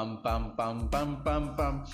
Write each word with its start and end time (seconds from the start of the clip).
pam, 0.00 0.22
pam, 0.22 0.56
pam, 0.56 0.88
pam, 0.88 1.22
pam, 1.22 1.56
pam. 1.56 1.84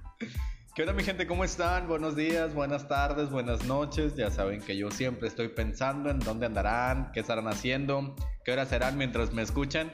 ¿Qué 0.74 0.82
onda 0.82 0.92
mi 0.92 1.04
gente? 1.04 1.28
¿Cómo 1.28 1.44
están? 1.44 1.86
Buenos 1.86 2.16
días, 2.16 2.52
buenas 2.54 2.88
tardes, 2.88 3.30
buenas 3.30 3.64
noches. 3.66 4.16
Ya 4.16 4.32
saben 4.32 4.60
que 4.60 4.76
yo 4.76 4.90
siempre 4.90 5.28
estoy 5.28 5.46
pensando 5.46 6.10
en 6.10 6.18
dónde 6.18 6.46
andarán, 6.46 7.12
qué 7.12 7.20
estarán 7.20 7.46
haciendo, 7.46 8.16
qué 8.44 8.50
horas 8.50 8.70
serán 8.70 8.98
mientras 8.98 9.32
me 9.32 9.42
escuchan. 9.42 9.92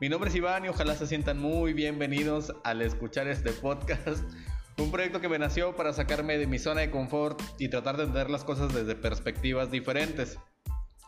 Mi 0.00 0.08
nombre 0.08 0.30
es 0.30 0.34
Iván 0.34 0.64
y 0.64 0.68
ojalá 0.68 0.96
se 0.96 1.06
sientan 1.06 1.38
muy 1.38 1.74
bienvenidos 1.74 2.52
al 2.64 2.82
escuchar 2.82 3.28
este 3.28 3.52
podcast. 3.52 4.24
Un 4.76 4.90
proyecto 4.90 5.20
que 5.20 5.28
me 5.28 5.38
nació 5.38 5.76
para 5.76 5.92
sacarme 5.92 6.38
de 6.38 6.48
mi 6.48 6.58
zona 6.58 6.80
de 6.80 6.90
confort 6.90 7.40
y 7.60 7.68
tratar 7.68 7.98
de 7.98 8.02
entender 8.02 8.30
las 8.30 8.42
cosas 8.42 8.74
desde 8.74 8.96
perspectivas 8.96 9.70
diferentes. 9.70 10.40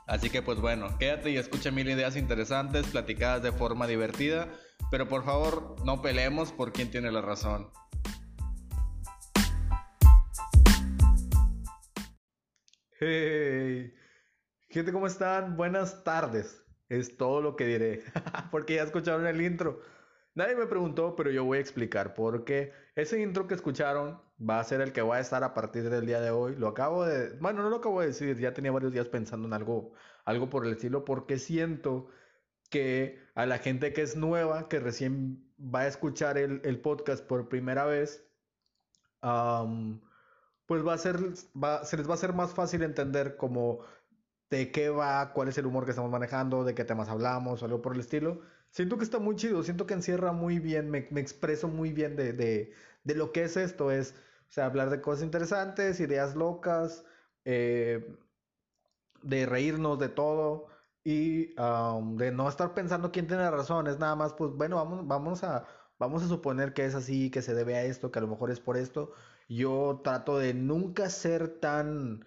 Así 0.07 0.31
que 0.31 0.43
pues 0.43 0.61
bueno, 0.61 0.97
quédate 0.99 1.31
y 1.31 1.39
escucha 1.39 1.73
mil 1.73 1.89
ideas 1.89 2.17
interesantes 2.17 2.87
platicadas 2.87 3.43
de 3.43 3.51
forma 3.51 3.87
divertida, 3.87 4.49
pero 4.93 5.09
por 5.09 5.25
favor 5.25 5.75
no 5.87 6.03
peleemos 6.03 6.53
por 6.53 6.71
quién 6.71 6.91
tiene 6.91 7.11
la 7.11 7.23
razón. 7.23 7.71
Hey, 13.01 13.95
gente, 14.69 14.93
¿cómo 14.93 15.07
están? 15.07 15.57
Buenas 15.57 16.05
tardes. 16.05 16.63
Es 16.91 17.17
todo 17.17 17.41
lo 17.41 17.57
que 17.57 17.65
diré, 17.65 18.05
porque 18.51 18.75
ya 18.75 18.83
escucharon 18.83 19.27
el 19.27 19.41
intro. 19.41 19.81
Nadie 20.35 20.57
me 20.57 20.67
preguntó, 20.67 21.17
pero 21.17 21.31
yo 21.31 21.47
voy 21.47 21.57
a 21.57 21.63
explicar 21.63 22.13
porque 22.13 22.75
ese 22.95 23.19
intro 23.23 23.47
que 23.47 23.55
escucharon 23.55 24.21
va 24.39 24.61
a 24.61 24.65
ser 24.65 24.83
el 24.83 24.93
que 24.93 25.01
va 25.01 25.17
a 25.17 25.21
estar 25.21 25.43
a 25.43 25.55
partir 25.55 25.89
del 25.89 26.05
día 26.05 26.21
de 26.21 26.33
hoy. 26.33 26.55
Lo 26.55 26.69
acabo 26.69 27.07
de, 27.07 27.35
bueno, 27.39 27.63
no 27.63 27.71
lo 27.71 27.77
acabo 27.77 28.03
de 28.03 28.09
decir, 28.09 28.39
ya 28.39 28.53
tenía 28.53 28.73
varios 28.73 28.93
días 28.93 29.09
pensando 29.09 29.49
en 29.49 29.55
algo, 29.55 29.95
algo 30.27 30.51
por 30.51 30.67
el 30.67 30.73
estilo, 30.73 31.07
porque 31.07 31.39
siento 31.39 32.09
que 32.73 33.21
a 33.35 33.47
la 33.47 33.59
gente 33.59 33.93
que 33.93 34.03
es 34.03 34.17
nueva, 34.17 34.69
que 34.69 34.81
recién 34.81 35.45
va 35.63 35.81
a 35.81 35.87
escuchar 35.87 36.39
el, 36.39 36.81
podcast 36.81 37.25
por 37.25 37.49
primera 37.49 37.85
vez, 37.85 38.25
pues 39.21 40.85
va 40.85 40.95
a 40.95 40.99
ser, 40.99 41.19
se 41.85 41.97
les 41.97 42.11
va 42.11 42.15
a 42.15 42.17
ser 42.17 42.33
más 42.33 42.55
fácil 42.55 42.83
entender 42.83 43.37
como 43.37 43.81
de 44.51 44.73
qué 44.73 44.89
va, 44.89 45.33
cuál 45.35 45.49
es 45.49 45.59
el 45.59 45.67
humor 45.67 45.85
que 45.85 45.91
estamos 45.91 46.11
manejando, 46.11 46.65
de 46.65 46.75
qué 46.75 46.85
temas 46.85 47.09
hablamos 47.09 47.63
o 47.63 47.67
algo 47.67 47.83
por 47.83 47.95
el 47.95 48.01
estilo. 48.01 48.41
Siento 48.71 48.97
que 48.97 49.05
está 49.05 49.19
muy 49.19 49.37
chido, 49.37 49.63
siento 49.63 49.87
que 49.87 49.95
encierra 49.95 50.33
muy 50.33 50.59
bien, 50.59 50.91
me, 50.91 50.99
expreso 51.21 51.69
muy 51.69 51.93
bien 51.93 52.17
de, 52.17 52.33
de, 52.33 52.73
de, 53.05 53.15
lo 53.15 53.33
que 53.33 53.45
es 53.45 53.59
esto, 53.59 53.91
es, 53.91 54.15
o 54.49 54.53
sea, 54.53 54.65
hablar 54.65 54.89
de 54.89 55.03
cosas 55.03 55.25
interesantes, 55.25 56.01
ideas 56.01 56.35
locas, 56.35 57.05
eh, 57.45 58.17
de 59.23 59.47
reírnos 59.47 59.99
de 59.99 60.09
todo 60.09 60.72
y 61.05 61.55
de 61.55 62.33
no 62.33 62.49
estar 62.49 62.75
pensando 62.75 63.11
quién 63.13 63.27
tiene 63.27 63.51
razón, 63.51 63.87
es 63.87 63.99
nada 63.99 64.17
más, 64.17 64.35
pues 64.35 64.53
bueno, 64.53 64.77
vamos, 64.77 65.07
vamos, 65.07 65.45
a, 65.45 65.67
vamos 65.99 66.23
a 66.23 66.29
suponer 66.29 66.73
que 66.75 66.85
es 66.85 66.95
así, 66.95 67.31
que 67.31 67.43
se 67.43 67.55
debe 67.55 67.77
a 67.77 67.85
esto, 67.85 68.11
que 68.11 68.19
a 68.19 68.23
lo 68.23 68.29
mejor 68.29 68.51
es 68.51 68.61
por 68.61 68.77
esto. 68.77 69.13
Yo 69.49 70.01
trato 70.05 70.39
de 70.39 70.55
nunca 70.55 71.09
ser 71.11 71.61
tan 71.61 72.25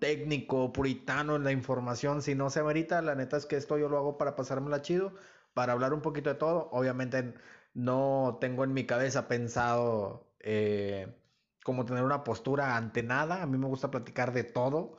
técnico, 0.00 0.72
puritano 0.72 1.36
en 1.36 1.44
la 1.44 1.52
información, 1.52 2.20
si 2.22 2.34
no 2.34 2.50
se 2.50 2.60
amerita, 2.60 3.00
la 3.02 3.14
neta 3.14 3.36
es 3.36 3.46
que 3.46 3.56
esto 3.56 3.78
yo 3.78 3.88
lo 3.88 3.96
hago 3.98 4.18
para 4.18 4.36
pasármela 4.36 4.82
chido 4.82 5.14
para 5.54 5.72
hablar 5.72 5.94
un 5.94 6.02
poquito 6.02 6.30
de 6.30 6.36
todo. 6.36 6.68
Obviamente 6.72 7.34
no 7.74 8.38
tengo 8.40 8.64
en 8.64 8.72
mi 8.74 8.84
cabeza 8.86 9.28
pensado 9.28 10.34
eh, 10.40 11.16
como 11.64 11.84
tener 11.84 12.04
una 12.04 12.22
postura 12.24 12.76
ante 12.76 13.02
nada. 13.02 13.42
A 13.42 13.46
mí 13.46 13.56
me 13.58 13.66
gusta 13.66 13.90
platicar 13.90 14.32
de 14.32 14.44
todo. 14.44 14.98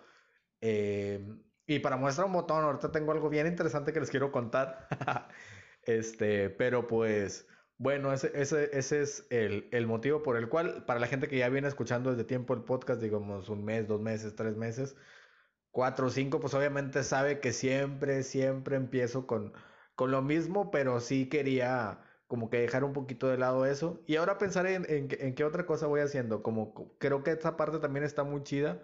Eh, 0.61 1.27
y 1.75 1.79
para 1.79 1.97
muestra 1.97 2.25
un 2.25 2.33
botón, 2.33 2.63
ahorita 2.63 2.91
tengo 2.91 3.11
algo 3.11 3.29
bien 3.29 3.47
interesante 3.47 3.93
que 3.93 3.99
les 3.99 4.09
quiero 4.09 4.31
contar. 4.31 4.87
este, 5.83 6.49
pero 6.49 6.87
pues, 6.87 7.47
bueno, 7.77 8.13
ese, 8.13 8.31
ese, 8.35 8.69
ese 8.77 9.01
es 9.01 9.27
el, 9.29 9.67
el, 9.71 9.87
motivo 9.87 10.23
por 10.23 10.37
el 10.37 10.49
cual, 10.49 10.85
para 10.85 10.99
la 10.99 11.07
gente 11.07 11.27
que 11.27 11.37
ya 11.37 11.49
viene 11.49 11.67
escuchando 11.67 12.11
desde 12.11 12.23
tiempo 12.23 12.53
el 12.53 12.63
podcast, 12.63 13.01
digamos 13.01 13.49
un 13.49 13.63
mes, 13.65 13.87
dos 13.87 14.01
meses, 14.01 14.35
tres 14.35 14.55
meses, 14.55 14.95
cuatro 15.71 16.07
o 16.07 16.09
cinco, 16.09 16.39
pues 16.39 16.53
obviamente 16.53 17.03
sabe 17.03 17.39
que 17.39 17.53
siempre, 17.53 18.23
siempre 18.23 18.75
empiezo 18.75 19.27
con 19.27 19.53
con 20.01 20.09
lo 20.09 20.23
mismo, 20.23 20.71
pero 20.71 20.99
sí 20.99 21.29
quería 21.29 21.99
como 22.27 22.49
que 22.49 22.57
dejar 22.57 22.83
un 22.83 22.91
poquito 22.93 23.27
de 23.27 23.37
lado 23.37 23.67
eso. 23.67 24.01
Y 24.07 24.15
ahora 24.15 24.39
pensaré 24.39 24.73
en, 24.73 24.85
en, 24.89 25.35
qué 25.35 25.43
otra 25.43 25.67
cosa 25.67 25.85
voy 25.87 26.01
haciendo. 26.01 26.41
Como 26.41 26.73
creo 26.97 27.23
que 27.23 27.29
esta 27.31 27.55
parte 27.55 27.77
también 27.77 28.03
está 28.03 28.23
muy 28.23 28.41
chida, 28.43 28.81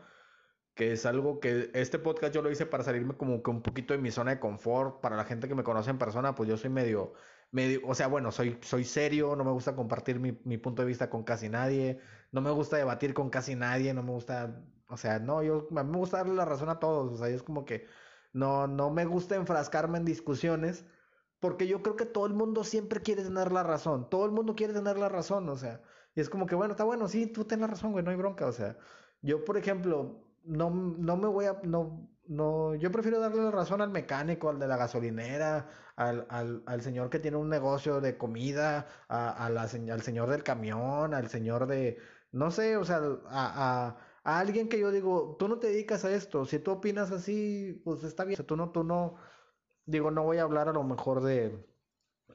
que 0.77 0.93
es 0.93 1.05
algo 1.05 1.39
que 1.41 1.71
este 1.73 1.99
podcast 1.99 2.33
yo 2.33 2.41
lo 2.41 2.51
hice 2.51 2.65
para 2.65 2.83
salirme 2.83 3.17
como 3.17 3.43
que 3.43 3.49
un 3.51 3.61
poquito 3.61 3.93
de 3.93 3.99
mi 3.99 4.11
zona 4.11 4.31
de 4.31 4.39
confort. 4.39 5.01
Para 5.01 5.17
la 5.17 5.25
gente 5.25 5.47
que 5.49 5.55
me 5.55 5.63
conoce 5.63 5.89
en 5.89 5.97
persona, 5.97 6.35
pues 6.35 6.49
yo 6.49 6.57
soy 6.57 6.69
medio, 6.69 7.13
medio, 7.51 7.81
o 7.85 7.95
sea, 7.95 8.07
bueno, 8.07 8.31
soy, 8.31 8.57
soy 8.61 8.83
serio, 8.85 9.35
no 9.35 9.43
me 9.43 9.51
gusta 9.51 9.75
compartir 9.75 10.19
mi, 10.19 10.39
mi 10.45 10.57
punto 10.57 10.83
de 10.83 10.87
vista 10.87 11.09
con 11.09 11.23
casi 11.23 11.49
nadie, 11.49 11.99
no 12.31 12.41
me 12.41 12.51
gusta 12.51 12.77
debatir 12.77 13.13
con 13.13 13.29
casi 13.29 13.55
nadie, 13.55 13.93
no 13.93 14.03
me 14.03 14.11
gusta, 14.11 14.63
o 14.87 14.97
sea, 14.97 15.19
no, 15.19 15.43
yo, 15.43 15.67
a 15.75 15.83
mí 15.83 15.91
me 15.91 15.97
gusta 15.97 16.17
darle 16.17 16.35
la 16.35 16.45
razón 16.45 16.69
a 16.69 16.79
todos, 16.79 17.13
o 17.13 17.17
sea, 17.17 17.27
es 17.29 17.43
como 17.43 17.65
que 17.65 17.87
no, 18.33 18.67
no 18.67 18.91
me 18.91 19.05
gusta 19.05 19.35
enfrascarme 19.35 19.97
en 19.97 20.05
discusiones 20.05 20.85
porque 21.39 21.67
yo 21.67 21.81
creo 21.83 21.95
que 21.95 22.05
todo 22.05 22.25
el 22.25 22.33
mundo 22.33 22.63
siempre 22.63 23.01
quiere 23.01 23.23
tener 23.23 23.51
la 23.51 23.63
razón. 23.63 24.09
Todo 24.09 24.25
el 24.25 24.31
mundo 24.31 24.55
quiere 24.55 24.73
tener 24.73 24.97
la 24.97 25.09
razón, 25.09 25.47
o 25.49 25.55
sea. 25.55 25.81
Y 26.15 26.21
es 26.21 26.29
como 26.29 26.47
que, 26.47 26.55
bueno, 26.55 26.71
está 26.73 26.83
bueno, 26.83 27.07
sí, 27.07 27.27
tú 27.27 27.45
tienes 27.45 27.61
la 27.61 27.67
razón, 27.67 27.91
güey, 27.91 28.03
no 28.03 28.11
hay 28.11 28.17
bronca. 28.17 28.47
O 28.47 28.51
sea, 28.51 28.77
yo, 29.21 29.45
por 29.45 29.57
ejemplo, 29.57 30.26
no, 30.47 30.69
no 30.71 31.17
me 31.17 31.27
voy 31.27 31.45
a. 31.45 31.59
No, 31.63 32.09
no, 32.25 32.75
yo 32.75 32.91
prefiero 32.91 33.19
darle 33.19 33.41
la 33.43 33.51
razón 33.51 33.81
al 33.81 33.89
mecánico, 33.89 34.49
al 34.49 34.59
de 34.59 34.67
la 34.67 34.77
gasolinera, 34.77 35.69
al, 35.95 36.27
al, 36.29 36.63
al 36.65 36.81
señor 36.81 37.09
que 37.09 37.19
tiene 37.19 37.37
un 37.37 37.49
negocio 37.49 38.01
de 38.01 38.17
comida, 38.17 38.87
a, 39.07 39.45
a 39.45 39.49
la, 39.49 39.61
al 39.63 40.01
señor 40.01 40.29
del 40.29 40.43
camión, 40.43 41.13
al 41.13 41.29
señor 41.29 41.67
de. 41.67 41.99
No 42.31 42.51
sé, 42.51 42.77
o 42.77 42.83
sea, 42.85 42.97
a, 42.97 43.87
a, 43.87 43.97
a 44.23 44.39
alguien 44.39 44.69
que 44.69 44.79
yo 44.79 44.91
digo, 44.91 45.35
tú 45.39 45.47
no 45.47 45.59
te 45.59 45.67
dedicas 45.67 46.05
a 46.05 46.11
esto. 46.13 46.45
Si 46.45 46.59
tú 46.59 46.71
opinas 46.71 47.11
así, 47.11 47.81
pues 47.85 48.03
está 48.03 48.25
bien. 48.25 48.35
O 48.35 48.37
sea, 48.37 48.45
tú 48.45 48.55
no, 48.57 48.71
tú 48.71 48.83
no 48.83 49.15
digo, 49.85 50.11
no 50.11 50.23
voy 50.23 50.37
a 50.37 50.43
hablar 50.43 50.69
a 50.69 50.73
lo 50.73 50.83
mejor 50.83 51.21
de, 51.23 51.65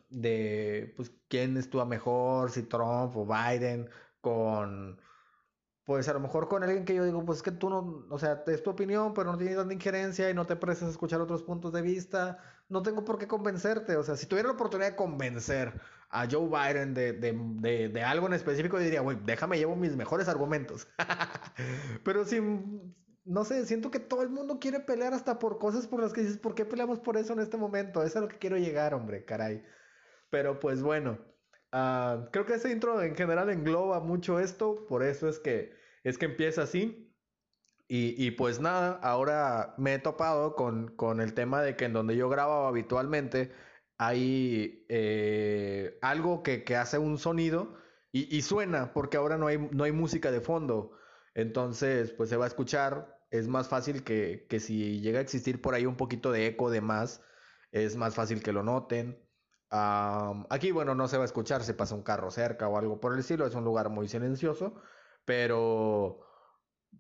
de, 0.09 0.93
pues, 0.97 1.13
quién 1.29 1.57
estuvo 1.57 1.85
mejor, 1.87 2.51
si 2.51 2.63
Trump 2.65 3.17
o 3.17 3.27
Biden, 3.27 3.91
con, 4.21 5.01
pues, 5.85 6.09
a 6.09 6.13
lo 6.13 6.21
mejor 6.21 6.49
con 6.49 6.63
alguien 6.63 6.85
que 6.85 6.95
yo 6.95 7.05
digo, 7.05 7.25
pues, 7.25 7.39
es 7.39 7.43
que 7.43 7.53
tú 7.53 7.69
no, 7.71 8.07
o 8.09 8.19
sea, 8.19 8.45
es 8.47 8.63
tu 8.63 8.71
opinión, 8.71 9.15
pero 9.15 9.33
no 9.33 9.39
tienes 9.39 9.57
tanta 9.57 9.75
injerencia 9.75 10.31
y 10.31 10.35
no 10.35 10.47
te 10.47 10.57
prestas 10.57 10.89
a 10.89 10.91
escuchar 10.93 11.21
otros 11.21 11.43
puntos 11.43 11.73
de 11.73 11.83
vista, 11.83 12.39
no 12.69 12.83
tengo 12.83 13.05
por 13.05 13.19
qué 13.19 13.27
convencerte, 13.27 13.97
o 13.97 14.03
sea, 14.03 14.17
si 14.17 14.27
tuviera 14.27 14.49
la 14.49 14.55
oportunidad 14.55 14.91
de 14.91 14.97
convencer 14.97 15.81
a 16.11 16.29
Joe 16.31 16.49
Biden 16.49 16.95
de, 16.95 17.15
de, 17.15 17.33
de, 17.35 17.89
de 17.89 18.03
algo 18.03 18.27
en 18.27 18.35
específico, 18.35 18.79
diría, 18.79 19.01
güey, 19.01 19.19
déjame 19.25 19.59
llevo 19.59 19.77
mis 19.77 19.97
mejores 19.97 20.29
argumentos. 20.29 20.89
pero 22.05 22.25
si, 22.25 22.41
no 23.25 23.45
sé, 23.45 23.65
siento 23.67 23.91
que 23.91 24.01
todo 24.01 24.23
el 24.23 24.31
mundo 24.31 24.59
quiere 24.61 24.81
pelear 24.81 25.15
hasta 25.15 25.39
por 25.39 25.59
cosas 25.59 25.87
por 25.87 26.01
las 26.01 26.13
que 26.13 26.23
dices, 26.23 26.39
¿por 26.39 26.55
qué 26.55 26.65
peleamos 26.65 27.01
por 27.01 27.17
eso 27.17 27.33
en 27.33 27.41
este 27.41 27.57
momento? 27.57 28.01
Eso 28.01 28.09
es 28.09 28.17
a 28.17 28.21
lo 28.21 28.29
que 28.29 28.39
quiero 28.39 28.57
llegar, 28.57 28.95
hombre, 28.95 29.25
caray. 29.25 29.65
Pero 30.31 30.59
pues 30.61 30.83
bueno, 30.83 31.19
uh, 31.73 32.31
creo 32.31 32.47
que 32.47 32.55
ese 32.55 32.71
intro 32.71 33.03
en 33.03 33.17
general 33.17 33.51
engloba 33.51 34.01
mucho 34.01 34.39
esto, 34.41 34.87
por 34.87 35.03
eso 35.03 35.29
es 35.29 35.39
que, 35.39 35.73
es 36.05 36.19
que 36.19 36.27
empieza 36.27 36.63
así. 36.63 37.09
Y, 37.89 38.15
y 38.25 38.31
pues 38.33 38.61
nada, 38.61 38.99
ahora 39.03 39.75
me 39.79 39.95
he 39.95 39.99
topado 39.99 40.55
con, 40.57 40.97
con, 40.97 41.21
el 41.21 41.35
tema 41.35 41.63
de 41.63 41.77
que 41.77 41.85
en 41.87 41.93
donde 41.93 42.17
yo 42.17 42.29
grababa 42.31 42.69
habitualmente 42.69 43.53
hay 43.99 44.87
eh, 44.89 45.99
algo 46.03 46.43
que, 46.43 46.65
que, 46.65 46.77
hace 46.77 46.99
un 46.99 47.19
sonido 47.19 47.77
y, 48.11 48.35
y, 48.35 48.43
suena, 48.43 48.93
porque 48.95 49.17
ahora 49.17 49.37
no 49.39 49.47
hay, 49.47 49.59
no 49.59 49.85
hay 49.85 49.93
música 49.93 50.31
de 50.31 50.41
fondo. 50.41 50.93
Entonces, 51.35 52.13
pues 52.13 52.31
se 52.31 52.37
va 52.37 52.45
a 52.45 52.49
escuchar. 52.49 53.19
Es 53.31 53.49
más 53.49 53.69
fácil 53.69 54.05
que, 54.05 54.47
que 54.49 54.61
si 54.61 55.01
llega 55.01 55.19
a 55.19 55.23
existir 55.23 55.61
por 55.63 55.75
ahí 55.75 55.87
un 55.87 55.97
poquito 55.97 56.33
de 56.33 56.47
eco 56.47 56.71
de 56.71 56.81
más, 56.81 57.23
es 57.73 57.97
más 57.97 58.15
fácil 58.15 58.43
que 58.43 58.53
lo 58.53 58.63
noten. 58.63 59.22
Aquí, 59.73 60.71
bueno, 60.71 60.95
no 60.95 61.09
se 61.09 61.17
va 61.17 61.25
a 61.25 61.27
escuchar 61.27 61.63
si 61.63 61.73
pasa 61.73 61.95
un 61.95 62.03
carro 62.03 62.31
cerca 62.31 62.69
o 62.69 62.77
algo 62.77 63.01
por 63.01 63.15
el 63.15 63.21
estilo. 63.21 63.47
Es 63.47 63.55
un 63.55 63.65
lugar 63.65 63.89
muy 63.89 64.09
silencioso. 64.09 64.75
Pero 65.25 66.21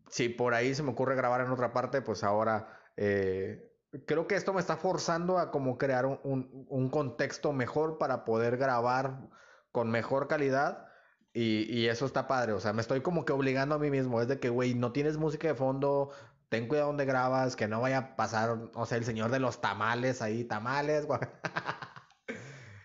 si 0.08 0.28
por 0.28 0.54
ahí 0.54 0.74
se 0.74 0.82
me 0.82 0.90
ocurre 0.90 1.16
grabar 1.16 1.42
en 1.42 1.50
otra 1.50 1.72
parte, 1.72 2.02
pues 2.02 2.24
ahora 2.24 2.80
eh, 2.96 3.72
creo 4.06 4.26
que 4.26 4.36
esto 4.36 4.52
me 4.52 4.60
está 4.60 4.76
forzando 4.76 5.38
a 5.38 5.50
como 5.50 5.78
crear 5.78 6.06
un, 6.06 6.90
contexto 6.90 7.52
mejor 7.52 7.98
para 7.98 8.24
poder 8.24 8.56
grabar 8.56 9.28
con 9.70 9.90
mejor 9.90 10.28
calidad 10.28 10.86
y, 11.32 11.72
y, 11.72 11.88
eso 11.88 12.04
está 12.04 12.28
padre, 12.28 12.52
o 12.52 12.60
sea, 12.60 12.74
me 12.74 12.82
estoy 12.82 13.00
como 13.00 13.24
que 13.24 13.32
obligando 13.32 13.74
a 13.74 13.78
mí 13.78 13.90
mismo, 13.90 14.20
es 14.20 14.28
de 14.28 14.38
que, 14.38 14.50
güey, 14.50 14.74
no 14.74 14.92
tienes 14.92 15.16
música 15.16 15.48
de 15.48 15.54
fondo, 15.54 16.10
ten 16.50 16.69
cuidado 16.69 16.88
donde 16.88 17.06
grabas, 17.06 17.56
que 17.56 17.69
no 17.69 17.80
vaya 17.80 17.98
a 17.98 18.16
pasar, 18.16 18.58
o 18.74 18.84
sea, 18.84 18.98
el 18.98 19.04
señor 19.04 19.30
de 19.30 19.40
los 19.40 19.62
tamales 19.62 20.20
ahí, 20.20 20.44
tamales. 20.44 21.06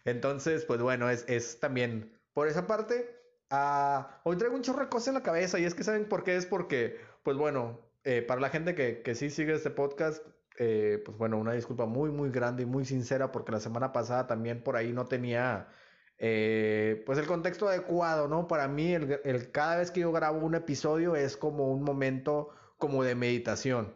Entonces, 0.08 0.66
pues 0.66 0.82
bueno, 0.82 1.10
es, 1.10 1.26
es 1.28 1.60
también 1.60 2.18
por 2.34 2.48
esa 2.48 2.66
parte. 2.68 3.14
Uh, 3.52 4.04
hoy 4.24 4.38
traigo 4.38 4.56
un 4.56 4.62
chorro 4.64 4.82
de 4.82 4.90
cosas 4.90 5.10
en 5.10 5.14
la 5.16 5.24
cabeza 5.24 5.60
y 5.60 5.66
es 5.66 5.76
que 5.76 5.84
saben 5.84 6.08
por 6.10 6.24
qué 6.24 6.36
es 6.38 6.46
porque, 6.48 6.98
pues 7.24 7.38
bueno, 7.38 7.80
eh, 8.04 8.22
para 8.24 8.42
la 8.42 8.50
gente 8.50 8.76
que, 8.76 9.02
que 9.04 9.16
sí 9.16 9.30
sigue 9.30 9.54
este 9.54 9.70
podcast, 9.72 10.26
eh, 10.58 11.02
pues 11.06 11.18
bueno, 11.18 11.38
una 11.38 11.54
disculpa 11.54 11.86
muy, 11.86 12.12
muy 12.12 12.32
grande 12.32 12.64
y 12.64 12.66
muy 12.66 12.86
sincera 12.86 13.32
porque 13.32 13.52
la 13.52 13.60
semana 13.60 13.92
pasada 13.94 14.28
también 14.28 14.64
por 14.64 14.76
ahí 14.78 14.94
no 14.94 15.08
tenía 15.08 15.68
Eh, 16.20 17.04
pues 17.06 17.20
el 17.20 17.28
contexto 17.28 17.68
adecuado, 17.70 18.28
¿no? 18.28 18.48
Para 18.48 18.68
mí, 18.68 18.94
el, 18.94 19.22
el, 19.24 19.52
cada 19.52 19.78
vez 19.78 19.92
que 19.92 20.02
yo 20.02 20.12
grabo 20.12 20.40
un 20.46 20.56
episodio 20.56 21.16
es 21.16 21.38
como 21.38 21.72
un 21.72 21.84
momento 21.84 22.50
como 22.78 23.04
de 23.04 23.16
meditación. 23.16 23.94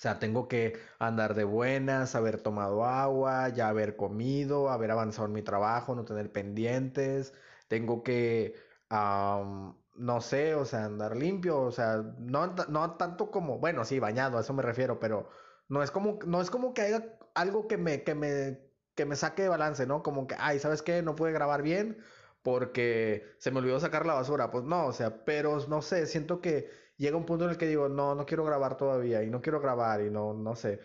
O 0.00 0.02
sea, 0.02 0.18
tengo 0.18 0.48
que 0.48 0.78
andar 0.98 1.34
de 1.34 1.44
buenas, 1.44 2.14
haber 2.14 2.40
tomado 2.40 2.86
agua, 2.86 3.50
ya 3.50 3.68
haber 3.68 3.96
comido, 3.96 4.70
haber 4.70 4.90
avanzado 4.92 5.26
en 5.26 5.34
mi 5.34 5.42
trabajo, 5.42 5.94
no 5.94 6.06
tener 6.06 6.32
pendientes. 6.32 7.34
Tengo 7.68 8.02
que, 8.02 8.54
no 8.88 10.20
sé, 10.22 10.54
o 10.54 10.64
sea, 10.64 10.86
andar 10.86 11.16
limpio, 11.16 11.60
o 11.60 11.70
sea, 11.70 11.98
no, 12.18 12.46
no 12.68 12.96
tanto 12.96 13.30
como, 13.30 13.58
bueno, 13.58 13.84
sí, 13.84 13.98
bañado, 13.98 14.38
a 14.38 14.40
eso 14.40 14.54
me 14.54 14.62
refiero, 14.62 14.98
pero 15.00 15.28
no 15.68 15.82
es 15.82 15.90
como, 15.90 16.18
no 16.26 16.40
es 16.40 16.50
como 16.50 16.72
que 16.72 16.80
haya 16.82 17.18
algo 17.34 17.68
que 17.68 17.76
me, 17.76 18.02
que 18.02 18.14
me, 18.14 18.58
que 18.94 19.04
me 19.04 19.16
saque 19.16 19.42
de 19.42 19.48
balance, 19.50 19.86
¿no? 19.86 20.02
Como 20.02 20.26
que, 20.26 20.34
ay, 20.38 20.58
¿sabes 20.60 20.80
qué? 20.80 21.02
No 21.02 21.14
pude 21.14 21.32
grabar 21.32 21.60
bien 21.62 21.98
porque 22.42 23.26
se 23.38 23.50
me 23.50 23.58
olvidó 23.58 23.78
sacar 23.80 24.06
la 24.06 24.14
basura. 24.14 24.50
Pues 24.50 24.64
no, 24.64 24.86
o 24.86 24.92
sea, 24.94 25.24
pero 25.26 25.58
no 25.68 25.82
sé, 25.82 26.06
siento 26.06 26.40
que 26.40 26.70
llega 27.00 27.16
un 27.16 27.24
punto 27.24 27.44
en 27.44 27.50
el 27.50 27.56
que 27.56 27.66
digo, 27.66 27.88
no, 27.88 28.14
no 28.14 28.26
quiero 28.26 28.44
grabar 28.44 28.76
todavía 28.76 29.22
y 29.22 29.30
no 29.30 29.40
quiero 29.40 29.60
grabar 29.60 30.02
y 30.02 30.10
no, 30.10 30.34
no 30.34 30.54
sé. 30.54 30.80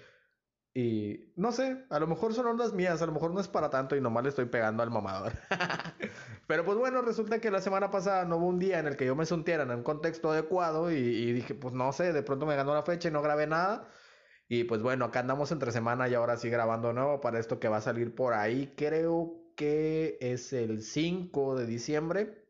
Y 0.73 1.33
no 1.37 1.51
sé, 1.51 1.85
a 1.89 1.99
lo 1.99 2.07
mejor 2.07 2.33
son 2.33 2.47
ondas 2.47 2.73
mías, 2.73 3.01
a 3.01 3.05
lo 3.05 3.13
mejor 3.13 3.31
no 3.33 3.39
es 3.39 3.47
para 3.47 3.69
tanto 3.69 3.95
y 3.95 4.01
nomás 4.01 4.23
le 4.23 4.29
estoy 4.29 4.45
pegando 4.45 4.83
al 4.83 4.91
mamador. 4.91 5.33
Pero 6.47 6.65
pues 6.65 6.77
bueno, 6.77 7.01
resulta 7.01 7.39
que 7.39 7.51
la 7.51 7.61
semana 7.61 7.91
pasada 7.91 8.25
no 8.25 8.37
hubo 8.37 8.47
un 8.47 8.59
día 8.59 8.79
en 8.79 8.87
el 8.87 8.97
que 8.97 9.05
yo 9.05 9.15
me 9.15 9.25
sintiera 9.25 9.63
en 9.63 9.71
un 9.71 9.83
contexto 9.83 10.31
adecuado 10.31 10.91
y, 10.91 10.95
y, 10.95 11.33
dije, 11.33 11.55
pues 11.55 11.73
no 11.73 11.91
sé, 11.93 12.13
de 12.13 12.23
pronto 12.23 12.45
me 12.45 12.55
ganó 12.55 12.73
la 12.73 12.83
fecha 12.83 13.09
y 13.09 13.11
no 13.11 13.21
grabé 13.21 13.47
nada. 13.47 13.87
Y 14.47 14.65
pues 14.65 14.81
bueno, 14.81 15.05
acá 15.05 15.21
andamos 15.21 15.51
entre 15.51 15.71
semana 15.71 16.07
y 16.09 16.13
ahora 16.13 16.37
sí 16.37 16.49
grabando 16.49 16.93
nuevo 16.93 17.21
para 17.21 17.39
esto 17.39 17.59
que 17.59 17.69
va 17.69 17.77
a 17.77 17.81
salir 17.81 18.15
por 18.15 18.33
ahí. 18.33 18.73
Creo 18.77 19.33
que 19.55 20.17
es 20.21 20.53
el 20.53 20.81
5 20.83 21.55
de 21.57 21.65
diciembre 21.65 22.44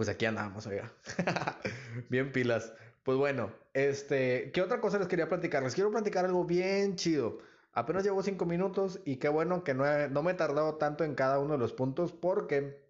pues 0.00 0.08
aquí 0.08 0.24
andamos, 0.24 0.66
oiga. 0.66 0.90
bien 2.08 2.32
pilas. 2.32 2.72
Pues 3.02 3.18
bueno, 3.18 3.52
este, 3.74 4.50
¿qué 4.50 4.62
otra 4.62 4.80
cosa 4.80 4.98
les 4.98 5.08
quería 5.08 5.28
platicar? 5.28 5.62
Les 5.62 5.74
quiero 5.74 5.90
platicar 5.90 6.24
algo 6.24 6.46
bien 6.46 6.96
chido. 6.96 7.36
Apenas 7.74 8.02
llevo 8.02 8.22
cinco 8.22 8.46
minutos 8.46 9.00
y 9.04 9.16
qué 9.16 9.28
bueno 9.28 9.62
que 9.62 9.74
no, 9.74 9.84
no 10.08 10.22
me 10.22 10.30
he 10.30 10.34
tardado 10.36 10.76
tanto 10.76 11.04
en 11.04 11.14
cada 11.14 11.38
uno 11.38 11.52
de 11.52 11.58
los 11.58 11.74
puntos 11.74 12.12
porque 12.12 12.82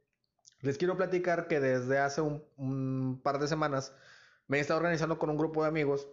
les 0.61 0.79
quiero 0.79 0.97
platicar 0.97 1.49
que 1.49 1.59
desde 1.59 1.99
hace 1.99 2.21
un, 2.21 2.45
un 2.57 3.21
par 3.21 3.41
de 3.41 3.49
semanas 3.49 3.93
me 4.47 4.59
he 4.59 4.61
estado 4.61 4.79
organizando 4.79 5.19
con 5.19 5.31
un 5.31 5.37
grupo 5.37 5.63
de 5.63 5.69
amigos 5.69 6.07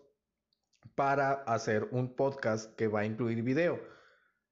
para 0.95 1.31
hacer 1.43 1.89
un 1.91 2.15
podcast 2.15 2.75
que 2.75 2.87
va 2.87 3.01
a 3.01 3.05
incluir 3.05 3.43
video. 3.43 3.79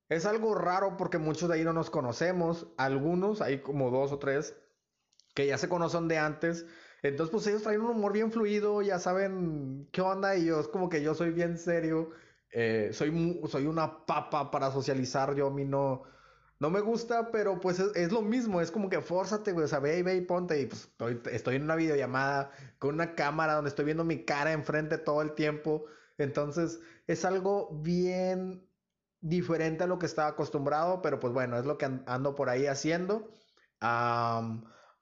Es 0.09 0.27
algo 0.27 0.53
raro 0.53 0.95
porque 0.95 1.17
muchos 1.17 1.49
de 1.49 1.55
ahí 1.55 1.63
no 1.63 1.73
nos 1.73 1.89
conocemos, 1.89 2.67
algunos, 2.77 3.41
hay 3.41 3.61
como 3.61 3.89
dos 3.89 4.11
o 4.11 4.19
tres, 4.19 4.55
que 5.35 5.45
ya 5.45 5.57
se 5.59 5.69
conocen 5.69 6.07
de 6.07 6.17
antes. 6.17 6.65
Entonces, 7.03 7.31
pues 7.31 7.45
ellos 7.47 7.61
traen 7.61 7.81
un 7.81 7.91
humor 7.91 8.13
bien 8.13 8.31
fluido, 8.31 8.81
ya 8.81 8.97
saben 8.97 9.87
qué 9.91 10.01
onda 10.01 10.35
y 10.35 10.45
yo 10.45 10.59
es 10.59 10.67
como 10.67 10.89
que 10.89 11.03
yo 11.03 11.13
soy 11.13 11.29
bien 11.29 11.57
serio, 11.59 12.09
eh, 12.51 12.89
soy, 12.93 13.39
soy 13.47 13.67
una 13.67 14.05
papa 14.07 14.49
para 14.49 14.71
socializar, 14.71 15.35
yo 15.35 15.47
a 15.47 15.51
mí 15.51 15.65
no, 15.65 16.03
no 16.59 16.69
me 16.71 16.79
gusta, 16.79 17.29
pero 17.31 17.59
pues 17.59 17.79
es, 17.79 18.11
lo 18.11 18.23
mismo, 18.23 18.59
es 18.59 18.71
como 18.71 18.89
que 18.89 19.01
fórzate, 19.01 19.51
güey, 19.51 19.65
o 19.65 19.67
sea, 19.67 19.79
ve 19.79 19.99
y 19.99 20.01
ve 20.01 20.15
y 20.15 20.21
ponte 20.21 20.59
y 20.59 20.65
pues 20.65 20.85
estoy, 20.85 21.21
estoy 21.31 21.57
en 21.57 21.63
una 21.63 21.75
videollamada 21.75 22.51
con 22.79 22.95
una 22.95 23.13
cámara 23.13 23.53
donde 23.53 23.69
estoy 23.69 23.85
viendo 23.85 24.03
mi 24.03 24.25
cara 24.25 24.53
enfrente 24.53 24.97
todo 24.97 25.21
el 25.21 25.35
tiempo, 25.35 25.85
entonces 26.17 26.79
es 27.05 27.23
algo 27.23 27.69
bien 27.81 28.67
diferente 29.21 29.83
a 29.83 29.87
lo 29.87 29.99
que 29.99 30.05
estaba 30.07 30.29
acostumbrado, 30.29 31.01
pero 31.01 31.19
pues 31.19 31.33
bueno, 31.33 31.59
es 31.59 31.65
lo 31.65 31.77
que 31.77 31.85
ando 32.07 32.35
por 32.35 32.49
ahí 32.49 32.65
haciendo. 32.65 33.29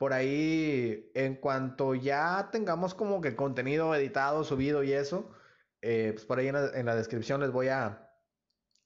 Por 0.04 0.12
ahí, 0.12 1.10
en 1.14 1.36
cuanto 1.36 1.96
ya 1.96 2.50
tengamos 2.52 2.94
como 2.94 3.22
que 3.22 3.38
contenido 3.38 3.96
editado, 3.96 4.44
subido 4.44 4.84
y 4.84 4.92
eso, 4.92 5.32
eh, 5.82 6.10
pues 6.12 6.26
por 6.26 6.40
ahí 6.40 6.50
en 6.50 6.86
la, 6.86 6.96
descripción 6.98 7.40
les 7.40 7.52
voy 7.52 7.70
a 7.70 8.12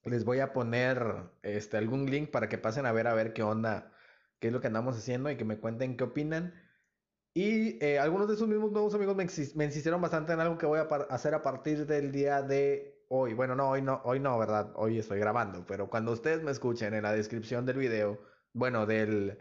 les 0.04 0.26
voy 0.26 0.42
a 0.42 0.54
poner 0.54 1.02
este 1.42 1.78
algún 1.78 2.06
link 2.06 2.30
para 2.30 2.50
que 2.50 2.60
pasen 2.60 2.86
a 2.86 2.92
ver 2.92 3.08
a 3.08 3.16
ver 3.16 3.34
qué 3.34 3.42
onda, 3.42 3.92
qué 4.40 4.50
es 4.50 4.54
lo 4.54 4.62
que 4.62 4.68
andamos 4.68 4.96
haciendo 4.96 5.32
y 5.32 5.38
que 5.38 5.44
me 5.44 5.58
cuenten 5.58 5.98
qué 5.98 6.04
opinan. 6.04 6.54
Y 7.34 7.84
eh, 7.84 7.98
algunos 7.98 8.30
de 8.30 8.36
sus 8.36 8.48
mismos 8.48 8.72
nuevos 8.72 8.94
amigos 8.94 9.16
me, 9.16 9.26
me, 9.56 9.66
insistieron 9.66 10.00
bastante 10.00 10.34
en 10.34 10.40
algo 10.40 10.60
que 10.60 10.68
voy 10.68 10.82
a 10.82 10.84
hacer 11.10 11.34
a 11.34 11.42
partir 11.42 11.88
del 11.88 12.12
día 12.12 12.44
de 12.44 13.04
hoy. 13.10 13.34
Bueno, 13.34 13.56
no, 13.56 13.72
hoy 13.72 13.82
no, 13.82 14.02
hoy 14.04 14.20
no, 14.20 14.38
¿verdad? 14.38 14.72
Hoy 14.76 15.00
estoy 15.00 15.18
grabando, 15.18 15.66
pero 15.66 15.90
cuando 15.90 16.12
ustedes 16.12 16.44
me 16.44 16.52
escuchen 16.52 16.94
en 16.94 17.02
la 17.02 17.14
descripción 17.14 17.66
del 17.66 17.78
video, 17.80 18.22
bueno, 18.54 18.86
del, 18.86 19.40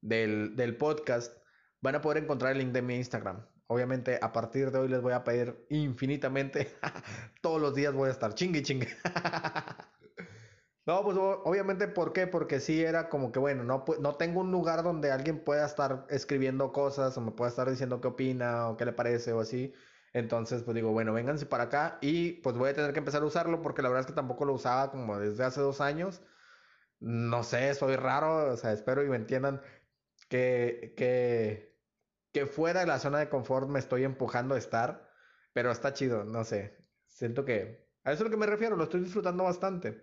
del, 0.00 0.76
podcast, 0.76 1.36
van 1.80 1.96
a 1.96 2.00
poder 2.00 2.22
encontrar 2.22 2.52
el 2.52 2.58
link 2.58 2.72
de 2.72 2.82
mi 2.82 2.96
Instagram. 2.96 3.46
Obviamente, 3.66 4.18
a 4.22 4.32
partir 4.32 4.70
de 4.70 4.78
hoy 4.78 4.88
les 4.88 5.02
voy 5.02 5.12
a 5.12 5.24
pedir 5.24 5.66
infinitamente. 5.68 6.68
Todos 7.42 7.60
los 7.60 7.74
días 7.74 7.92
voy 7.92 8.08
a 8.08 8.12
estar 8.12 8.34
chingue 8.34 8.62
chingue. 8.62 8.88
no, 10.86 11.02
pues 11.02 11.16
obviamente, 11.18 11.86
¿por 11.88 12.12
qué? 12.12 12.26
Porque 12.26 12.60
sí 12.60 12.82
era 12.82 13.08
como 13.10 13.30
que, 13.30 13.38
bueno, 13.38 13.64
no, 13.64 13.84
no 14.00 14.14
tengo 14.14 14.40
un 14.40 14.50
lugar 14.50 14.82
donde 14.82 15.12
alguien 15.12 15.44
pueda 15.44 15.66
estar 15.66 16.06
escribiendo 16.08 16.72
cosas 16.72 17.16
o 17.18 17.20
me 17.20 17.32
pueda 17.32 17.50
estar 17.50 17.68
diciendo 17.68 18.00
qué 18.00 18.08
opina 18.08 18.68
o 18.68 18.76
qué 18.76 18.86
le 18.86 18.92
parece 18.92 19.32
o 19.32 19.40
así. 19.40 19.74
Entonces, 20.12 20.62
pues 20.62 20.74
digo, 20.74 20.92
bueno, 20.92 21.12
vénganse 21.12 21.46
para 21.46 21.64
acá 21.64 21.98
y 22.00 22.32
pues 22.42 22.56
voy 22.56 22.70
a 22.70 22.74
tener 22.74 22.92
que 22.92 22.98
empezar 23.00 23.22
a 23.22 23.26
usarlo 23.26 23.62
porque 23.62 23.82
la 23.82 23.88
verdad 23.88 24.00
es 24.00 24.06
que 24.06 24.14
tampoco 24.14 24.44
lo 24.44 24.54
usaba 24.54 24.90
como 24.90 25.18
desde 25.18 25.44
hace 25.44 25.60
dos 25.60 25.80
años. 25.80 26.22
No 27.00 27.44
sé, 27.44 27.74
soy 27.74 27.96
raro, 27.96 28.52
o 28.52 28.56
sea, 28.56 28.72
espero 28.72 29.04
y 29.04 29.08
me 29.08 29.16
entiendan 29.16 29.60
que, 30.28 30.94
que, 30.96 31.76
que 32.32 32.46
fuera 32.46 32.80
de 32.80 32.86
la 32.86 32.98
zona 32.98 33.18
de 33.18 33.28
confort 33.28 33.68
me 33.68 33.78
estoy 33.78 34.04
empujando 34.04 34.54
a 34.54 34.58
estar, 34.58 35.10
pero 35.52 35.70
está 35.70 35.92
chido, 35.92 36.24
no 36.24 36.44
sé. 36.44 36.76
Siento 37.06 37.44
que 37.44 37.88
a 38.04 38.12
eso 38.12 38.22
es 38.24 38.30
lo 38.30 38.30
que 38.30 38.40
me 38.40 38.46
refiero, 38.46 38.76
lo 38.76 38.84
estoy 38.84 39.00
disfrutando 39.00 39.44
bastante. 39.44 40.00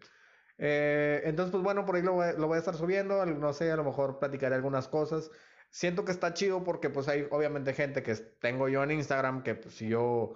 Eh, 0.57 1.21
entonces, 1.25 1.51
pues 1.51 1.63
bueno, 1.63 1.85
por 1.85 1.95
ahí 1.95 2.01
lo 2.01 2.13
voy, 2.13 2.27
lo 2.37 2.47
voy, 2.47 2.55
a 2.55 2.59
estar 2.59 2.75
subiendo, 2.75 3.25
no 3.25 3.53
sé, 3.53 3.71
a 3.71 3.75
lo 3.75 3.83
mejor 3.83 4.19
platicaré 4.19 4.55
algunas 4.55 4.87
cosas. 4.87 5.31
Siento 5.69 6.05
que 6.05 6.11
está 6.11 6.33
chido 6.33 6.63
porque 6.63 6.89
pues 6.89 7.07
hay 7.07 7.27
obviamente 7.31 7.73
gente 7.73 8.03
que 8.03 8.15
tengo 8.15 8.69
yo 8.69 8.83
en 8.83 8.91
Instagram 8.91 9.43
que 9.43 9.55
pues 9.55 9.75
si 9.75 9.89
yo, 9.89 10.35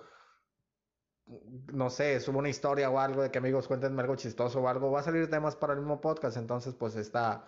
no 1.71 1.89
sé, 1.89 2.19
subo 2.19 2.39
una 2.39 2.49
historia 2.49 2.89
o 2.89 2.99
algo 2.99 3.21
de 3.21 3.31
que 3.31 3.37
amigos 3.37 3.67
cuéntenme 3.67 4.01
algo 4.01 4.15
chistoso 4.15 4.61
o 4.61 4.67
algo, 4.67 4.91
va 4.91 5.01
a 5.01 5.03
salir 5.03 5.29
temas 5.29 5.55
para 5.55 5.73
el 5.73 5.79
mismo 5.79 6.01
podcast, 6.01 6.37
entonces 6.37 6.73
pues 6.73 6.95
está, 6.95 7.45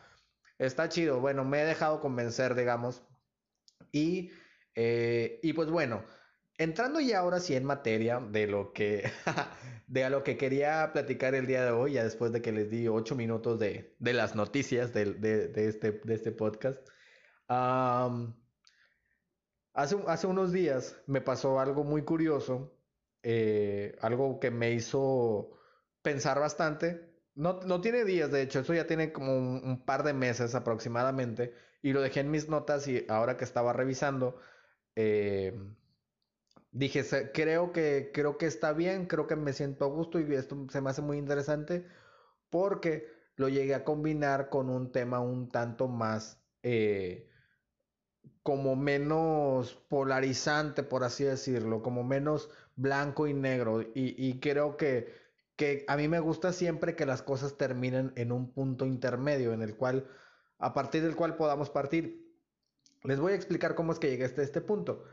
está 0.65 0.89
chido. 0.89 1.19
Bueno, 1.19 1.43
me 1.43 1.61
he 1.61 1.65
dejado 1.65 1.99
convencer, 1.99 2.55
digamos. 2.55 3.03
Y, 3.91 4.31
eh, 4.75 5.39
y 5.41 5.53
pues 5.53 5.69
bueno, 5.69 6.03
entrando 6.57 6.99
ya 6.99 7.19
ahora 7.19 7.39
sí 7.39 7.55
en 7.55 7.65
materia 7.65 8.19
de 8.19 8.47
lo 8.47 8.73
que, 8.73 9.09
de 9.87 10.03
a 10.03 10.09
lo 10.09 10.23
que 10.23 10.37
quería 10.37 10.91
platicar 10.93 11.35
el 11.35 11.47
día 11.47 11.65
de 11.65 11.71
hoy, 11.71 11.93
ya 11.93 12.03
después 12.03 12.31
de 12.31 12.41
que 12.41 12.51
les 12.51 12.69
di 12.69 12.87
ocho 12.87 13.15
minutos 13.15 13.59
de, 13.59 13.95
de 13.99 14.13
las 14.13 14.35
noticias 14.35 14.93
de, 14.93 15.13
de, 15.13 15.67
este, 15.67 15.91
de 16.03 16.13
este 16.13 16.31
podcast. 16.31 16.87
hace, 17.47 18.33
hace 20.07 20.27
unos 20.27 20.51
días 20.51 21.01
me 21.07 21.21
pasó 21.21 21.59
algo 21.59 21.83
muy 21.83 22.03
curioso, 22.03 22.77
eh, 23.23 23.95
algo 24.01 24.39
que 24.39 24.51
me 24.51 24.71
hizo 24.71 25.51
pensar 26.01 26.39
bastante 26.39 27.10
no, 27.35 27.59
no 27.61 27.81
tiene 27.81 28.05
días, 28.05 28.31
de 28.31 28.41
hecho, 28.41 28.59
eso 28.59 28.73
ya 28.73 28.87
tiene 28.87 29.11
como 29.11 29.35
un, 29.37 29.83
par 29.85 30.03
de 30.03 30.13
meses 30.13 30.55
aproximadamente. 30.55 31.53
Y 31.81 31.93
lo 31.93 32.01
dejé 32.01 32.21
en 32.21 32.31
mis 32.31 32.49
notas 32.49 32.87
y 32.87 33.05
ahora 33.09 33.37
que 33.37 33.45
estaba 33.45 33.73
revisando, 33.73 34.37
eh, 34.95 35.53
dije, 36.71 37.03
creo 37.33 37.71
que, 37.71 38.11
creo 38.13 38.37
que 38.37 38.45
está 38.45 38.73
bien, 38.73 39.07
creo 39.07 39.27
que 39.27 39.35
me 39.35 39.53
siento 39.53 39.85
a 39.85 39.87
gusto 39.87 40.19
y 40.19 40.33
esto 40.35 40.67
se 40.69 40.81
me 40.81 40.89
hace 40.89 41.01
muy 41.01 41.17
interesante 41.17 41.87
porque 42.49 43.07
lo 43.35 43.49
llegué 43.49 43.75
a 43.75 43.83
combinar 43.83 44.49
con 44.49 44.69
un 44.69 44.91
tema 44.91 45.21
un 45.21 45.49
tanto 45.49 45.87
más, 45.87 46.39
eh, 46.63 47.29
como 48.43 48.75
menos 48.75 49.75
polarizante, 49.89 50.83
por 50.83 51.03
así 51.03 51.23
decirlo, 51.23 51.81
como 51.81 52.03
menos 52.03 52.49
blanco 52.75 53.27
y 53.27 53.33
negro. 53.33 53.81
Y, 53.81 53.89
y 53.95 54.39
creo 54.39 54.77
que 54.77 55.30
que 55.61 55.85
a 55.87 55.95
mí 55.95 56.07
me 56.07 56.19
gusta 56.19 56.53
siempre 56.53 56.95
que 56.95 57.05
las 57.05 57.21
cosas 57.21 57.55
terminen 57.55 58.13
en 58.15 58.31
un 58.31 58.51
punto 58.51 58.87
intermedio 58.87 59.53
en 59.53 59.61
el 59.61 59.75
cual, 59.75 60.07
a 60.57 60.73
partir 60.73 61.03
del 61.03 61.15
cual 61.15 61.35
podamos 61.35 61.69
partir. 61.69 62.35
Les 63.03 63.19
voy 63.19 63.33
a 63.33 63.35
explicar 63.35 63.75
cómo 63.75 63.91
es 63.91 63.99
que 63.99 64.09
llegué 64.09 64.25
hasta 64.25 64.41
este 64.41 64.59
punto. 64.59 65.03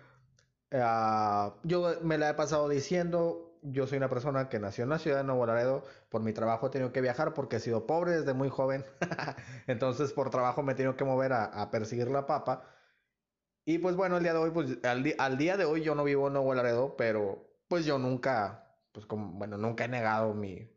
Ah, 0.73 1.55
yo 1.65 2.01
me 2.01 2.17
la 2.17 2.31
he 2.31 2.35
pasado 2.35 2.67
diciendo, 2.67 3.59
yo 3.61 3.87
soy 3.87 3.99
una 3.99 4.09
persona 4.09 4.49
que 4.49 4.59
nació 4.59 4.85
en 4.85 4.91
la 4.91 4.99
ciudad 4.99 5.19
de 5.19 5.25
Nuevo 5.25 5.45
Laredo, 5.45 5.85
por 6.09 6.23
mi 6.23 6.33
trabajo 6.33 6.69
he 6.69 6.71
tenido 6.71 6.95
que 6.95 7.03
viajar 7.03 7.35
porque 7.35 7.57
he 7.57 7.61
sido 7.61 7.87
pobre 7.87 8.13
desde 8.13 8.33
muy 8.33 8.49
joven, 8.49 8.87
entonces 9.67 10.15
por 10.15 10.31
trabajo 10.31 10.63
me 10.63 10.73
he 10.73 10.77
tenido 10.77 10.97
que 10.97 11.05
mover 11.05 11.35
a, 11.35 11.71
perseguir 11.71 12.09
la 12.09 12.25
papa. 12.25 12.65
Y 13.67 13.77
pues 13.81 13.97
bueno, 13.97 14.17
el 14.17 14.23
día 14.23 14.33
de 14.33 14.39
hoy, 14.39 14.51
pues 14.51 14.79
al, 14.83 15.15
al 15.19 15.37
día 15.37 15.59
de 15.59 15.67
hoy 15.67 15.83
yo 15.83 15.95
no 15.95 16.05
vivo 16.05 16.29
en 16.29 16.33
Nuevo 16.33 16.55
Laredo, 16.55 16.97
pero 16.97 17.53
pues 17.69 17.85
yo 17.85 17.99
nunca 17.99 18.68
pues 18.93 19.07
como, 19.07 19.33
bueno, 19.39 19.57
nunca 19.59 19.85
he 19.85 19.89
negado 19.89 20.35
mi, 20.35 20.71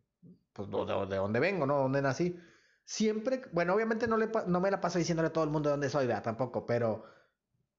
pues 0.54 0.70
de, 0.70 0.76
de 1.08 1.16
dónde 1.18 1.40
vengo, 1.40 1.66
¿no? 1.66 1.78
Dónde 1.80 2.02
nací. 2.02 2.40
siempre, 2.86 3.42
bueno, 3.52 3.74
obviamente 3.76 4.08
no, 4.08 4.18
le, 4.18 4.30
no 4.48 4.60
me 4.62 4.72
la 4.72 4.82
paso 4.82 5.00
diciéndole 5.00 5.30
a 5.30 5.34
todo 5.34 5.44
el 5.44 5.50
mundo 5.50 5.70
de 5.70 5.74
dónde 5.74 5.90
soy, 5.90 6.08
¿verdad? 6.08 6.24
Tampoco, 6.24 6.66
pero, 6.66 7.04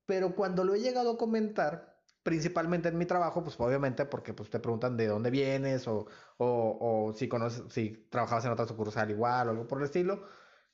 pero 0.07 0.35
cuando 0.35 0.65
lo 0.65 0.75
he 0.75 0.81
llegado 0.81 1.13
a 1.13 1.19
comentar, 1.19 2.03
principalmente 2.23 2.89
en 2.89 2.99
mi 2.99 3.07
trabajo, 3.07 3.43
pues 3.43 3.59
obviamente 3.59 4.05
porque 4.07 4.35
pues, 4.35 4.51
te 4.51 4.61
preguntan 4.61 4.97
de 4.97 5.07
dónde 5.09 5.31
vienes 5.31 5.89
o, 5.89 6.07
o, 6.39 7.09
o 7.09 7.13
si 7.15 7.29
conoces, 7.29 7.73
si 7.73 8.07
trabajabas 8.11 8.45
en 8.45 8.53
otra 8.53 8.67
sucursal 8.67 9.11
igual 9.11 9.49
o 9.49 9.51
algo 9.53 9.67
por 9.69 9.79
el 9.79 9.85
estilo, 9.87 10.25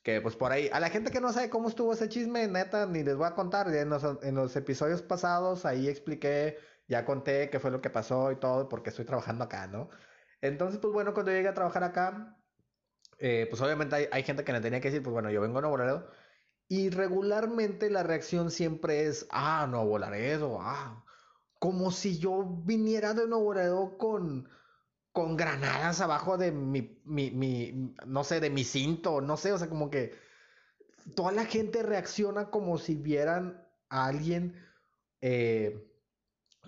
que 0.03 0.21
pues 0.21 0.37
por 0.37 0.53
ahí, 0.53 0.69
a 0.73 0.81
la 0.81 0.91
gente 0.91 1.11
que 1.11 1.21
no 1.21 1.33
sabe 1.33 1.51
cómo 1.51 1.69
estuvo 1.69 1.93
ese 1.93 2.09
chisme, 2.09 2.47
neta, 2.49 2.87
ni 2.87 3.03
les 3.03 3.17
voy 3.17 3.27
a 3.27 3.35
contar, 3.35 3.69
en 3.75 3.91
los, 3.91 4.05
en 4.23 4.35
los 4.35 4.57
episodios 4.57 5.03
pasados 5.03 5.65
ahí 5.67 5.89
expliqué, 5.89 6.59
ya 6.89 7.05
conté 7.05 7.51
qué 7.51 7.61
fue 7.61 7.71
lo 7.71 7.81
que 7.81 7.91
pasó 7.91 8.33
y 8.33 8.37
todo, 8.37 8.69
porque 8.69 8.91
estoy 8.91 9.05
trabajando 9.05 9.45
acá, 9.45 9.67
¿no? 9.67 9.91
Entonces, 10.41 10.81
pues 10.81 10.93
bueno, 10.93 11.15
cuando 11.15 11.33
llegué 11.33 11.49
a 11.49 11.55
trabajar 11.55 11.85
acá, 11.85 12.37
eh, 13.19 13.47
pues 13.51 13.61
obviamente 13.63 14.09
hay, 14.11 14.23
gente 14.23 14.45
que 14.45 14.53
me 14.53 14.61
tenía 14.61 14.81
que 14.81 14.89
decir, 14.89 15.03
pues 15.03 15.13
bueno, 15.13 15.31
yo 15.31 15.41
vengo 15.41 15.59
a 15.59 15.63
Nuevo 15.63 15.77
Laredo. 15.79 16.11
Y 16.69 16.91
regularmente 16.91 17.91
la 17.91 18.03
reacción 18.03 18.51
siempre 18.51 19.07
es, 19.07 19.27
ah, 19.31 19.67
Nuevo 19.69 19.99
Laredo, 19.99 20.59
ah. 20.61 21.05
Como 21.59 21.91
si 21.91 22.19
yo 22.19 22.45
viniera 22.65 23.15
de 23.15 23.27
Nuevo 23.27 23.55
Laredo 23.55 23.99
con, 23.99 24.49
con 25.13 25.37
granadas 25.37 26.01
abajo 26.01 26.39
de 26.39 26.53
mi, 26.53 27.01
mi, 27.05 27.31
mi, 27.31 27.95
no 28.07 28.25
sé, 28.25 28.41
de 28.41 28.51
mi 28.51 28.65
cinto, 28.65 29.21
no 29.21 29.37
sé, 29.37 29.53
o 29.53 29.59
sea, 29.59 29.69
como 29.69 29.91
que 29.91 30.15
toda 31.15 31.33
la 31.33 31.45
gente 31.45 31.83
reacciona 31.83 32.51
como 32.51 32.79
si 32.79 32.95
vieran 32.95 33.67
a 33.89 34.07
alguien 34.07 34.55
eh, 35.21 35.85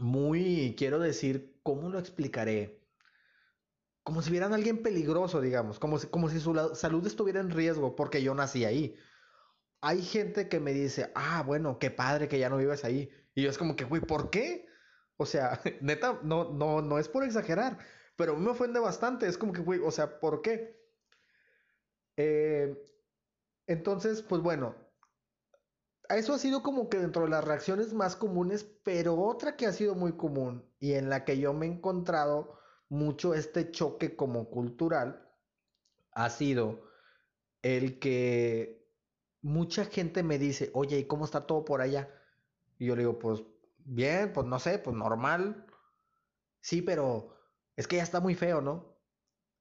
muy, 0.00 0.74
quiero 0.78 0.98
decir, 0.98 1.60
¿cómo 1.62 1.88
lo 1.90 1.98
explicaré? 1.98 2.80
como 4.02 4.22
si 4.22 4.30
vieran 4.30 4.52
a 4.52 4.56
alguien 4.56 4.82
peligroso, 4.82 5.40
digamos, 5.40 5.78
como 5.78 5.98
si, 5.98 6.08
como 6.08 6.28
si 6.28 6.40
su 6.40 6.54
salud 6.74 7.06
estuviera 7.06 7.40
en 7.40 7.50
riesgo 7.50 7.94
porque 7.96 8.22
yo 8.22 8.34
nací 8.34 8.64
ahí. 8.64 8.96
Hay 9.82 10.02
gente 10.02 10.48
que 10.48 10.60
me 10.60 10.72
dice, 10.72 11.12
ah, 11.14 11.42
bueno, 11.46 11.78
qué 11.78 11.90
padre 11.90 12.28
que 12.28 12.38
ya 12.38 12.48
no 12.50 12.58
vives 12.58 12.84
ahí. 12.84 13.10
Y 13.34 13.42
yo 13.42 13.50
es 13.50 13.58
como 13.58 13.76
que, 13.76 13.84
güey, 13.84 14.02
¿por 14.02 14.30
qué? 14.30 14.66
O 15.16 15.26
sea, 15.26 15.60
neta, 15.80 16.20
no, 16.22 16.50
no, 16.52 16.82
no 16.82 16.98
es 16.98 17.08
por 17.08 17.24
exagerar, 17.24 17.78
pero 18.16 18.36
me 18.36 18.50
ofende 18.50 18.80
bastante. 18.80 19.26
Es 19.28 19.38
como 19.38 19.52
que, 19.52 19.62
güey, 19.62 19.80
o 19.80 19.90
sea, 19.90 20.20
¿por 20.20 20.42
qué? 20.42 20.80
Eh, 22.16 22.76
entonces, 23.66 24.22
pues 24.22 24.42
bueno, 24.42 24.76
eso 26.16 26.34
ha 26.34 26.38
sido 26.38 26.62
como 26.62 26.88
que 26.88 26.98
dentro 26.98 27.22
de 27.22 27.30
las 27.30 27.44
reacciones 27.44 27.92
más 27.94 28.16
comunes, 28.16 28.64
pero 28.82 29.16
otra 29.20 29.56
que 29.56 29.66
ha 29.66 29.72
sido 29.72 29.94
muy 29.94 30.16
común 30.16 30.64
y 30.78 30.94
en 30.94 31.08
la 31.08 31.24
que 31.24 31.38
yo 31.38 31.52
me 31.52 31.66
he 31.66 31.68
encontrado 31.68 32.58
mucho 32.88 33.34
este 33.34 33.70
choque 33.70 34.16
como 34.16 34.50
cultural 34.50 35.28
ha 36.12 36.28
sido 36.30 36.82
el 37.62 37.98
que 37.98 38.88
mucha 39.42 39.84
gente 39.84 40.22
me 40.22 40.38
dice, 40.38 40.70
oye, 40.74 40.98
¿y 40.98 41.04
cómo 41.06 41.24
está 41.24 41.46
todo 41.46 41.64
por 41.64 41.80
allá? 41.80 42.10
Y 42.78 42.86
yo 42.86 42.96
le 42.96 43.02
digo, 43.02 43.18
pues 43.18 43.42
bien, 43.78 44.32
pues 44.32 44.46
no 44.46 44.58
sé, 44.58 44.78
pues 44.78 44.96
normal. 44.96 45.66
Sí, 46.60 46.82
pero 46.82 47.36
es 47.76 47.86
que 47.86 47.96
ya 47.96 48.02
está 48.02 48.20
muy 48.20 48.34
feo, 48.34 48.60
¿no? 48.60 48.98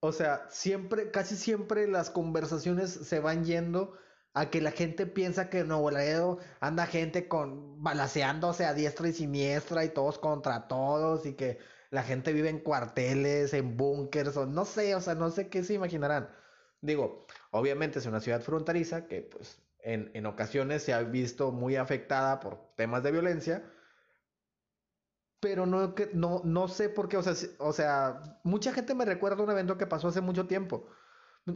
O 0.02 0.12
sea, 0.12 0.48
siempre, 0.50 1.12
casi 1.12 1.36
siempre 1.36 1.88
las 1.88 2.10
conversaciones 2.10 2.92
se 2.92 3.20
van 3.20 3.46
yendo 3.46 3.98
a 4.34 4.50
que 4.50 4.62
la 4.62 4.72
gente 4.72 5.06
piensa 5.08 5.50
que 5.50 5.60
en 5.60 5.68
Nuevo 5.70 5.92
Laredo 5.92 6.40
anda 6.60 6.86
gente 6.86 7.28
con 7.28 7.82
balaseándose 7.84 8.66
a 8.66 8.74
diestra 8.74 9.08
y 9.10 9.14
siniestra 9.14 9.84
y 9.86 9.90
todos 9.90 10.20
contra 10.20 10.68
todos 10.68 11.26
y 11.26 11.34
que 11.36 11.60
la 11.90 12.04
gente 12.04 12.34
vive 12.34 12.50
en 12.50 12.60
cuarteles, 12.60 13.54
en 13.54 13.76
búnkers, 13.78 14.38
o 14.38 14.46
no 14.46 14.66
sé, 14.66 14.96
o 14.96 15.02
sea, 15.02 15.16
no 15.16 15.32
sé 15.32 15.50
qué 15.50 15.64
se 15.64 15.74
imaginarán. 15.74 16.30
Digo, 16.82 17.26
obviamente 17.52 18.00
es 18.00 18.06
una 18.06 18.20
ciudad 18.22 18.42
fronteriza 18.42 19.08
que 19.08 19.22
pues 19.24 19.62
en, 19.80 20.12
en 20.14 20.26
ocasiones 20.26 20.84
se 20.84 20.94
ha 20.94 21.02
visto 21.04 21.52
muy 21.52 21.76
afectada 21.76 22.40
por 22.40 22.74
temas 22.76 23.04
de 23.04 23.12
violencia, 23.12 23.64
pero 25.40 25.66
no, 25.66 25.96
no, 26.14 26.42
no 26.44 26.68
sé 26.68 26.90
por 26.90 27.08
qué, 27.08 27.18
o 27.18 27.24
sea, 27.24 27.34
o 27.60 27.72
sea, 27.74 28.40
mucha 28.44 28.74
gente 28.74 28.94
me 28.94 29.06
recuerda 29.06 29.44
un 29.44 29.52
evento 29.52 29.78
que 29.78 29.88
pasó 29.88 30.10
hace 30.10 30.22
mucho 30.22 30.48
tiempo. 30.48 30.88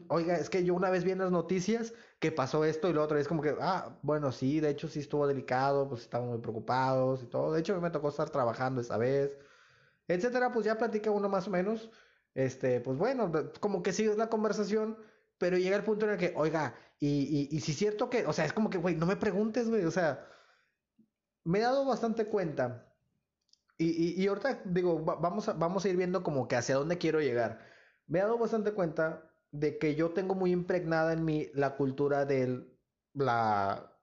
Oiga, 0.08 0.38
es 0.38 0.50
que 0.50 0.63
yo 0.63 0.74
una 0.74 0.90
vez 0.90 1.04
vi 1.04 1.12
en 1.12 1.20
las 1.20 1.32
noticias 1.32 1.94
que 2.20 2.32
pasó 2.32 2.66
esto 2.66 2.90
y 2.90 2.94
lo 2.94 3.04
otro, 3.04 3.18
y 3.18 3.22
es 3.22 3.28
como 3.28 3.42
que, 3.44 3.56
ah, 3.62 4.00
bueno, 4.02 4.32
sí, 4.32 4.60
de 4.60 4.70
hecho 4.70 4.88
sí 4.88 5.00
estuvo 5.02 5.28
delicado, 5.28 5.88
pues 5.88 6.02
estaban 6.02 6.30
muy 6.30 6.40
preocupados 6.40 7.22
y 7.24 7.28
todo. 7.28 7.54
De 7.54 7.60
hecho, 7.60 7.80
me 7.80 7.92
tocó 7.92 8.10
estar 8.10 8.30
trabajando 8.30 8.82
esa 8.82 8.98
vez 8.98 9.38
etcétera, 10.08 10.52
pues 10.52 10.66
ya 10.66 10.78
platica 10.78 11.12
uno 11.12 11.30
más 11.30 11.48
o 11.48 11.52
menos. 11.52 11.90
Este, 12.36 12.82
pues 12.82 12.98
bueno, 12.98 13.32
como 13.60 13.84
que 13.84 13.94
sigues 13.94 14.18
la 14.18 14.30
conversación, 14.30 14.98
pero 15.38 15.58
llega 15.58 15.78
el 15.78 15.84
punto 15.84 16.06
en 16.06 16.13
el 16.13 16.18
que, 16.18 16.34
oiga, 16.36 16.75
y, 17.00 17.50
y, 17.52 17.60
si 17.60 17.72
es 17.74 17.78
cierto 17.78 18.10
que, 18.10 18.25
o 18.25 18.34
sea, 18.34 18.46
es 18.46 18.54
como 18.54 18.70
que, 18.70 18.78
güey, 18.78 18.96
no 18.96 19.06
me 19.06 19.18
preguntes, 19.18 19.70
güey, 19.70 19.84
o 19.86 19.92
sea, 19.92 20.25
me 21.44 21.60
he 21.60 21.62
dado 21.62 21.86
bastante 21.86 22.25
cuenta. 22.28 22.94
Y, 23.78 24.22
y, 24.22 24.28
ahorita 24.28 24.62
digo, 24.66 25.00
vamos 25.04 25.50
a, 25.50 25.54
vamos 25.54 25.86
a 25.86 25.90
ir 25.90 25.98
viendo 25.98 26.24
como 26.24 26.48
que 26.48 26.56
hacia 26.56 26.75
dónde 26.75 26.98
quiero 26.98 27.22
llegar. 27.22 27.60
Me 28.08 28.20
he 28.20 28.22
dado 28.22 28.38
bastante 28.38 28.74
cuenta 28.74 29.33
de 29.54 29.78
que 29.78 29.96
yo 29.96 30.12
tengo 30.12 30.34
muy 30.34 30.52
impregnada 30.52 31.14
en 31.14 31.24
mí 31.24 31.48
la 31.54 31.76
cultura 31.76 32.26
del, 32.26 32.76
la, 33.14 33.96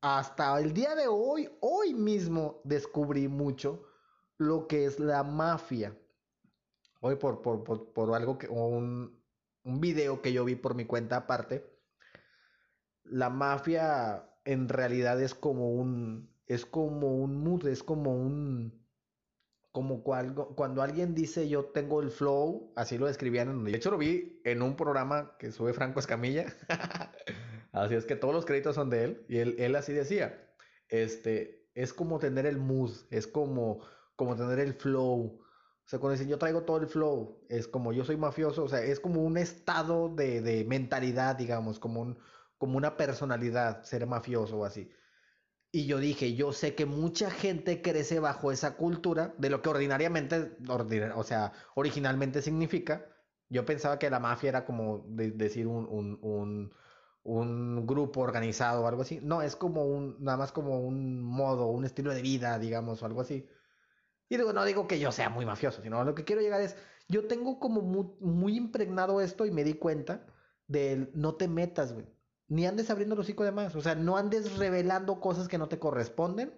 hasta 0.00 0.58
el 0.58 0.72
día 0.72 0.94
de 0.94 1.06
hoy, 1.08 1.48
hoy 1.60 1.92
mismo 1.92 2.62
descubrí 2.64 3.28
mucho 3.28 3.84
lo 4.38 4.66
que 4.66 4.86
es 4.86 4.98
la 4.98 5.22
mafia. 5.22 5.96
Hoy 7.02 7.16
por, 7.16 7.42
por, 7.42 7.92
por, 7.92 8.14
algo 8.14 8.38
que, 8.38 8.48
un, 8.48 9.22
un 9.64 9.80
video 9.80 10.22
que 10.22 10.32
yo 10.32 10.44
vi 10.46 10.56
por 10.56 10.74
mi 10.74 10.86
cuenta 10.86 11.16
aparte, 11.16 11.70
la 13.04 13.28
mafia 13.28 14.26
en 14.46 14.70
realidad 14.70 15.20
es 15.20 15.34
como 15.34 15.70
un, 15.74 16.34
es 16.46 16.64
como 16.64 17.14
un 17.14 17.44
mood, 17.44 17.66
es 17.66 17.82
como 17.82 18.14
un, 18.14 18.81
como 19.72 20.02
cuando, 20.02 20.48
cuando 20.54 20.82
alguien 20.82 21.14
dice 21.14 21.48
yo 21.48 21.64
tengo 21.66 22.02
el 22.02 22.10
flow, 22.10 22.72
así 22.76 22.98
lo 22.98 23.06
describían, 23.06 23.64
de 23.64 23.74
hecho 23.74 23.90
lo 23.90 23.98
vi 23.98 24.40
en 24.44 24.62
un 24.62 24.76
programa 24.76 25.36
que 25.38 25.50
sube 25.50 25.72
Franco 25.72 25.98
Escamilla, 25.98 26.46
así 27.72 27.94
es 27.94 28.04
que 28.04 28.16
todos 28.16 28.34
los 28.34 28.44
créditos 28.44 28.74
son 28.74 28.90
de 28.90 29.04
él, 29.04 29.26
y 29.28 29.38
él, 29.38 29.56
él 29.58 29.74
así 29.74 29.92
decía, 29.92 30.54
este, 30.88 31.70
es 31.74 31.92
como 31.92 32.18
tener 32.18 32.46
el 32.46 32.58
mood, 32.58 32.92
es 33.10 33.26
como 33.26 33.82
como 34.16 34.36
tener 34.36 34.60
el 34.60 34.74
flow. 34.74 35.40
O 35.84 35.88
sea, 35.88 35.98
cuando 35.98 36.12
dicen 36.12 36.28
yo 36.28 36.38
traigo 36.38 36.62
todo 36.62 36.78
el 36.78 36.86
flow, 36.86 37.44
es 37.48 37.66
como 37.68 37.92
yo 37.92 38.04
soy 38.04 38.16
mafioso, 38.16 38.64
o 38.64 38.68
sea, 38.68 38.82
es 38.82 39.00
como 39.00 39.22
un 39.22 39.36
estado 39.36 40.08
de, 40.14 40.40
de 40.40 40.64
mentalidad, 40.64 41.36
digamos, 41.36 41.78
como, 41.78 42.00
un, 42.00 42.18
como 42.58 42.76
una 42.76 42.96
personalidad, 42.96 43.82
ser 43.82 44.06
mafioso 44.06 44.58
o 44.58 44.64
así. 44.64 44.90
Y 45.72 45.86
yo 45.86 45.98
dije, 45.98 46.34
yo 46.34 46.52
sé 46.52 46.74
que 46.74 46.84
mucha 46.84 47.30
gente 47.30 47.80
crece 47.80 48.20
bajo 48.20 48.52
esa 48.52 48.76
cultura 48.76 49.34
de 49.38 49.48
lo 49.48 49.62
que 49.62 49.70
ordinariamente, 49.70 50.56
o 50.68 51.24
sea, 51.24 51.52
originalmente 51.74 52.42
significa. 52.42 53.06
Yo 53.48 53.64
pensaba 53.64 53.98
que 53.98 54.10
la 54.10 54.20
mafia 54.20 54.50
era 54.50 54.64
como 54.66 55.04
decir 55.08 55.66
un, 55.66 55.86
un, 55.88 56.18
un, 56.22 56.72
un, 57.24 57.86
grupo 57.86 58.20
organizado 58.20 58.82
o 58.82 58.86
algo 58.86 59.02
así. 59.02 59.20
No, 59.22 59.40
es 59.42 59.56
como 59.56 59.86
un, 59.86 60.16
nada 60.20 60.36
más 60.38 60.52
como 60.52 60.80
un 60.80 61.22
modo, 61.22 61.68
un 61.68 61.84
estilo 61.86 62.12
de 62.14 62.22
vida, 62.22 62.58
digamos, 62.58 63.02
o 63.02 63.06
algo 63.06 63.22
así. 63.22 63.48
Y 64.28 64.36
digo, 64.36 64.52
no 64.52 64.64
digo 64.64 64.86
que 64.86 64.98
yo 64.98 65.12
sea 65.12 65.30
muy 65.30 65.46
mafioso, 65.46 65.82
sino 65.82 66.04
lo 66.04 66.14
que 66.14 66.24
quiero 66.24 66.42
llegar 66.42 66.60
es, 66.60 66.76
yo 67.08 67.26
tengo 67.26 67.58
como 67.58 67.82
muy, 67.82 68.56
impregnado 68.56 69.20
esto 69.20 69.46
y 69.46 69.50
me 69.50 69.64
di 69.64 69.74
cuenta 69.74 70.26
de 70.68 71.10
no 71.14 71.34
te 71.34 71.48
metas, 71.48 71.92
güey. 71.92 72.06
Ni 72.52 72.66
andes 72.66 72.90
abriendo 72.90 73.14
el 73.14 73.20
hocico 73.22 73.44
de 73.44 73.50
más. 73.50 73.74
O 73.76 73.80
sea, 73.80 73.94
no 73.94 74.18
andes 74.18 74.58
revelando 74.58 75.20
cosas 75.20 75.48
que 75.48 75.56
no 75.56 75.68
te 75.68 75.78
corresponden 75.78 76.52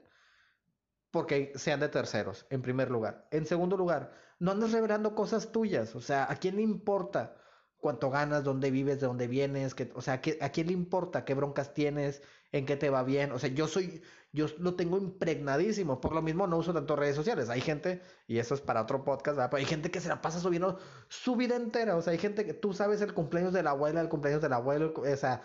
porque 1.13 1.53
sean 1.55 1.79
de 1.79 1.89
terceros, 1.89 2.47
en 2.51 2.63
primer 2.63 2.91
lugar. 2.91 3.29
En 3.31 3.47
segundo 3.47 3.77
lugar, 3.77 4.11
no 4.41 4.51
andes 4.51 4.73
revelando 4.73 5.15
cosas 5.15 5.53
tuyas. 5.53 5.95
O 5.95 6.01
sea, 6.01 6.29
¿a 6.29 6.35
quién 6.35 6.57
le 6.57 6.63
importa 6.63 7.37
cuánto 7.77 8.11
ganas, 8.11 8.43
dónde 8.43 8.73
vives, 8.73 9.01
de 9.01 9.07
dónde 9.07 9.29
vienes? 9.29 9.77
o 9.95 10.03
sea, 10.03 10.21
¿a 10.41 10.49
quién 10.49 10.67
le 10.67 10.73
importa 10.73 11.25
qué 11.25 11.35
broncas 11.35 11.75
tienes, 11.75 12.23
en 12.51 12.67
qué 12.67 12.77
te 12.77 12.91
va 12.91 13.05
bien? 13.05 13.31
O 13.31 13.39
sea, 13.39 13.51
yo 13.51 13.69
soy, 13.69 14.03
yo 14.33 14.47
lo 14.59 14.75
tengo 14.75 14.99
impregnadísimo. 14.99 16.01
Por 16.01 16.13
lo 16.13 16.23
mismo 16.23 16.49
no 16.49 16.57
uso 16.57 16.75
tanto 16.75 16.97
redes 16.97 17.15
sociales. 17.15 17.51
Hay 17.51 17.61
gente, 17.61 18.03
y 18.27 18.39
eso 18.39 18.57
es 18.57 18.61
para 18.61 18.83
otro 18.83 19.05
podcast, 19.05 19.39
Pero 19.39 19.57
hay 19.59 19.65
gente 19.65 19.93
que 19.93 20.01
se 20.01 20.09
la 20.09 20.21
pasa 20.21 20.41
subiendo 20.41 20.81
su 21.07 21.37
vida 21.37 21.55
entera. 21.55 21.95
O 21.95 22.03
sea, 22.03 22.15
hay 22.15 22.19
gente 22.19 22.45
que 22.45 22.55
tú 22.55 22.73
sabes 22.73 23.01
el 23.01 23.15
cumpleaños 23.15 23.53
de 23.53 23.63
la 23.63 23.71
abuela, 23.71 24.01
el 24.01 24.09
cumpleaños 24.09 24.43
del 24.43 24.55
abuelo, 24.55 24.93
o 24.97 25.17
sea, 25.17 25.43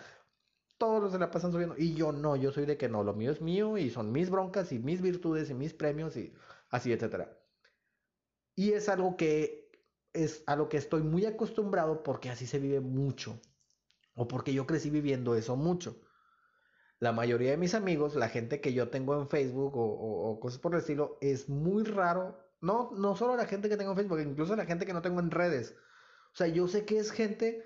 todos 0.80 1.12
se 1.12 1.18
la 1.20 1.30
pasan 1.30 1.52
subiendo. 1.52 1.76
Y 1.78 1.94
yo 1.94 2.10
no, 2.10 2.34
yo 2.34 2.50
soy 2.50 2.66
de 2.66 2.76
que 2.76 2.88
no, 2.88 3.04
lo 3.04 3.14
mío 3.14 3.30
es 3.30 3.40
mío 3.40 3.78
y 3.78 3.90
son 3.90 4.10
mis 4.10 4.30
broncas 4.30 4.72
y 4.72 4.80
mis 4.80 5.00
virtudes 5.00 5.50
y 5.50 5.54
mis 5.54 5.74
premios 5.74 6.16
y 6.16 6.34
así, 6.70 6.92
etcétera. 6.92 7.38
Y 8.56 8.72
es 8.72 8.88
algo 8.88 9.16
que 9.16 9.70
es 10.12 10.42
a 10.46 10.56
lo 10.56 10.68
que 10.68 10.78
estoy 10.78 11.02
muy 11.02 11.24
acostumbrado 11.26 12.02
porque 12.02 12.30
así 12.30 12.46
se 12.46 12.58
vive 12.58 12.80
mucho. 12.80 13.40
O 14.14 14.26
porque 14.26 14.52
yo 14.52 14.66
crecí 14.66 14.90
viviendo 14.90 15.36
eso 15.36 15.54
mucho 15.54 15.96
la 17.00 17.12
mayoría 17.12 17.50
de 17.50 17.56
mis 17.56 17.74
amigos, 17.74 18.14
la 18.14 18.28
gente 18.28 18.60
que 18.60 18.74
yo 18.74 18.90
tengo 18.90 19.18
en 19.18 19.28
Facebook 19.28 19.72
o, 19.74 20.38
cosas 20.38 20.60
por 20.60 20.74
el 20.74 20.80
estilo, 20.80 21.16
es 21.22 21.48
muy 21.48 21.82
raro. 21.84 22.38
No, 22.60 22.90
no 22.92 23.16
solo 23.16 23.36
la 23.36 23.46
gente 23.46 23.70
que 23.70 23.78
tengo 23.78 23.92
en 23.92 23.96
Facebook, 23.96 24.20
incluso 24.20 24.54
la 24.54 24.66
gente 24.66 24.84
que 24.84 24.92
no 24.92 25.00
tengo 25.00 25.18
en 25.18 25.30
redes. 25.30 25.74
O 26.34 26.36
sea, 26.36 26.46
yo 26.46 26.68
sé 26.68 26.84
que 26.84 26.98
es 26.98 27.10
gente 27.10 27.64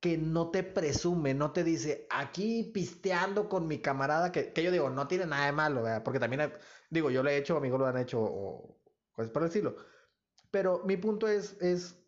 que 0.00 0.18
no 0.18 0.50
te 0.50 0.62
presume, 0.62 1.34
no 1.34 1.52
te 1.52 1.64
dice, 1.64 2.06
aquí 2.10 2.70
pisteando 2.72 3.48
con 3.48 3.66
mi 3.66 3.78
camarada, 3.78 4.30
que, 4.30 4.52
que 4.52 4.62
yo 4.62 4.70
digo, 4.70 4.90
no 4.90 5.08
tiene 5.08 5.26
nada 5.26 5.46
de 5.46 5.52
malo. 5.52 5.84
Porque 6.04 6.20
también, 6.20 6.52
digo, 6.90 7.10
yo 7.10 7.22
lo 7.22 7.30
he 7.30 7.36
hecho, 7.36 7.56
amigos 7.56 7.80
lo 7.80 7.86
han 7.86 7.98
hecho, 7.98 8.20
o 8.20 8.78
cosas 9.12 9.30
por 9.32 9.44
decirlo. 9.44 9.76
Pero 10.50 10.82
mi 10.84 10.96
punto 10.96 11.28
es, 11.28 11.60
es, 11.60 11.98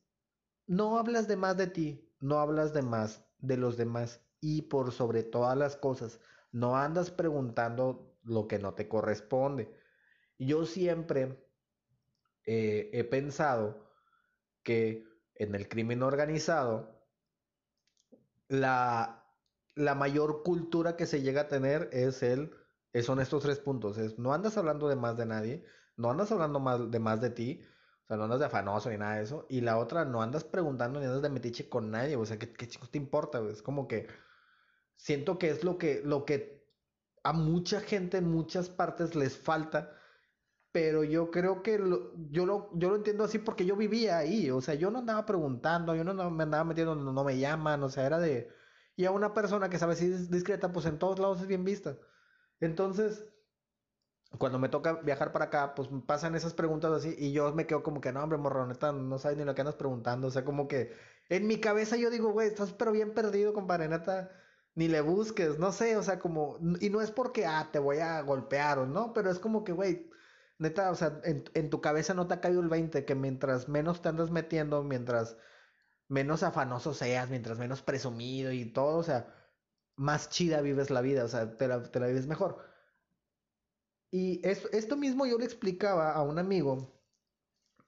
no 0.66 0.98
hablas 0.98 1.28
de 1.28 1.36
más 1.36 1.56
de 1.56 1.66
ti, 1.66 2.12
no 2.20 2.38
hablas 2.38 2.72
de 2.72 2.82
más 2.82 3.24
de 3.38 3.56
los 3.56 3.76
demás 3.76 4.20
y 4.40 4.62
por 4.62 4.92
sobre 4.92 5.22
todas 5.22 5.56
las 5.56 5.76
cosas, 5.76 6.20
no 6.52 6.76
andas 6.76 7.10
preguntando 7.10 8.16
lo 8.22 8.46
que 8.46 8.58
no 8.58 8.74
te 8.74 8.88
corresponde. 8.88 9.72
Yo 10.38 10.64
siempre 10.64 11.44
eh, 12.44 12.90
he 12.92 13.04
pensado 13.04 13.90
que 14.62 15.04
en 15.34 15.54
el 15.54 15.68
crimen 15.68 16.02
organizado, 16.02 16.97
la, 18.48 19.34
la 19.74 19.94
mayor 19.94 20.42
cultura 20.42 20.96
que 20.96 21.06
se 21.06 21.22
llega 21.22 21.42
a 21.42 21.48
tener 21.48 21.88
es 21.92 22.22
el, 22.22 22.52
son 23.02 23.20
estos 23.20 23.42
tres 23.42 23.60
puntos. 23.60 23.98
Es, 23.98 24.18
no 24.18 24.32
andas 24.32 24.56
hablando 24.56 24.88
de 24.88 24.96
más 24.96 25.16
de 25.16 25.26
nadie, 25.26 25.64
no 25.96 26.10
andas 26.10 26.32
hablando 26.32 26.60
más, 26.60 26.90
de 26.90 26.98
más 26.98 27.20
de 27.20 27.30
ti, 27.30 27.62
o 28.04 28.06
sea, 28.08 28.16
no 28.16 28.24
andas 28.24 28.40
de 28.40 28.46
afanoso 28.46 28.90
ni 28.90 28.98
nada 28.98 29.16
de 29.16 29.24
eso. 29.24 29.46
Y 29.48 29.60
la 29.60 29.78
otra, 29.78 30.04
no 30.04 30.22
andas 30.22 30.44
preguntando 30.44 31.00
ni 31.00 31.06
andas 31.06 31.22
de 31.22 31.28
metiche 31.30 31.68
con 31.68 31.90
nadie, 31.90 32.16
o 32.16 32.24
sea, 32.26 32.38
¿qué, 32.38 32.52
qué 32.52 32.68
chicos 32.68 32.90
te 32.90 32.98
importa? 32.98 33.40
Es 33.50 33.62
como 33.62 33.86
que 33.88 34.08
siento 34.96 35.38
que 35.38 35.50
es 35.50 35.64
lo 35.64 35.78
que, 35.78 36.02
lo 36.04 36.24
que 36.24 36.68
a 37.24 37.32
mucha 37.32 37.80
gente 37.80 38.18
en 38.18 38.30
muchas 38.30 38.70
partes 38.70 39.14
les 39.14 39.38
falta. 39.38 39.97
Pero 40.72 41.02
yo 41.04 41.30
creo 41.30 41.62
que 41.62 41.78
yo, 42.30 42.46
lo, 42.46 42.70
yo 42.78 42.90
lo 42.90 42.96
entiendo 42.96 43.24
así 43.24 43.38
porque 43.38 43.64
yo 43.66 43.76
vivía 43.76 44.18
ahí. 44.18 44.50
O 44.50 44.60
sea, 44.60 44.74
yo 44.74 44.90
no 44.90 44.98
andaba 45.00 45.26
preguntando, 45.26 45.94
yo 45.94 46.04
no 46.04 46.30
me 46.30 46.42
andaba 46.44 46.64
metiendo, 46.64 46.94
no, 46.94 47.12
no 47.12 47.24
me 47.24 47.38
llaman, 47.38 47.82
o 47.82 47.88
sea, 47.88 48.06
era 48.06 48.18
de... 48.18 48.50
Y 48.96 49.04
a 49.06 49.10
una 49.12 49.32
persona 49.34 49.70
que 49.70 49.78
sabe 49.78 49.96
si 49.96 50.06
es 50.12 50.30
discreta, 50.30 50.72
pues 50.72 50.86
en 50.86 50.98
todos 50.98 51.18
lados 51.18 51.40
es 51.40 51.46
bien 51.46 51.64
vista. 51.64 51.98
Entonces, 52.60 53.24
cuando 54.38 54.58
me 54.58 54.68
toca 54.68 54.94
viajar 55.02 55.32
para 55.32 55.46
acá, 55.46 55.74
pues 55.74 55.88
pasan 56.06 56.34
esas 56.34 56.52
preguntas 56.54 56.92
así 56.92 57.14
y 57.18 57.32
yo 57.32 57.52
me 57.54 57.66
quedo 57.66 57.82
como 57.82 58.00
que, 58.00 58.12
no, 58.12 58.22
hombre, 58.22 58.38
morroneta, 58.38 58.92
no 58.92 59.18
sabes 59.18 59.38
ni 59.38 59.44
lo 59.44 59.54
que 59.54 59.62
andas 59.62 59.76
preguntando. 59.76 60.28
O 60.28 60.30
sea, 60.30 60.44
como 60.44 60.68
que 60.68 60.92
en 61.28 61.46
mi 61.46 61.60
cabeza 61.60 61.96
yo 61.96 62.10
digo, 62.10 62.32
güey, 62.32 62.48
estás 62.48 62.72
pero 62.72 62.92
bien 62.92 63.14
perdido, 63.14 63.54
compadre, 63.54 63.88
neta, 63.88 64.30
ni 64.74 64.88
le 64.88 65.00
busques, 65.00 65.58
no 65.58 65.72
sé, 65.72 65.96
o 65.96 66.02
sea, 66.02 66.18
como, 66.18 66.58
y 66.80 66.90
no 66.90 67.00
es 67.00 67.10
porque, 67.10 67.46
ah, 67.46 67.70
te 67.72 67.78
voy 67.78 67.98
a 67.98 68.20
golpear 68.22 68.78
o 68.78 68.86
no, 68.86 69.12
pero 69.14 69.30
es 69.30 69.38
como 69.38 69.64
que, 69.64 69.72
güey, 69.72 70.07
neta, 70.58 70.90
o 70.90 70.94
sea, 70.94 71.20
en, 71.24 71.44
en 71.54 71.70
tu 71.70 71.80
cabeza 71.80 72.14
no 72.14 72.26
te 72.26 72.34
ha 72.34 72.40
caído 72.40 72.60
el 72.60 72.68
20, 72.68 73.04
que 73.04 73.14
mientras 73.14 73.68
menos 73.68 74.02
te 74.02 74.08
andas 74.08 74.30
metiendo, 74.30 74.82
mientras 74.84 75.36
menos 76.08 76.42
afanoso 76.42 76.94
seas, 76.94 77.30
mientras 77.30 77.58
menos 77.58 77.82
presumido 77.82 78.52
y 78.52 78.72
todo, 78.72 78.98
o 78.98 79.02
sea, 79.02 79.34
más 79.96 80.30
chida 80.30 80.60
vives 80.62 80.90
la 80.90 81.02
vida, 81.02 81.24
o 81.24 81.28
sea, 81.28 81.56
te 81.56 81.68
la, 81.68 81.82
te 81.82 82.00
la 82.00 82.08
vives 82.08 82.26
mejor. 82.26 82.64
Y 84.10 84.40
esto, 84.46 84.96
mismo 84.96 85.26
yo 85.26 85.38
le 85.38 85.44
explicaba 85.44 86.12
a 86.12 86.22
un 86.22 86.38
amigo 86.38 87.02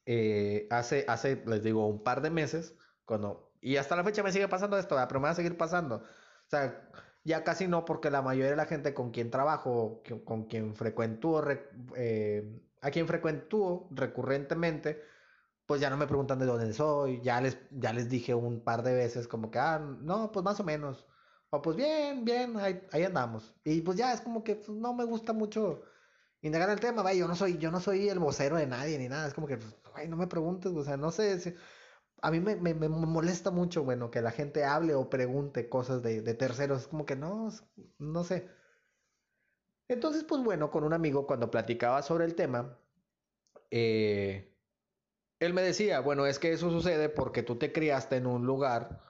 eh, 0.07 0.67
hace, 0.71 1.05
hace, 1.09 1.43
les 1.47 1.63
digo, 1.63 1.87
un 1.87 2.03
par 2.03 2.21
de 2.23 2.31
meses, 2.31 2.77
cuando, 3.05 3.53
y 3.61 3.77
hasta 3.77 3.97
la 3.97 4.05
fecha 4.05 4.23
me 4.23 4.33
sigue 4.33 4.49
pasando 4.49 4.79
esto, 4.79 4.97
pero 5.09 5.21
me 5.21 5.25
va 5.27 5.31
a 5.31 5.35
seguir 5.35 5.57
pasando. 5.57 5.97
O 5.97 6.51
sea, 6.51 6.91
ya 7.25 7.45
casi 7.45 7.69
no, 7.69 7.85
porque 7.85 8.11
la 8.11 8.23
mayoría 8.23 8.51
de 8.51 8.57
la 8.57 8.67
gente 8.67 8.95
con 8.95 9.11
quien 9.11 9.31
trabajo, 9.31 10.03
con 10.25 10.45
quien 10.45 10.75
frecuentúo, 10.75 11.43
eh, 11.97 12.61
a 12.81 12.91
quien 12.91 13.07
frecuentúo 13.07 13.89
recurrentemente, 13.91 15.03
pues 15.67 15.81
ya 15.81 15.91
no 15.91 15.97
me 15.97 16.07
preguntan 16.07 16.39
de 16.39 16.47
dónde 16.47 16.73
soy, 16.73 17.21
ya 17.23 17.41
les, 17.41 17.59
ya 17.71 17.93
les 17.93 18.09
dije 18.09 18.35
un 18.35 18.61
par 18.61 18.83
de 18.83 18.95
veces 18.95 19.29
como 19.29 19.51
que, 19.51 19.59
ah, 19.59 19.79
no, 19.79 20.33
pues 20.33 20.45
más 20.45 20.59
o 20.61 20.65
menos. 20.65 21.07
O 21.51 21.63
pues 21.63 21.77
bien, 21.77 22.25
bien, 22.25 22.57
ahí, 22.59 22.83
ahí 22.93 23.05
andamos. 23.05 23.55
Y 23.65 23.81
pues 23.83 23.97
ya 23.99 24.13
es 24.13 24.21
como 24.21 24.43
que 24.45 24.57
pues, 24.57 24.69
no 24.71 24.95
me 24.95 25.05
gusta 25.05 25.33
mucho 25.33 25.83
indagar 26.43 26.71
el 26.71 26.81
tema, 26.81 27.03
vaya, 27.03 27.21
yo 27.21 27.29
no 27.29 27.37
soy, 27.37 27.59
yo 27.59 27.71
no 27.71 27.81
soy 27.81 28.09
el 28.09 28.19
vocero 28.19 28.57
de 28.57 28.67
nadie 28.67 28.99
ni 28.99 29.09
nada, 29.09 29.27
es 29.29 29.35
como 29.35 29.47
que, 29.47 29.59
pues, 29.59 29.77
no 30.09 30.17
me 30.17 30.27
preguntes, 30.27 30.73
o 30.73 30.85
sea, 30.85 30.97
no 30.97 31.11
sé, 31.11 31.55
a 32.23 32.31
mí 32.31 32.41
me, 32.41 32.57
me, 32.57 32.75
me, 32.75 32.89
molesta 32.89 33.51
mucho, 33.51 33.85
bueno, 33.85 34.11
que 34.11 34.21
la 34.21 34.31
gente 34.31 34.65
hable 34.65 34.95
o 34.95 35.09
pregunte 35.11 35.69
cosas 35.69 36.03
de, 36.03 36.23
de 36.23 36.35
terceros, 36.35 36.89
como 36.89 37.07
que 37.07 37.17
no, 37.17 37.49
no 37.99 38.25
sé. 38.25 38.49
Entonces, 39.89 40.25
pues 40.25 40.43
bueno, 40.43 40.71
con 40.71 40.85
un 40.85 40.93
amigo 40.93 41.27
cuando 41.27 41.51
platicaba 41.51 42.03
sobre 42.03 42.25
el 42.25 42.35
tema, 42.37 42.79
eh, 43.71 44.57
él 45.41 45.55
me 45.55 45.63
decía, 45.63 46.01
bueno, 46.01 46.27
es 46.27 46.39
que 46.39 46.53
eso 46.53 46.71
sucede 46.71 47.09
porque 47.09 47.43
tú 47.43 47.57
te 47.57 47.73
criaste 47.73 48.17
en 48.17 48.27
un 48.27 48.47
lugar 48.47 49.01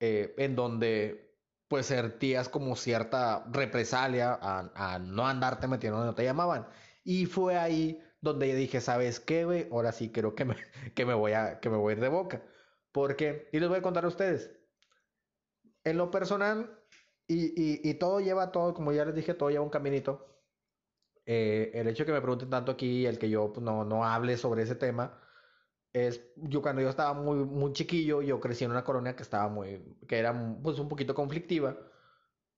eh, 0.00 0.34
en 0.38 0.56
donde 0.56 1.28
pues 1.68 1.86
sentías 1.86 2.48
como 2.48 2.74
cierta 2.76 3.44
represalia 3.52 4.38
a, 4.40 4.98
no 4.98 5.26
andarte 5.26 5.68
metiendo 5.68 5.98
donde 5.98 6.14
te 6.14 6.24
llamaban. 6.24 6.66
Y 7.04 7.26
fue 7.26 7.56
ahí 7.58 8.02
donde 8.20 8.48
yo 8.48 8.56
dije, 8.56 8.80
¿sabes 8.80 9.20
qué, 9.20 9.44
güey? 9.44 9.68
Ahora 9.70 9.92
sí 9.92 10.10
creo 10.10 10.34
que 10.34 10.44
me, 10.44 10.56
que 10.94 11.06
me, 11.06 11.14
voy 11.14 11.32
a, 11.32 11.60
que 11.60 11.70
me 11.70 11.76
voy 11.76 11.92
a 11.92 11.96
ir 11.96 12.02
de 12.02 12.08
boca. 12.08 12.42
Porque, 12.92 13.48
y 13.52 13.60
les 13.60 13.68
voy 13.68 13.78
a 13.78 13.82
contar 13.82 14.04
a 14.04 14.08
ustedes, 14.08 14.50
en 15.84 15.98
lo 15.98 16.10
personal, 16.10 16.78
y, 17.28 17.94
todo 17.94 18.20
lleva 18.20 18.52
todo, 18.52 18.72
como 18.74 18.92
ya 18.92 19.04
les 19.04 19.14
dije, 19.14 19.34
todo 19.34 19.50
lleva 19.50 19.64
un 19.64 19.70
caminito. 19.70 20.26
Eh, 21.26 21.72
el 21.74 21.88
hecho 21.88 22.06
que 22.06 22.12
me 22.12 22.22
pregunten 22.22 22.48
tanto 22.48 22.72
aquí, 22.72 23.04
el 23.06 23.18
que 23.18 23.28
yo 23.28 23.52
pues, 23.52 23.62
no, 23.62 23.84
no 23.84 24.04
hable 24.04 24.36
sobre 24.38 24.62
ese 24.62 24.74
tema, 24.76 25.20
es 25.92 26.20
yo 26.36 26.62
cuando 26.62 26.82
yo 26.82 26.88
estaba 26.88 27.14
muy 27.14 27.44
muy 27.44 27.72
chiquillo 27.72 28.22
yo 28.22 28.40
crecí 28.40 28.64
en 28.64 28.70
una 28.72 28.84
colonia 28.84 29.16
que 29.16 29.22
estaba 29.22 29.48
muy 29.48 29.96
que 30.06 30.18
era 30.18 30.34
pues 30.62 30.78
un 30.78 30.88
poquito 30.88 31.14
conflictiva 31.14 31.78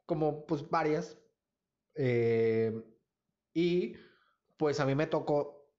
como 0.07 0.47
pues 0.47 0.69
varias 0.69 1.17
eh, 1.95 2.83
y 3.55 3.97
pues 4.61 4.79
a 4.79 4.85
mí 4.85 4.95
me 4.95 5.07
tocó 5.07 5.71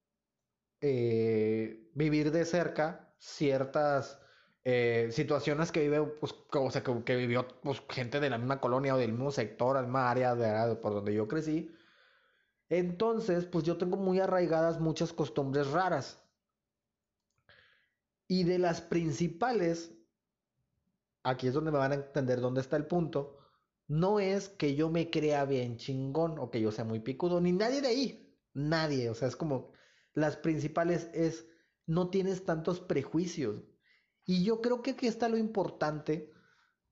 eh, 0.81 1.91
vivir 1.93 2.31
de 2.31 2.45
cerca 2.45 3.13
ciertas 3.19 4.19
eh, 4.63 5.09
situaciones 5.11 5.71
que 5.71 5.81
vive 5.81 6.01
pues 6.01 6.33
o 6.51 6.71
sea 6.71 6.81
que, 6.81 7.15
vivió 7.15 7.47
pues 7.61 7.83
gente 7.89 8.19
de 8.19 8.31
la 8.31 8.39
misma 8.39 8.59
colonia 8.59 8.95
o 8.95 8.97
del 8.97 9.11
mismo 9.11 9.29
sector 9.29 9.75
la 9.75 9.83
misma 9.83 10.09
área 10.09 10.33
de, 10.33 10.75
por 10.77 10.95
donde 10.95 11.13
yo 11.13 11.27
crecí. 11.27 11.71
Entonces 12.69 13.45
pues 13.45 13.65
yo 13.65 13.77
tengo 13.77 13.97
muy 13.97 14.19
arraigadas 14.19 14.79
muchas 14.79 15.13
costumbres 15.13 15.69
raras. 15.69 16.19
Y 18.27 18.45
de 18.45 18.57
las 18.57 18.81
principales, 18.81 19.93
aquí 21.21 21.45
es 21.45 21.53
donde 21.53 21.69
me 21.69 21.77
van 21.77 21.91
a 21.91 21.95
entender 21.95 22.41
dónde 22.41 22.61
está 22.61 22.77
el 22.77 22.87
punto, 22.87 23.37
no 23.87 24.19
es 24.19 24.49
que 24.49 24.73
yo 24.73 24.89
me 24.89 25.11
crea 25.11 25.45
bien 25.45 25.77
chingón 25.77 26.39
o 26.39 26.49
que 26.49 26.61
yo 26.61 26.71
sea 26.71 26.83
muy 26.83 26.99
picudo, 26.99 27.39
ni 27.39 27.51
nadie 27.51 27.81
de 27.81 27.87
ahí, 27.87 28.20
nadie, 28.53 29.09
o 29.09 29.15
sea, 29.15 29.27
es 29.27 29.35
como 29.35 29.73
las 30.13 30.37
principales 30.37 31.09
es 31.13 31.47
no 31.85 32.09
tienes 32.09 32.45
tantos 32.45 32.79
prejuicios. 32.79 33.63
Y 34.25 34.43
yo 34.43 34.61
creo 34.61 34.81
que 34.81 34.91
aquí 34.91 35.07
está 35.07 35.29
lo 35.29 35.37
importante, 35.37 36.31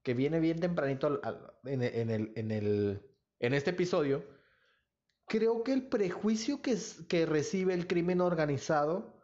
que 0.04 0.14
viene 0.14 0.40
bien 0.40 0.60
tempranito 0.60 1.22
en, 1.66 1.82
el, 1.84 2.34
en, 2.36 2.52
el, 2.52 3.02
en 3.40 3.54
este 3.54 3.72
episodio. 3.72 4.26
Creo 5.28 5.64
que 5.64 5.74
el 5.74 5.88
prejuicio 5.88 6.62
que, 6.62 6.78
que 7.08 7.26
recibe 7.26 7.74
el 7.74 7.88
crimen 7.88 8.22
organizado 8.22 9.20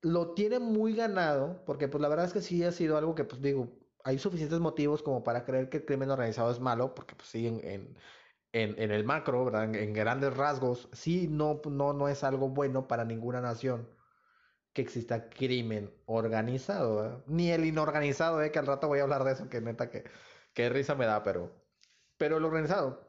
lo 0.00 0.34
tiene 0.34 0.58
muy 0.58 0.94
ganado, 0.94 1.64
porque 1.66 1.88
pues 1.88 2.00
la 2.00 2.08
verdad 2.08 2.26
es 2.26 2.32
que 2.32 2.40
sí 2.40 2.62
ha 2.64 2.72
sido 2.72 2.96
algo 2.96 3.14
que 3.14 3.24
pues 3.24 3.42
digo, 3.42 3.78
hay 4.04 4.18
suficientes 4.18 4.60
motivos 4.60 5.02
como 5.02 5.22
para 5.24 5.44
creer 5.44 5.68
que 5.68 5.78
el 5.78 5.84
crimen 5.84 6.10
organizado 6.10 6.50
es 6.50 6.60
malo, 6.60 6.94
porque 6.94 7.14
pues 7.14 7.28
sí, 7.28 7.46
en, 7.46 7.60
en, 7.64 7.96
en, 8.62 8.90
el 8.90 9.04
macro, 9.04 9.44
¿verdad? 9.44 9.74
En, 9.74 9.92
grandes 9.92 10.36
rasgos, 10.36 10.88
sí, 10.92 11.28
no, 11.28 11.60
no, 11.70 11.92
no 11.92 12.08
es 12.08 12.24
algo 12.24 12.48
bueno 12.48 12.88
para 12.88 13.04
ninguna 13.04 13.40
nación 13.40 13.88
que 14.72 14.82
exista 14.82 15.28
crimen 15.30 15.92
organizado, 16.06 17.24
ni 17.26 17.50
el 17.50 17.64
inorganizado, 17.64 18.42
¿eh? 18.42 18.52
que 18.52 18.58
al 18.58 18.66
rato 18.66 18.88
voy 18.88 19.00
a 19.00 19.02
hablar 19.02 19.24
de 19.24 19.32
eso, 19.32 19.48
que 19.48 19.60
neta 19.60 19.90
que, 19.90 20.04
que 20.52 20.68
risa 20.68 20.94
me 20.94 21.06
da, 21.06 21.22
pero, 21.22 21.52
pero 22.16 22.36
el 22.38 22.44
organizado. 22.44 23.08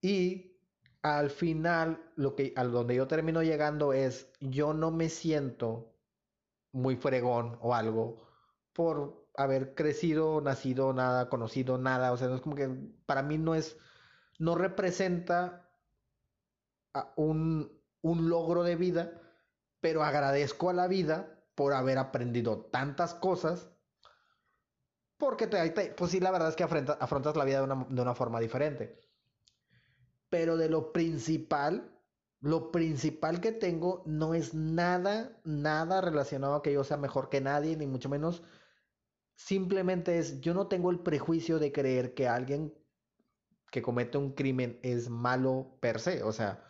Y 0.00 0.56
al 1.02 1.30
final, 1.30 2.12
lo 2.16 2.34
que, 2.34 2.52
a 2.56 2.64
donde 2.64 2.96
yo 2.96 3.06
termino 3.06 3.42
llegando 3.42 3.92
es, 3.92 4.30
yo 4.40 4.74
no 4.74 4.90
me 4.90 5.08
siento 5.08 5.94
muy 6.72 6.96
fregón 6.96 7.58
o 7.60 7.74
algo 7.74 8.26
por 8.72 9.26
haber 9.36 9.74
crecido, 9.74 10.40
nacido, 10.40 10.92
nada, 10.92 11.28
conocido, 11.28 11.78
nada. 11.78 12.12
O 12.12 12.16
sea, 12.16 12.28
no 12.28 12.36
es 12.36 12.40
como 12.42 12.56
que 12.56 12.68
para 13.06 13.22
mí 13.22 13.38
no 13.38 13.54
es, 13.54 13.78
no 14.38 14.54
representa 14.54 15.68
un, 17.16 17.80
un 18.02 18.28
logro 18.28 18.62
de 18.62 18.76
vida, 18.76 19.20
pero 19.80 20.02
agradezco 20.02 20.70
a 20.70 20.72
la 20.72 20.88
vida 20.88 21.44
por 21.54 21.72
haber 21.74 21.98
aprendido 21.98 22.66
tantas 22.66 23.14
cosas. 23.14 23.68
Porque 25.16 25.46
te, 25.46 25.94
pues 25.96 26.10
sí, 26.10 26.20
la 26.20 26.30
verdad 26.30 26.50
es 26.50 26.56
que 26.56 26.64
afrontas 26.64 27.36
la 27.36 27.44
vida 27.44 27.58
de 27.58 27.64
una, 27.64 27.86
de 27.88 28.02
una 28.02 28.14
forma 28.14 28.40
diferente 28.40 29.00
pero 30.28 30.56
de 30.56 30.68
lo 30.68 30.92
principal, 30.92 31.90
lo 32.40 32.70
principal 32.70 33.40
que 33.40 33.52
tengo 33.52 34.02
no 34.06 34.34
es 34.34 34.54
nada, 34.54 35.40
nada 35.44 36.00
relacionado 36.00 36.56
a 36.56 36.62
que 36.62 36.72
yo 36.72 36.84
sea 36.84 36.96
mejor 36.96 37.28
que 37.28 37.40
nadie, 37.40 37.76
ni 37.76 37.86
mucho 37.86 38.08
menos 38.08 38.42
Simplemente 39.36 40.18
es, 40.18 40.40
yo 40.40 40.54
no 40.54 40.66
tengo 40.66 40.90
el 40.90 41.00
prejuicio 41.00 41.58
de 41.58 41.70
creer 41.70 42.14
que 42.14 42.26
alguien 42.26 42.74
que 43.70 43.82
comete 43.82 44.18
un 44.18 44.32
crimen 44.32 44.78
es 44.82 45.08
malo 45.08 45.78
per 45.80 46.00
se, 46.00 46.22
o 46.22 46.32
sea, 46.32 46.62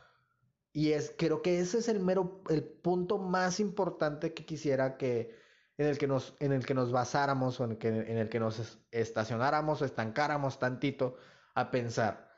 y 0.73 0.93
es, 0.93 1.15
creo 1.17 1.41
que 1.41 1.59
ese 1.59 1.79
es 1.79 1.89
el 1.89 2.01
mero, 2.01 2.43
el 2.51 2.63
punto 2.63 3.17
más 3.17 3.61
importante 3.61 4.35
que 4.35 4.45
quisiera 4.45 4.99
que, 4.99 5.35
en 5.79 5.87
el 5.87 5.97
que 5.97 6.07
nos, 6.07 6.37
en 6.39 6.53
el 6.53 6.67
que 6.67 6.75
nos 6.75 6.93
basáramos 6.93 7.59
o 7.61 7.65
en 7.65 7.71
el 7.73 7.79
que, 7.79 7.89
en 7.89 8.19
el 8.19 8.29
que 8.29 8.41
nos 8.41 8.79
estacionáramos 8.91 9.81
o 9.81 9.85
estancáramos 9.87 10.59
tantito 10.59 11.17
a 11.55 11.71
pensar. 11.71 12.31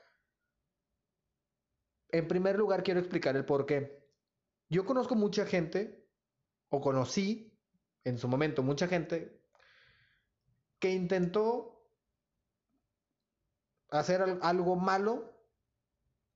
En 2.10 2.28
primer 2.28 2.56
lugar, 2.56 2.84
quiero 2.84 3.00
explicar 3.00 3.36
el 3.36 3.44
por 3.44 3.66
qué. 3.66 4.08
Yo 4.68 4.84
conozco 4.84 5.14
mucha 5.14 5.44
gente, 5.44 6.08
o 6.68 6.80
conocí 6.80 7.58
en 8.04 8.18
su 8.18 8.28
momento 8.28 8.62
mucha 8.62 8.86
gente, 8.86 9.42
que 10.78 10.92
intentó 10.92 11.77
hacer 13.90 14.38
algo 14.42 14.76
malo 14.76 15.32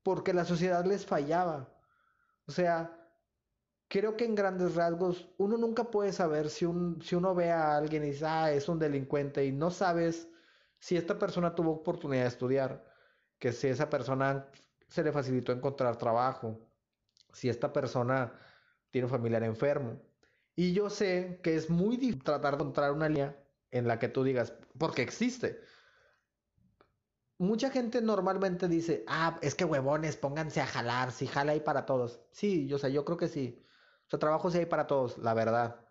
porque 0.02 0.32
la 0.32 0.44
sociedad 0.44 0.84
les 0.84 1.06
fallaba. 1.06 1.68
O 2.46 2.52
sea, 2.52 2.98
creo 3.88 4.16
que 4.16 4.24
en 4.24 4.34
grandes 4.34 4.74
rasgos 4.74 5.28
uno 5.38 5.56
nunca 5.56 5.84
puede 5.84 6.12
saber 6.12 6.50
si, 6.50 6.64
un, 6.64 7.00
si 7.02 7.14
uno 7.14 7.34
ve 7.34 7.50
a 7.50 7.76
alguien 7.76 8.04
y 8.04 8.10
dice, 8.10 8.26
ah, 8.26 8.52
es 8.52 8.68
un 8.68 8.78
delincuente 8.78 9.44
y 9.44 9.52
no 9.52 9.70
sabes 9.70 10.28
si 10.78 10.96
esta 10.96 11.18
persona 11.18 11.54
tuvo 11.54 11.72
oportunidad 11.72 12.22
de 12.22 12.28
estudiar, 12.28 12.84
que 13.38 13.52
si 13.52 13.68
esa 13.68 13.88
persona 13.90 14.48
se 14.88 15.04
le 15.04 15.12
facilitó 15.12 15.52
encontrar 15.52 15.96
trabajo, 15.96 16.58
si 17.32 17.48
esta 17.48 17.72
persona 17.72 18.32
tiene 18.90 19.06
un 19.06 19.10
familiar 19.10 19.42
enfermo. 19.42 20.00
Y 20.54 20.74
yo 20.74 20.90
sé 20.90 21.40
que 21.42 21.54
es 21.54 21.70
muy 21.70 21.96
difícil 21.96 22.22
tratar 22.24 22.56
de 22.56 22.62
encontrar 22.62 22.92
una 22.92 23.08
línea 23.08 23.36
en 23.70 23.88
la 23.88 23.98
que 23.98 24.08
tú 24.08 24.22
digas, 24.24 24.52
porque 24.78 25.02
existe. 25.02 25.60
Mucha 27.42 27.70
gente 27.70 28.00
normalmente 28.00 28.68
dice, 28.68 29.02
ah, 29.08 29.36
es 29.42 29.56
que 29.56 29.64
huevones, 29.64 30.16
pónganse 30.16 30.60
a 30.60 30.66
jalar, 30.66 31.10
si 31.10 31.26
jala 31.26 31.50
ahí 31.50 31.60
para 31.60 31.86
todos. 31.86 32.20
Sí, 32.30 32.68
yo, 32.68 32.76
o 32.76 32.78
sea, 32.78 32.88
yo 32.88 33.04
creo 33.04 33.16
que 33.16 33.26
sí. 33.26 33.66
O 34.06 34.10
sea, 34.10 34.20
trabajo 34.20 34.48
sí 34.48 34.58
hay 34.58 34.66
para 34.66 34.86
todos, 34.86 35.18
la 35.18 35.34
verdad. 35.34 35.84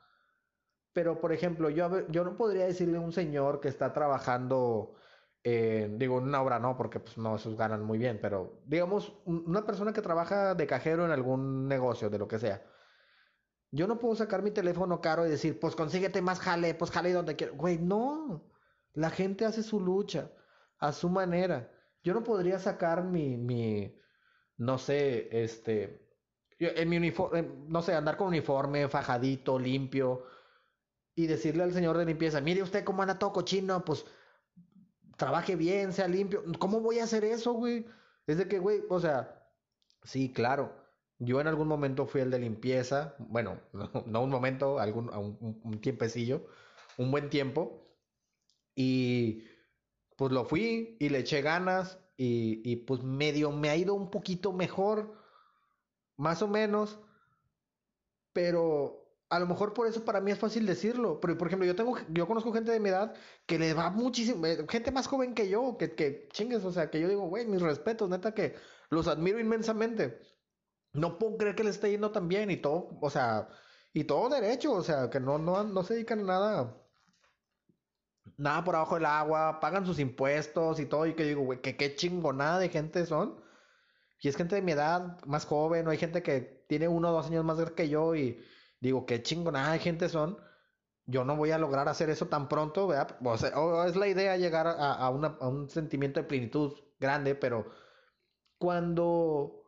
Pero, 0.93 1.19
por 1.19 1.33
ejemplo, 1.33 1.69
yo, 1.69 2.07
yo 2.07 2.23
no 2.23 2.37
podría 2.37 2.65
decirle 2.67 2.99
a 2.99 3.01
un 3.01 3.11
señor 3.11 3.59
que 3.59 3.67
está 3.67 3.91
trabajando, 3.91 4.95
digo, 5.43 6.19
en 6.19 6.23
una 6.23 6.41
obra 6.41 6.57
no, 6.57 6.77
porque 6.77 7.01
pues 7.01 7.17
no, 7.17 7.35
esos 7.35 7.57
ganan 7.57 7.83
muy 7.83 7.97
bien, 7.97 8.19
pero 8.21 8.61
digamos, 8.65 9.13
una 9.25 9.65
persona 9.65 9.91
que 9.91 10.01
trabaja 10.01 10.55
de 10.55 10.67
cajero 10.67 11.03
en 11.03 11.11
algún 11.11 11.67
negocio, 11.67 12.09
de 12.09 12.17
lo 12.17 12.29
que 12.29 12.39
sea. 12.39 12.63
Yo 13.71 13.87
no 13.87 13.99
puedo 13.99 14.15
sacar 14.15 14.41
mi 14.41 14.51
teléfono 14.51 15.01
caro 15.01 15.27
y 15.27 15.29
decir, 15.29 15.59
pues 15.59 15.75
consíguete 15.75 16.21
más 16.21 16.39
jale, 16.39 16.75
pues 16.75 16.91
jale 16.91 17.11
donde 17.11 17.35
quieras. 17.35 17.57
Güey, 17.57 17.77
no. 17.77 18.49
La 18.93 19.09
gente 19.09 19.43
hace 19.43 19.63
su 19.63 19.81
lucha 19.81 20.31
a 20.81 20.91
su 20.91 21.09
manera. 21.09 21.71
Yo 22.03 22.13
no 22.13 22.23
podría 22.23 22.59
sacar 22.59 23.05
mi, 23.05 23.37
mi 23.37 23.97
no 24.57 24.77
sé, 24.77 25.29
este, 25.43 26.09
en 26.59 26.89
mi 26.89 26.97
uniforme, 26.97 27.43
no 27.67 27.81
sé, 27.81 27.95
andar 27.95 28.17
con 28.17 28.27
uniforme, 28.27 28.89
fajadito, 28.89 29.57
limpio, 29.57 30.25
y 31.15 31.27
decirle 31.27 31.63
al 31.63 31.73
señor 31.73 31.97
de 31.97 32.05
limpieza, 32.05 32.41
mire 32.41 32.63
usted 32.63 32.83
cómo 32.83 33.01
anda 33.01 33.19
todo 33.19 33.31
cochino, 33.31 33.85
pues 33.85 34.05
trabaje 35.17 35.55
bien, 35.55 35.93
sea 35.93 36.07
limpio. 36.09 36.43
¿Cómo 36.59 36.81
voy 36.81 36.99
a 36.99 37.05
hacer 37.05 37.23
eso, 37.23 37.53
güey? 37.53 37.85
Es 38.27 38.37
de 38.37 38.47
que, 38.49 38.59
güey, 38.59 38.83
o 38.89 38.99
sea, 38.99 39.47
sí, 40.03 40.33
claro 40.33 40.81
yo 41.21 41.39
en 41.39 41.47
algún 41.47 41.67
momento 41.67 42.07
fui 42.07 42.21
el 42.21 42.31
de 42.31 42.39
limpieza, 42.39 43.15
bueno, 43.19 43.61
no, 44.07 44.23
un 44.23 44.29
momento, 44.29 44.79
algún, 44.79 45.09
un, 45.09 45.61
un, 45.63 45.81
tiempecillo, 45.81 46.47
un 46.97 47.11
buen 47.11 47.29
tiempo, 47.29 47.87
y 48.75 49.43
pues 50.21 50.31
lo 50.33 50.45
fui 50.45 50.97
y 50.99 51.09
le 51.09 51.17
eché 51.17 51.41
ganas 51.41 51.97
y, 52.15 52.61
y 52.63 52.75
pues 52.75 53.01
medio 53.01 53.51
me 53.51 53.71
ha 53.71 53.75
ido 53.75 53.95
un 53.95 54.11
poquito 54.11 54.53
mejor, 54.53 55.15
más 56.15 56.43
o 56.43 56.47
menos, 56.47 56.99
pero 58.31 59.15
a 59.29 59.39
lo 59.39 59.47
mejor 59.47 59.73
por 59.73 59.87
eso 59.87 60.05
para 60.05 60.21
mí 60.21 60.29
es 60.29 60.37
fácil 60.37 60.67
decirlo. 60.67 61.19
Pero, 61.19 61.39
por 61.39 61.47
ejemplo, 61.47 61.65
yo 61.65 61.75
tengo, 61.75 61.97
yo 62.09 62.27
conozco 62.27 62.53
gente 62.53 62.71
de 62.71 62.79
mi 62.79 62.89
edad 62.89 63.15
que 63.47 63.57
le 63.57 63.73
va 63.73 63.89
muchísimo, 63.89 64.45
eh, 64.45 64.63
gente 64.69 64.91
más 64.91 65.07
joven 65.07 65.33
que 65.33 65.49
yo, 65.49 65.75
que, 65.79 66.27
chingues, 66.31 66.63
o 66.65 66.71
sea, 66.71 66.91
que 66.91 67.01
yo 67.01 67.09
digo, 67.09 67.27
güey, 67.27 67.47
mis 67.47 67.63
respetos, 67.63 68.07
neta 68.07 68.35
que 68.35 68.53
los 68.91 69.07
admiro 69.07 69.39
inmensamente 69.39 70.19
no 70.93 71.17
puedo 71.17 71.37
creer 71.37 71.55
que 71.55 71.63
le 71.63 71.71
esté 71.71 71.89
yendo 71.89 72.11
tan 72.11 72.27
bien 72.27 72.51
y 72.51 72.57
todo, 72.57 72.89
o 73.01 73.09
sea, 73.09 73.49
y 73.91 74.03
todo 74.03 74.29
derecho, 74.29 74.73
o 74.73 74.83
sea, 74.83 75.09
que 75.09 75.19
no, 75.19 75.39
no, 75.39 75.63
no 75.63 75.83
se 75.83 75.95
dedican 75.95 76.19
a 76.21 76.23
nada, 76.23 76.80
nada 78.37 78.63
por 78.63 78.75
abajo 78.75 78.95
del 78.95 79.05
agua, 79.05 79.59
pagan 79.59 79.85
sus 79.85 79.99
impuestos 79.99 80.79
y 80.79 80.85
todo, 80.85 81.05
y 81.07 81.13
que 81.15 81.23
digo, 81.23 81.41
güey, 81.43 81.61
que 81.61 81.77
qué 81.77 81.95
chingonada 81.95 82.59
de 82.59 82.69
gente 82.69 83.05
son. 83.05 83.41
Y 84.19 84.27
es 84.27 84.35
gente 84.37 84.55
de 84.55 84.61
mi 84.61 84.73
edad, 84.73 85.19
más 85.25 85.45
joven, 85.45 85.87
o 85.87 85.91
hay 85.91 85.97
gente 85.97 86.23
que 86.23 86.65
tiene 86.67 86.87
uno 86.87 87.09
o 87.09 87.13
dos 87.13 87.27
años 87.27 87.43
más 87.45 87.59
que 87.71 87.89
yo, 87.89 88.15
y 88.15 88.43
digo, 88.79 89.05
qué 89.05 89.23
chingonada 89.23 89.73
de 89.73 89.79
gente 89.79 90.09
son. 90.09 90.37
Yo 91.05 91.25
no 91.25 91.35
voy 91.35 91.51
a 91.51 91.57
lograr 91.57 91.87
hacer 91.89 92.09
eso 92.09 92.27
tan 92.27 92.47
pronto, 92.47 92.87
¿verdad? 92.87 93.17
O 93.23 93.37
sea, 93.37 93.51
es 93.87 93.95
la 93.95 94.07
idea 94.07 94.37
llegar 94.37 94.67
a, 94.67 94.93
a 94.93 95.09
un 95.09 95.69
sentimiento 95.69 96.19
de 96.19 96.27
plenitud 96.27 96.73
grande, 96.99 97.35
pero 97.35 97.71
cuando 98.57 99.61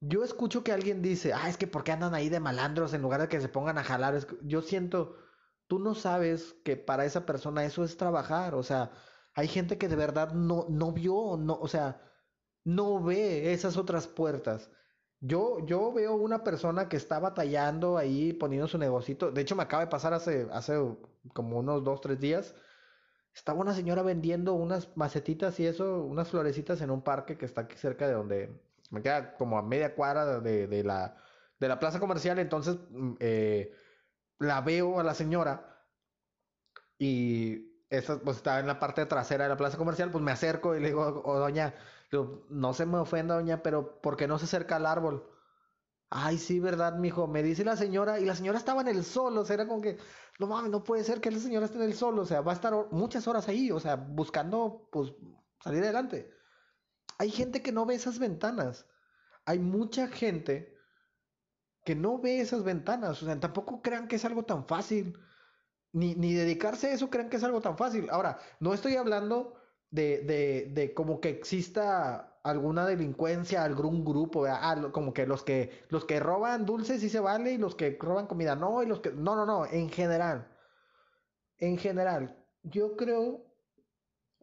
yo 0.00 0.22
escucho 0.24 0.62
que 0.62 0.72
alguien 0.72 1.02
dice, 1.02 1.32
ah, 1.32 1.48
es 1.48 1.56
que 1.56 1.66
¿por 1.66 1.84
qué 1.84 1.92
andan 1.92 2.14
ahí 2.14 2.28
de 2.28 2.40
malandros 2.40 2.92
en 2.94 3.02
lugar 3.02 3.20
de 3.22 3.28
que 3.28 3.40
se 3.40 3.48
pongan 3.48 3.78
a 3.78 3.84
jalar? 3.84 4.26
Yo 4.42 4.62
siento, 4.62 5.16
tú 5.66 5.78
no 5.78 5.94
sabes 5.94 6.54
que 6.64 6.76
para 6.76 7.04
esa 7.04 7.26
persona 7.26 7.64
eso 7.64 7.84
es 7.84 7.96
trabajar, 7.96 8.54
o 8.54 8.62
sea, 8.62 8.92
hay 9.34 9.48
gente 9.48 9.78
que 9.78 9.88
de 9.88 9.96
verdad 9.96 10.32
no, 10.32 10.66
no 10.68 10.92
vio, 10.92 11.36
no, 11.38 11.54
o 11.54 11.68
sea, 11.68 12.02
no 12.64 13.02
ve 13.02 13.52
esas 13.52 13.76
otras 13.76 14.06
puertas. 14.06 14.70
Yo, 15.20 15.64
yo 15.66 15.92
veo 15.92 16.14
una 16.14 16.44
persona 16.44 16.88
que 16.88 16.96
está 16.96 17.18
batallando 17.20 17.98
ahí 17.98 18.32
poniendo 18.32 18.68
su 18.68 18.78
negocito. 18.78 19.30
De 19.32 19.42
hecho, 19.42 19.56
me 19.56 19.62
acaba 19.62 19.84
de 19.84 19.90
pasar 19.90 20.12
hace, 20.14 20.48
hace 20.52 20.74
como 21.34 21.58
unos 21.58 21.84
dos, 21.84 22.00
tres 22.00 22.20
días. 22.20 22.54
Estaba 23.34 23.60
una 23.60 23.74
señora 23.74 24.02
vendiendo 24.02 24.54
unas 24.54 24.96
macetitas 24.96 25.58
y 25.60 25.66
eso, 25.66 26.02
unas 26.04 26.28
florecitas 26.30 26.80
en 26.80 26.90
un 26.90 27.02
parque 27.02 27.36
que 27.38 27.46
está 27.46 27.62
aquí 27.62 27.76
cerca 27.76 28.06
de 28.08 28.14
donde, 28.14 28.60
me 28.90 29.02
queda 29.02 29.36
como 29.36 29.58
a 29.58 29.62
media 29.62 29.94
cuadra 29.94 30.40
de, 30.40 30.66
de 30.66 30.84
la, 30.84 31.16
de 31.60 31.68
la 31.68 31.78
plaza 31.78 32.00
comercial, 32.00 32.38
entonces 32.38 32.78
mm, 32.90 33.14
eh, 33.20 33.72
la 34.38 34.60
veo 34.60 35.00
a 35.00 35.04
la 35.04 35.14
señora 35.14 35.86
y 36.98 37.84
esa 37.90 38.18
pues 38.20 38.38
está 38.38 38.60
en 38.60 38.66
la 38.66 38.78
parte 38.78 39.06
trasera 39.06 39.44
de 39.44 39.50
la 39.50 39.56
plaza 39.56 39.78
comercial, 39.78 40.10
pues 40.10 40.22
me 40.22 40.32
acerco 40.32 40.74
y 40.74 40.80
le 40.80 40.88
digo, 40.88 41.22
oh, 41.24 41.38
doña, 41.38 41.74
no 42.50 42.74
se 42.74 42.86
me 42.86 42.98
ofenda, 42.98 43.34
doña, 43.36 43.62
pero 43.62 44.00
¿por 44.00 44.16
qué 44.16 44.26
no 44.26 44.38
se 44.38 44.46
acerca 44.46 44.76
al 44.76 44.86
árbol? 44.86 45.30
Ay, 46.10 46.38
sí, 46.38 46.60
verdad, 46.60 46.96
mijo, 46.98 47.26
me 47.26 47.42
dice 47.42 47.64
la 47.64 47.76
señora, 47.76 48.20
y 48.20 48.24
la 48.24 48.36
señora 48.36 48.58
estaba 48.58 48.80
en 48.80 48.88
el 48.88 49.04
sol, 49.04 49.36
o 49.38 49.44
sea, 49.44 49.54
era 49.54 49.66
como 49.66 49.82
que, 49.82 49.98
no 50.38 50.46
mames, 50.46 50.70
no 50.70 50.84
puede 50.84 51.04
ser 51.04 51.20
que 51.20 51.30
la 51.30 51.38
señora 51.38 51.66
esté 51.66 51.78
en 51.78 51.84
el 51.84 51.94
sol, 51.94 52.18
o 52.18 52.24
sea, 52.24 52.42
va 52.42 52.52
a 52.52 52.54
estar 52.54 52.72
muchas 52.92 53.26
horas 53.26 53.48
ahí, 53.48 53.70
o 53.72 53.80
sea, 53.80 53.96
buscando, 53.96 54.88
pues, 54.92 55.12
salir 55.60 55.82
adelante 55.82 56.36
hay 57.18 57.30
gente 57.30 57.62
que 57.62 57.72
no 57.72 57.86
ve 57.86 57.94
esas 57.94 58.18
ventanas. 58.18 58.86
Hay 59.44 59.58
mucha 59.58 60.08
gente 60.08 60.75
que 61.86 61.96
no 61.96 62.18
ve 62.20 62.40
esas 62.40 62.64
ventanas. 62.64 63.22
O 63.22 63.26
sea, 63.26 63.40
tampoco 63.40 63.82
crean 63.82 64.08
que 64.08 64.16
es 64.16 64.26
algo 64.26 64.44
tan 64.44 64.66
fácil. 64.66 65.18
Ni, 65.92 66.14
ni 66.14 66.34
dedicarse 66.34 66.88
a 66.88 66.92
eso 66.94 67.10
crean 67.10 67.30
que 67.30 67.38
es 67.38 67.44
algo 67.44 67.60
tan 67.62 67.78
fácil. 67.78 68.08
Ahora, 68.10 68.38
no 68.60 68.74
estoy 68.74 68.96
hablando 68.96 69.54
de, 69.90 70.20
de, 70.24 70.70
de 70.74 70.94
como 70.94 71.20
que 71.20 71.30
exista 71.30 72.38
alguna 72.44 72.86
delincuencia, 72.86 73.64
algún 73.64 74.04
grupo, 74.04 74.46
ah, 74.46 74.90
como 74.92 75.14
que 75.14 75.26
los 75.26 75.42
que 75.44 75.86
los 75.90 76.04
que 76.04 76.20
roban 76.20 76.66
dulces 76.66 77.00
sí 77.00 77.08
se 77.10 77.20
vale 77.20 77.52
y 77.54 77.58
los 77.58 77.74
que 77.76 77.96
roban 78.00 78.26
comida 78.26 78.56
no, 78.56 78.82
y 78.82 78.86
los 78.86 79.00
que 79.00 79.12
no, 79.12 79.36
no, 79.36 79.46
no, 79.46 79.66
en 79.66 79.90
general. 79.90 80.48
En 81.58 81.78
general, 81.78 82.46
yo 82.62 82.96
creo 82.96 83.55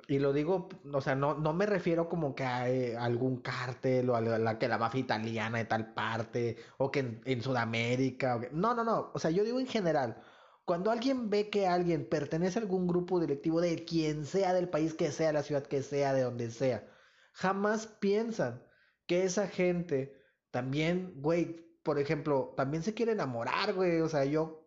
y 0.07 0.19
lo 0.19 0.33
digo, 0.33 0.69
o 0.91 1.01
sea, 1.01 1.15
no, 1.15 1.35
no 1.35 1.53
me 1.53 1.65
refiero 1.65 2.09
como 2.09 2.35
que 2.35 2.43
a, 2.43 2.69
eh, 2.69 2.97
algún 2.97 3.37
cártel 3.41 4.09
o 4.09 4.15
a 4.15 4.21
la, 4.21 4.59
que 4.59 4.67
la 4.67 4.77
mafia 4.77 4.99
italiana 4.99 5.59
de 5.59 5.65
tal 5.65 5.93
parte 5.93 6.57
o 6.77 6.91
que 6.91 7.21
en, 7.25 7.41
Sudamérica. 7.41 8.39
No, 8.51 8.73
no, 8.73 8.83
no. 8.83 9.11
O 9.13 9.19
sea, 9.19 9.31
yo 9.31 9.43
digo 9.43 9.59
en 9.59 9.67
general. 9.67 10.21
Cuando 10.65 10.91
alguien 10.91 11.29
ve 11.29 11.49
que 11.49 11.67
alguien 11.67 12.07
pertenece 12.07 12.59
a 12.59 12.61
algún 12.61 12.87
grupo 12.87 13.19
directivo 13.19 13.61
de 13.61 13.83
quien 13.85 14.25
sea 14.25 14.53
del 14.53 14.69
país 14.69 14.93
que 14.93 15.11
sea, 15.11 15.33
la 15.33 15.43
ciudad 15.43 15.63
que 15.63 15.83
sea, 15.83 16.13
de 16.13 16.23
donde 16.23 16.51
sea, 16.51 16.87
jamás 17.33 17.87
piensan 17.87 18.63
que 19.05 19.23
esa 19.25 19.47
gente 19.47 20.15
también, 20.51 21.13
güey, 21.17 21.65
por 21.83 21.99
ejemplo, 21.99 22.53
también 22.55 22.83
se 22.83 22.93
quiere 22.93 23.13
enamorar, 23.13 23.73
güey. 23.73 24.01
O 24.01 24.09
sea, 24.09 24.25
yo 24.25 24.65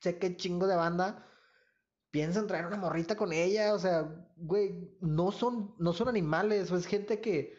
sé 0.00 0.18
que 0.18 0.36
chingo 0.36 0.66
de 0.66 0.76
banda 0.76 1.29
piensan 2.10 2.46
traer 2.46 2.66
una 2.66 2.76
morrita 2.76 3.16
con 3.16 3.32
ella, 3.32 3.74
o 3.74 3.78
sea, 3.78 4.08
güey, 4.36 4.96
no 5.00 5.32
son, 5.32 5.74
no 5.78 5.92
son 5.92 6.08
animales, 6.08 6.70
o 6.70 6.76
es 6.76 6.86
gente 6.86 7.20
que, 7.20 7.54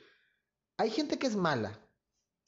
hay 0.78 0.90
gente 0.90 1.18
que 1.18 1.28
es 1.28 1.36
mala, 1.36 1.80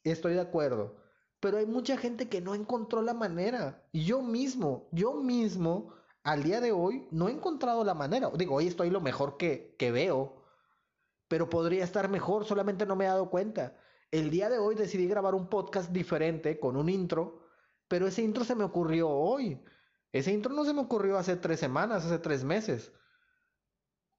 estoy 0.03 0.33
de 0.33 0.41
acuerdo, 0.41 0.97
pero 1.39 1.57
hay 1.57 1.65
mucha 1.65 1.97
gente 1.97 2.29
que 2.29 2.41
no 2.41 2.55
encontró 2.55 3.01
la 3.01 3.13
manera. 3.13 3.85
Yo 3.91 4.21
mismo, 4.21 4.87
yo 4.91 5.13
mismo 5.13 5.93
al 6.23 6.43
día 6.43 6.61
de 6.61 6.71
hoy 6.71 7.07
no 7.11 7.27
he 7.27 7.31
encontrado 7.31 7.83
la 7.83 7.93
manera. 7.93 8.31
Digo, 8.37 8.55
hoy 8.55 8.67
estoy 8.67 8.89
lo 8.89 9.01
mejor 9.01 9.35
que, 9.37 9.75
que 9.77 9.91
veo, 9.91 10.41
pero 11.27 11.49
podría 11.49 11.83
estar 11.83 12.09
mejor, 12.09 12.45
solamente 12.45 12.85
no 12.85 12.95
me 12.95 13.05
he 13.05 13.09
dado 13.09 13.29
cuenta. 13.29 13.75
El 14.09 14.29
día 14.29 14.49
de 14.49 14.57
hoy 14.57 14.75
decidí 14.75 15.07
grabar 15.07 15.35
un 15.35 15.49
podcast 15.49 15.91
diferente 15.91 16.59
con 16.59 16.77
un 16.77 16.87
intro, 16.87 17.43
pero 17.87 18.07
ese 18.07 18.21
intro 18.21 18.43
se 18.43 18.55
me 18.55 18.63
ocurrió 18.63 19.09
hoy. 19.09 19.61
Ese 20.13 20.31
intro 20.31 20.53
no 20.53 20.63
se 20.63 20.73
me 20.73 20.81
ocurrió 20.81 21.17
hace 21.17 21.35
tres 21.35 21.59
semanas, 21.59 22.05
hace 22.05 22.19
tres 22.19 22.43
meses. 22.43 22.93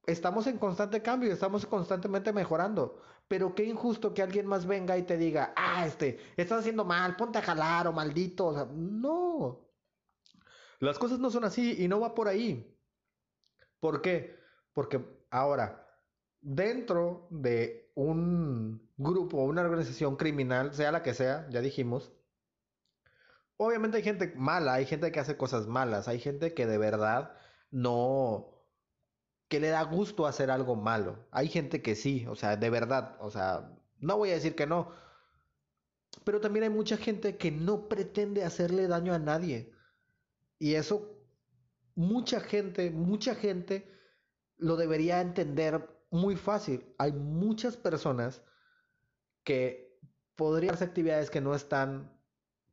Estamos 0.06 0.46
en 0.48 0.58
constante 0.58 1.00
cambio, 1.00 1.32
estamos 1.32 1.64
constantemente 1.64 2.32
mejorando. 2.32 3.00
Pero 3.28 3.54
qué 3.54 3.64
injusto 3.64 4.12
que 4.12 4.20
alguien 4.20 4.46
más 4.46 4.66
venga 4.66 4.98
y 4.98 5.04
te 5.04 5.16
diga, 5.16 5.54
ah, 5.56 5.86
este, 5.86 6.18
estás 6.36 6.60
haciendo 6.60 6.84
mal, 6.84 7.16
ponte 7.16 7.38
a 7.38 7.42
jalar 7.42 7.86
o 7.86 7.92
maldito. 7.92 8.66
No. 8.74 9.70
Las 10.80 10.98
cosas 10.98 11.20
no 11.20 11.30
son 11.30 11.44
así 11.44 11.82
y 11.82 11.88
no 11.88 12.00
va 12.00 12.14
por 12.14 12.28
ahí. 12.28 12.76
¿Por 13.78 14.02
qué? 14.02 14.36
Porque 14.72 15.00
ahora, 15.30 15.86
dentro 16.40 17.28
de 17.30 17.92
un 17.94 18.90
grupo 18.96 19.38
o 19.38 19.44
una 19.44 19.62
organización 19.62 20.16
criminal, 20.16 20.74
sea 20.74 20.90
la 20.90 21.02
que 21.04 21.14
sea, 21.14 21.48
ya 21.50 21.60
dijimos, 21.60 22.12
obviamente 23.56 23.98
hay 23.98 24.02
gente 24.02 24.34
mala, 24.36 24.74
hay 24.74 24.86
gente 24.86 25.12
que 25.12 25.20
hace 25.20 25.36
cosas 25.36 25.66
malas, 25.66 26.08
hay 26.08 26.18
gente 26.18 26.54
que 26.54 26.66
de 26.66 26.78
verdad 26.78 27.36
no 27.70 28.50
que 29.48 29.60
le 29.60 29.68
da 29.68 29.82
gusto 29.82 30.26
hacer 30.26 30.50
algo 30.50 30.74
malo. 30.74 31.26
Hay 31.30 31.48
gente 31.48 31.82
que 31.82 31.94
sí, 31.94 32.26
o 32.26 32.34
sea, 32.34 32.56
de 32.56 32.70
verdad, 32.70 33.16
o 33.20 33.30
sea, 33.30 33.70
no 33.98 34.16
voy 34.16 34.30
a 34.30 34.34
decir 34.34 34.54
que 34.56 34.66
no, 34.66 34.90
pero 36.24 36.40
también 36.40 36.64
hay 36.64 36.70
mucha 36.70 36.96
gente 36.96 37.36
que 37.36 37.50
no 37.50 37.88
pretende 37.88 38.44
hacerle 38.44 38.88
daño 38.88 39.14
a 39.14 39.18
nadie. 39.18 39.72
Y 40.58 40.74
eso 40.74 41.14
mucha 41.94 42.40
gente, 42.40 42.90
mucha 42.90 43.34
gente 43.34 43.90
lo 44.56 44.76
debería 44.76 45.20
entender 45.20 45.88
muy 46.10 46.36
fácil. 46.36 46.94
Hay 46.98 47.12
muchas 47.12 47.76
personas 47.76 48.42
que 49.42 49.98
podrían 50.36 50.74
hacer 50.74 50.88
actividades 50.88 51.30
que 51.30 51.40
no 51.40 51.54
están 51.54 52.12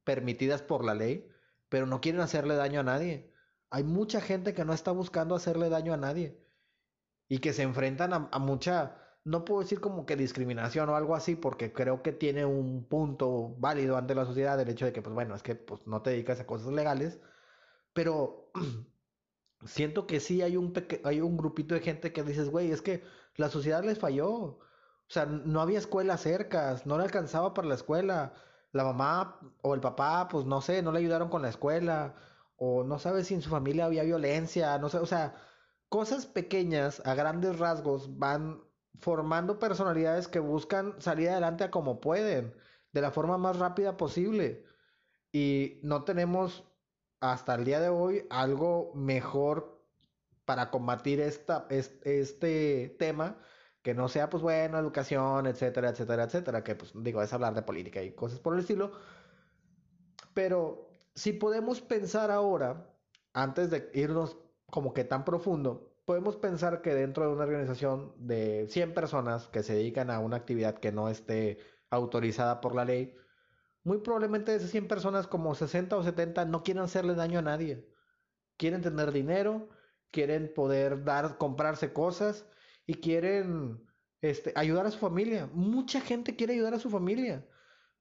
permitidas 0.04 0.62
por 0.62 0.84
la 0.86 0.94
ley, 0.96 1.30
pero 1.70 1.86
no 1.86 2.02
quieren 2.02 2.22
hacerle 2.22 2.56
daño 2.56 2.82
a 2.82 2.84
nadie. 2.84 3.34
Hay 3.70 3.84
mucha 3.84 4.22
gente 4.22 4.54
que 4.54 4.66
no 4.66 4.74
está 4.74 4.92
buscando 4.92 5.36
hacerle 5.36 5.70
daño 5.70 5.94
a 5.94 5.98
nadie 5.98 6.42
y 7.28 7.40
que 7.40 7.54
se 7.54 7.64
enfrentan 7.64 8.12
a, 8.14 8.40
mucha, 8.40 8.98
no 9.24 9.46
puedo 9.46 9.62
decir 9.62 9.80
como 9.80 10.06
que 10.06 10.18
discriminación 10.18 10.90
o 10.90 10.96
algo 10.96 11.16
así, 11.16 11.36
porque 11.36 11.72
creo 11.72 12.04
que 12.04 12.12
tiene 12.12 12.46
un 12.46 12.86
punto 12.88 13.56
válido 13.58 13.98
ante 13.98 14.16
la 14.16 14.26
sociedad 14.26 14.60
el 14.60 14.70
hecho 14.70 14.86
de 14.86 14.94
que, 14.94 15.02
pues 15.02 15.14
bueno, 15.16 15.36
es 15.36 15.44
que 15.44 15.56
pues, 15.56 15.88
no 15.88 16.02
te 16.02 16.10
dedicas 16.12 16.42
a 16.42 16.46
cosas 16.46 16.74
legales, 16.74 17.22
pero 17.94 18.52
siento 19.66 20.08
que 20.08 20.20
sí 20.20 20.42
hay 20.42 20.58
un, 20.58 20.74
hay 21.06 21.22
un 21.22 21.38
grupito 21.38 21.76
de 21.76 21.82
gente 21.82 22.12
que 22.14 22.24
dices, 22.24 22.50
güey, 22.50 22.72
es 22.72 22.82
que 22.82 23.04
la 23.36 23.50
sociedad 23.50 23.84
les 23.84 24.00
falló. 24.00 24.30
O 24.30 25.14
sea, 25.14 25.26
no 25.26 25.62
había 25.62 25.80
escuelas 25.80 26.22
cercas, 26.22 26.86
no 26.86 26.98
le 26.98 27.04
alcanzaba 27.04 27.54
para 27.54 27.68
la 27.68 27.76
escuela. 27.76 28.34
La 28.72 28.84
mamá 28.84 29.40
o 29.62 29.76
el 29.76 29.82
papá, 29.82 30.28
pues 30.30 30.46
no 30.46 30.62
sé, 30.62 30.82
no 30.82 30.92
le 30.92 31.00
ayudaron 31.00 31.30
con 31.30 31.42
la 31.42 31.50
escuela. 31.50 32.16
O 32.58 32.84
no 32.84 33.00
sabe 33.00 33.24
si 33.24 33.34
en 33.34 33.42
su 33.42 33.50
familia 33.50 33.86
había 33.86 34.04
violencia, 34.04 34.78
no 34.78 34.90
sé, 34.90 35.00
o 35.00 35.06
sea, 35.06 35.36
cosas 35.90 36.26
pequeñas 36.28 37.02
a 37.06 37.16
grandes 37.16 37.60
rasgos 37.60 38.18
van 38.20 38.62
formando 39.00 39.60
personalidades 39.60 40.28
que 40.28 40.40
buscan 40.40 41.02
salir 41.02 41.30
adelante 41.30 41.64
a 41.64 41.72
como 41.72 42.00
pueden, 42.00 42.56
de 42.94 43.02
la 43.02 43.12
forma 43.12 43.38
más 43.38 43.58
rápida 43.58 43.98
posible. 43.98 44.64
Y 45.32 45.80
no 45.84 46.04
tenemos 46.04 46.66
hasta 47.20 47.56
el 47.56 47.66
día 47.66 47.80
de 47.80 47.90
hoy 47.90 48.28
algo 48.30 48.92
mejor 48.96 49.86
para 50.46 50.72
combatir 50.72 51.22
esta, 51.22 51.68
este, 51.70 52.96
tema 53.00 53.38
que 53.82 53.94
no 53.94 54.08
sea, 54.08 54.30
pues 54.30 54.44
bueno, 54.44 54.78
educación, 54.78 55.48
etcétera, 55.48 55.90
etcétera, 55.90 56.24
etcétera, 56.26 56.64
que 56.64 56.76
pues 56.76 56.92
digo, 56.96 57.22
es 57.22 57.34
hablar 57.34 57.54
de 57.56 57.64
política 57.64 58.02
y 58.04 58.14
cosas 58.14 58.40
por 58.40 58.54
el 58.54 58.60
estilo. 58.62 58.92
Pero 60.34 60.90
si 61.16 61.34
podemos 61.34 61.82
pensar 61.82 62.32
ahora, 62.32 62.96
antes 63.34 63.70
de 63.72 63.90
irnos 63.94 64.38
como 64.68 64.94
que 64.94 65.04
tan 65.04 65.26
profundo, 65.26 65.96
podemos 66.06 66.38
pensar 66.38 66.82
que 66.82 66.94
dentro 66.94 67.26
de 67.26 67.34
una 67.34 67.44
organización 67.44 68.14
de 68.18 68.68
100 68.70 68.94
personas 68.94 69.48
que 69.48 69.64
se 69.64 69.74
dedican 69.76 70.10
a 70.10 70.20
una 70.20 70.38
actividad 70.38 70.76
que 70.80 70.92
no 70.92 71.10
esté 71.10 71.60
autorizada 71.90 72.62
por 72.62 72.76
la 72.76 72.86
ley, 72.86 73.16
muy 73.84 74.00
probablemente 74.00 74.56
esas 74.56 74.70
100 74.70 74.88
personas 74.88 75.28
como 75.28 75.56
60 75.56 75.98
o 75.98 76.04
70 76.04 76.46
no 76.46 76.64
quieren 76.64 76.84
hacerle 76.84 77.16
daño 77.16 77.40
a 77.40 77.44
nadie. 77.44 77.90
Quieren 78.58 78.82
tener 78.82 79.12
dinero, 79.12 79.70
quieren 80.12 80.54
poder 80.54 81.04
dar, 81.04 81.38
comprarse 81.38 81.94
cosas 81.94 82.46
y 82.92 82.96
quieren 82.96 83.82
este, 84.20 84.52
ayudar 84.54 84.86
a 84.86 84.92
su 84.92 85.00
familia. 85.00 85.50
Mucha 85.54 86.02
gente 86.02 86.36
quiere 86.36 86.56
ayudar 86.56 86.74
a 86.74 86.80
su 86.80 86.90
familia. 86.90 87.48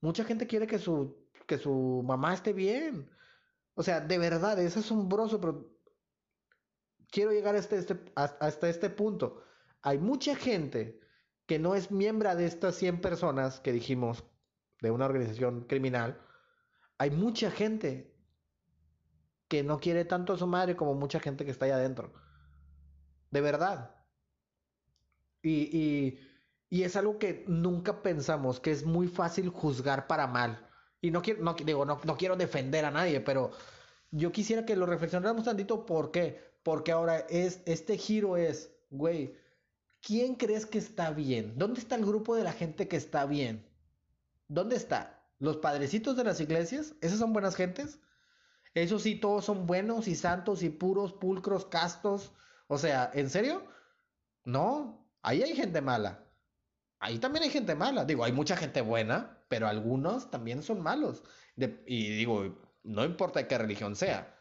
Mucha 0.00 0.24
gente 0.24 0.48
quiere 0.48 0.66
que 0.66 0.81
su, 0.81 1.16
que 1.46 1.59
su 1.59 2.03
mamá 2.05 2.35
esté 2.35 2.53
bien. 2.53 3.09
O 3.74 3.85
sea, 3.85 4.00
de 4.00 4.18
verdad, 4.18 4.59
es 4.59 4.76
asombroso, 4.76 5.40
pero 5.40 5.70
quiero 7.12 7.31
llegar 7.31 7.55
hasta 7.55 7.76
este, 7.76 8.00
hasta 8.16 8.68
este 8.68 8.90
punto. 8.90 9.44
Hay 9.83 9.98
mucha 9.98 10.35
gente 10.35 10.98
que 11.46 11.61
no 11.61 11.76
es 11.76 11.92
miembro 11.92 12.35
de 12.35 12.46
estas 12.46 12.74
100 12.74 13.00
personas 13.00 13.61
que 13.61 13.70
dijimos 13.70 14.24
de 14.83 14.90
una 14.90 15.05
organización 15.05 15.66
criminal. 15.68 16.20
Hay 16.98 17.12
mucha 17.12 17.53
gente 17.53 18.12
que 19.46 19.62
no 19.62 19.79
quiere 19.79 20.05
tanto 20.05 20.33
a 20.33 20.38
su 20.38 20.48
madre 20.48 20.74
como 20.74 20.94
mucha 20.94 21.20
gente 21.20 21.44
que 21.44 21.53
está 21.53 21.66
ahí 21.66 21.70
adentro. 21.70 22.12
De 23.31 23.40
verdad. 23.40 24.00
Y, 25.42 25.50
y, 25.76 26.18
y 26.68 26.83
es 26.85 26.96
algo 26.96 27.18
que 27.18 27.44
nunca 27.48 28.03
pensamos, 28.03 28.61
que 28.61 28.70
es 28.70 28.85
muy 28.85 29.09
fácil 29.09 29.48
juzgar 29.48 30.07
para 30.07 30.26
mal. 30.26 30.66
Y 31.00 31.11
no 31.11 31.22
quiero, 31.22 31.42
no, 31.42 31.55
digo, 31.55 31.85
no, 31.85 32.00
no 32.05 32.16
quiero 32.16 32.37
defender 32.37 32.85
a 32.85 32.90
nadie, 32.90 33.20
pero 33.20 33.50
yo 34.11 34.33
quisiera 34.33 34.66
que 34.66 34.76
lo 34.76 34.87
reflexionáramos 34.87 35.44
tantito. 35.44 35.87
¿Por 35.87 36.11
qué? 36.11 36.40
Porque 36.62 36.92
ahora 36.92 37.20
es, 37.31 37.62
este 37.66 37.96
giro 37.96 38.37
es, 38.37 38.70
güey, 38.90 39.35
¿quién 40.03 40.35
crees 40.35 40.66
que 40.66 40.79
está 40.79 41.11
bien? 41.11 41.55
¿Dónde 41.57 41.81
está 41.81 41.94
el 41.94 42.05
grupo 42.05 42.37
de 42.37 42.44
la 42.44 42.53
gente 42.53 42.88
que 42.88 42.96
está 42.96 43.26
bien? 43.26 43.66
¿Dónde 44.48 44.76
está? 44.76 45.24
¿Los 45.38 45.57
padrecitos 45.57 46.16
de 46.16 46.24
las 46.24 46.40
iglesias? 46.40 46.94
¿Esas 47.00 47.18
son 47.18 47.33
buenas 47.33 47.57
gentes? 47.57 47.98
Eso 48.74 48.98
sí, 48.98 49.16
todos 49.16 49.44
son 49.44 49.66
buenos 49.66 50.07
y 50.07 50.14
santos 50.14 50.62
y 50.62 50.68
puros, 50.68 51.12
pulcros, 51.12 51.64
castos. 51.64 52.33
O 52.68 52.79
sea, 52.79 53.11
¿en 53.14 53.31
serio? 53.31 53.64
No, 54.44 55.00
ahí 55.22 55.42
hay 55.42 55.54
gente 55.54 55.80
mala. 55.80 56.24
Ahí 56.98 57.18
también 57.18 57.44
hay 57.44 57.50
gente 57.50 57.74
mala. 57.74 58.04
Digo, 58.04 58.24
hay 58.24 58.33
mucha 58.33 58.56
gente 58.56 58.80
buena, 58.80 59.38
pero 59.48 59.68
algunos 59.68 60.30
también 60.30 60.62
son 60.62 60.83
malos. 60.83 61.22
y 61.56 62.16
digo, 62.16 62.59
no 62.83 63.04
importa 63.04 63.46
qué 63.46 63.59
religión 63.59 63.96
sea 63.96 64.37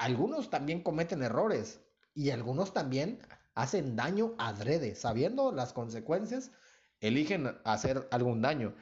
algunos 0.00 0.48
también 0.48 0.82
cometen 0.82 1.22
errores 1.22 1.78
y 2.14 2.30
algunos 2.30 2.72
también 2.72 3.20
hacen 3.54 3.96
daño 3.96 4.34
adrede, 4.38 4.94
sabiendo 4.94 5.52
las 5.52 5.74
consecuencias, 5.74 6.52
eligen 7.00 7.58
hacer 7.64 8.08
algún 8.10 8.40
daño. 8.40 8.74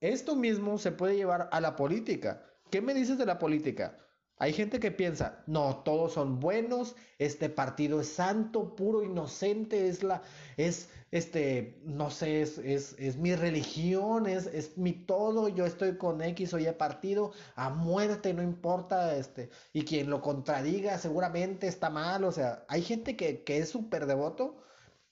Esto 0.00 0.34
mismo 0.34 0.78
se 0.78 0.92
puede 0.92 1.16
llevar 1.16 1.50
a 1.52 1.60
la 1.60 1.76
política. 1.76 2.42
¿Qué 2.70 2.80
me 2.80 2.94
dices 2.94 3.18
de 3.18 3.26
la 3.26 3.38
política? 3.38 3.98
Hay 4.38 4.52
gente 4.52 4.80
que 4.80 4.90
piensa, 4.90 5.42
no, 5.46 5.76
todos 5.78 6.12
son 6.12 6.40
buenos, 6.40 6.94
este 7.18 7.48
partido 7.48 8.02
es 8.02 8.08
santo, 8.08 8.76
puro, 8.76 9.02
inocente, 9.02 9.88
es 9.88 10.02
la, 10.02 10.22
es, 10.58 10.90
este, 11.10 11.80
no 11.84 12.10
sé, 12.10 12.42
es, 12.42 12.58
es, 12.58 13.16
mi 13.16 13.34
religión, 13.34 14.26
es, 14.26 14.46
es 14.46 14.76
mi 14.76 14.92
todo, 14.92 15.48
yo 15.48 15.64
estoy 15.64 15.96
con 15.96 16.20
X 16.20 16.52
o 16.52 16.58
Y 16.58 16.70
partido, 16.72 17.32
a 17.54 17.70
muerte, 17.70 18.34
no 18.34 18.42
importa, 18.42 19.16
este, 19.16 19.48
y 19.72 19.86
quien 19.86 20.10
lo 20.10 20.20
contradiga 20.20 20.98
seguramente 20.98 21.66
está 21.66 21.88
mal, 21.88 22.22
o 22.24 22.32
sea, 22.32 22.66
hay 22.68 22.82
gente 22.82 23.16
que, 23.16 23.42
que 23.42 23.56
es 23.58 23.70
súper 23.70 24.04
devoto, 24.04 24.62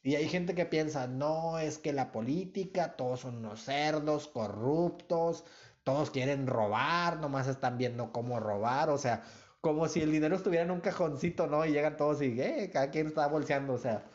y 0.03 0.17
hay 0.17 0.29
gente 0.29 0.55
que 0.55 0.67
piensa, 0.67 1.07
no, 1.07 1.59
es 1.59 1.79
que 1.79 1.95
la 1.95 2.13
política, 2.13 2.95
todos 2.95 3.21
son 3.21 3.39
unos 3.39 3.63
cerdos, 3.63 4.29
corruptos, 4.29 5.45
todos 5.85 6.11
quieren 6.11 6.47
robar, 6.47 7.19
nomás 7.21 7.47
están 7.49 7.79
viendo 7.79 8.13
cómo 8.13 8.41
robar, 8.41 8.91
o 8.91 8.99
sea, 8.99 9.25
como 9.61 9.89
si 9.89 10.01
el 10.03 10.13
dinero 10.13 10.37
estuviera 10.37 10.65
en 10.65 10.71
un 10.71 10.81
cajoncito, 10.81 11.47
¿no? 11.47 11.65
Y 11.65 11.73
llegan 11.73 11.97
todos 11.97 12.23
y, 12.23 12.41
eh, 12.41 12.71
cada 12.73 12.91
quien 12.91 13.09
está 13.09 13.27
bolseando, 13.29 13.75
o 13.75 13.79
sea, 13.79 14.11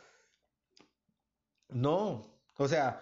no, 1.69 2.39
o 2.57 2.67
sea, 2.67 3.01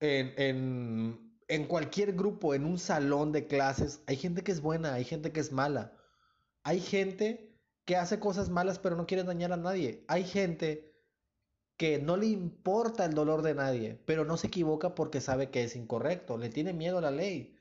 en, 0.00 0.34
en, 0.36 1.38
en 1.48 1.66
cualquier 1.66 2.14
grupo, 2.14 2.54
en 2.54 2.64
un 2.64 2.78
salón 2.78 3.32
de 3.32 3.46
clases, 3.46 4.02
hay 4.06 4.16
gente 4.16 4.42
que 4.42 4.52
es 4.52 4.60
buena, 4.60 4.94
hay 4.94 5.04
gente 5.04 5.32
que 5.32 5.40
es 5.40 5.52
mala, 5.52 5.92
hay 6.64 6.80
gente 6.80 7.58
que 7.84 7.96
hace 7.96 8.18
cosas 8.20 8.48
malas 8.48 8.78
pero 8.78 8.96
no 8.96 9.06
quiere 9.06 9.24
dañar 9.24 9.52
a 9.52 9.56
nadie, 9.56 10.04
hay 10.08 10.24
gente 10.24 10.91
que 11.76 11.98
no 11.98 12.16
le 12.16 12.26
importa 12.26 13.04
el 13.04 13.14
dolor 13.14 13.42
de 13.42 13.54
nadie, 13.54 14.00
pero 14.06 14.24
no 14.24 14.36
se 14.36 14.48
equivoca 14.48 14.94
porque 14.94 15.20
sabe 15.20 15.50
que 15.50 15.64
es 15.64 15.76
incorrecto, 15.76 16.38
le 16.38 16.48
tiene 16.48 16.72
miedo 16.72 16.98
a 16.98 17.02
la 17.02 17.10
ley. 17.10 17.56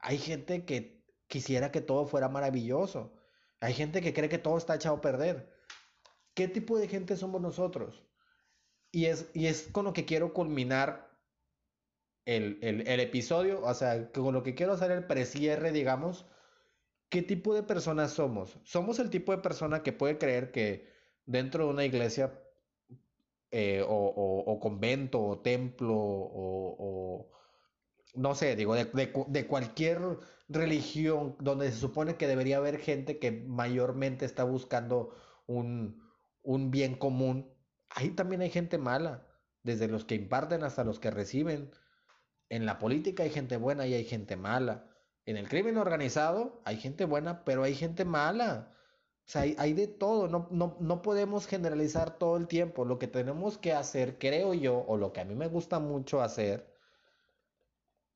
Hay 0.00 0.18
gente 0.18 0.64
que 0.64 1.04
quisiera 1.28 1.72
que 1.72 1.80
todo 1.80 2.06
fuera 2.06 2.28
maravilloso. 2.28 3.14
Hay 3.60 3.74
gente 3.74 4.00
que 4.00 4.12
cree 4.12 4.28
que 4.28 4.38
todo 4.38 4.58
está 4.58 4.74
echado 4.74 4.96
a 4.96 5.00
perder. 5.00 5.52
¿Qué 6.34 6.48
tipo 6.48 6.78
de 6.78 6.88
gente 6.88 7.16
somos 7.16 7.40
nosotros? 7.40 8.02
Y 8.90 9.06
es, 9.06 9.30
y 9.32 9.46
es 9.46 9.68
con 9.72 9.84
lo 9.84 9.92
que 9.92 10.04
quiero 10.04 10.34
culminar 10.34 11.10
el, 12.24 12.58
el, 12.62 13.00
episodio, 13.00 13.62
o 13.62 13.74
sea, 13.74 14.10
con 14.12 14.34
lo 14.34 14.42
que 14.42 14.54
quiero 14.54 14.72
hacer 14.72 14.90
el 14.90 15.06
precierre, 15.06 15.72
digamos, 15.72 16.26
¿qué 17.08 17.22
tipo 17.22 17.54
de 17.54 17.62
personas 17.62 18.12
somos? 18.12 18.58
Somos 18.64 18.98
el 18.98 19.10
tipo 19.10 19.32
de 19.32 19.42
persona 19.42 19.82
que 19.82 19.92
puede 19.92 20.18
creer 20.18 20.52
que 20.52 20.88
dentro 21.24 21.64
de 21.64 21.70
una 21.70 21.84
iglesia 21.84 22.41
eh, 23.52 23.84
o, 23.86 24.58
convento 24.60 25.22
o 25.22 25.38
templo 25.40 25.94
o, 25.94 27.30
no 28.14 28.34
sé, 28.34 28.56
digo, 28.56 28.74
de, 28.74 28.86
de, 29.28 29.46
cualquier 29.46 30.00
religión 30.48 31.36
donde 31.38 31.70
se 31.70 31.78
supone 31.78 32.16
que 32.16 32.26
debería 32.26 32.56
haber 32.56 32.78
gente 32.78 33.18
que 33.18 33.30
mayormente 33.30 34.24
está 34.24 34.44
buscando 34.44 35.14
un, 35.46 36.02
un 36.42 36.70
bien 36.70 36.94
común, 36.96 37.54
ahí 37.90 38.10
también 38.10 38.40
hay 38.40 38.50
gente 38.50 38.78
mala, 38.78 39.26
desde 39.62 39.86
los 39.88 40.04
que 40.04 40.14
imparten 40.14 40.62
hasta 40.64 40.84
los 40.84 40.98
que 40.98 41.10
reciben. 41.10 41.70
En 42.48 42.66
la 42.66 42.78
política 42.78 43.22
hay 43.22 43.30
gente 43.30 43.56
buena 43.58 43.86
y 43.86 43.94
hay 43.94 44.04
gente 44.04 44.36
mala. 44.36 44.88
En 45.24 45.36
el 45.36 45.48
crimen 45.48 45.76
organizado 45.76 46.62
hay 46.64 46.78
gente 46.78 47.04
buena, 47.04 47.44
pero 47.44 47.62
hay 47.62 47.74
gente 47.74 48.04
mala. 48.04 48.74
Sea, 49.32 49.42
hay, 49.56 49.72
de 49.72 49.88
todo. 49.88 50.28
No, 50.28 50.46
no, 50.50 50.76
no, 50.78 51.00
podemos 51.00 51.46
generalizar 51.46 52.18
todo 52.18 52.36
el 52.36 52.46
tiempo. 52.48 52.84
Lo 52.84 52.98
que 52.98 53.08
tenemos 53.08 53.56
que 53.56 53.72
hacer, 53.72 54.18
creo 54.18 54.52
yo, 54.52 54.84
o 54.86 54.98
lo 54.98 55.12
que 55.14 55.20
a 55.20 55.24
mí 55.24 55.34
me 55.34 55.48
gusta 55.48 55.78
mucho 55.80 56.20
hacer, 56.20 56.70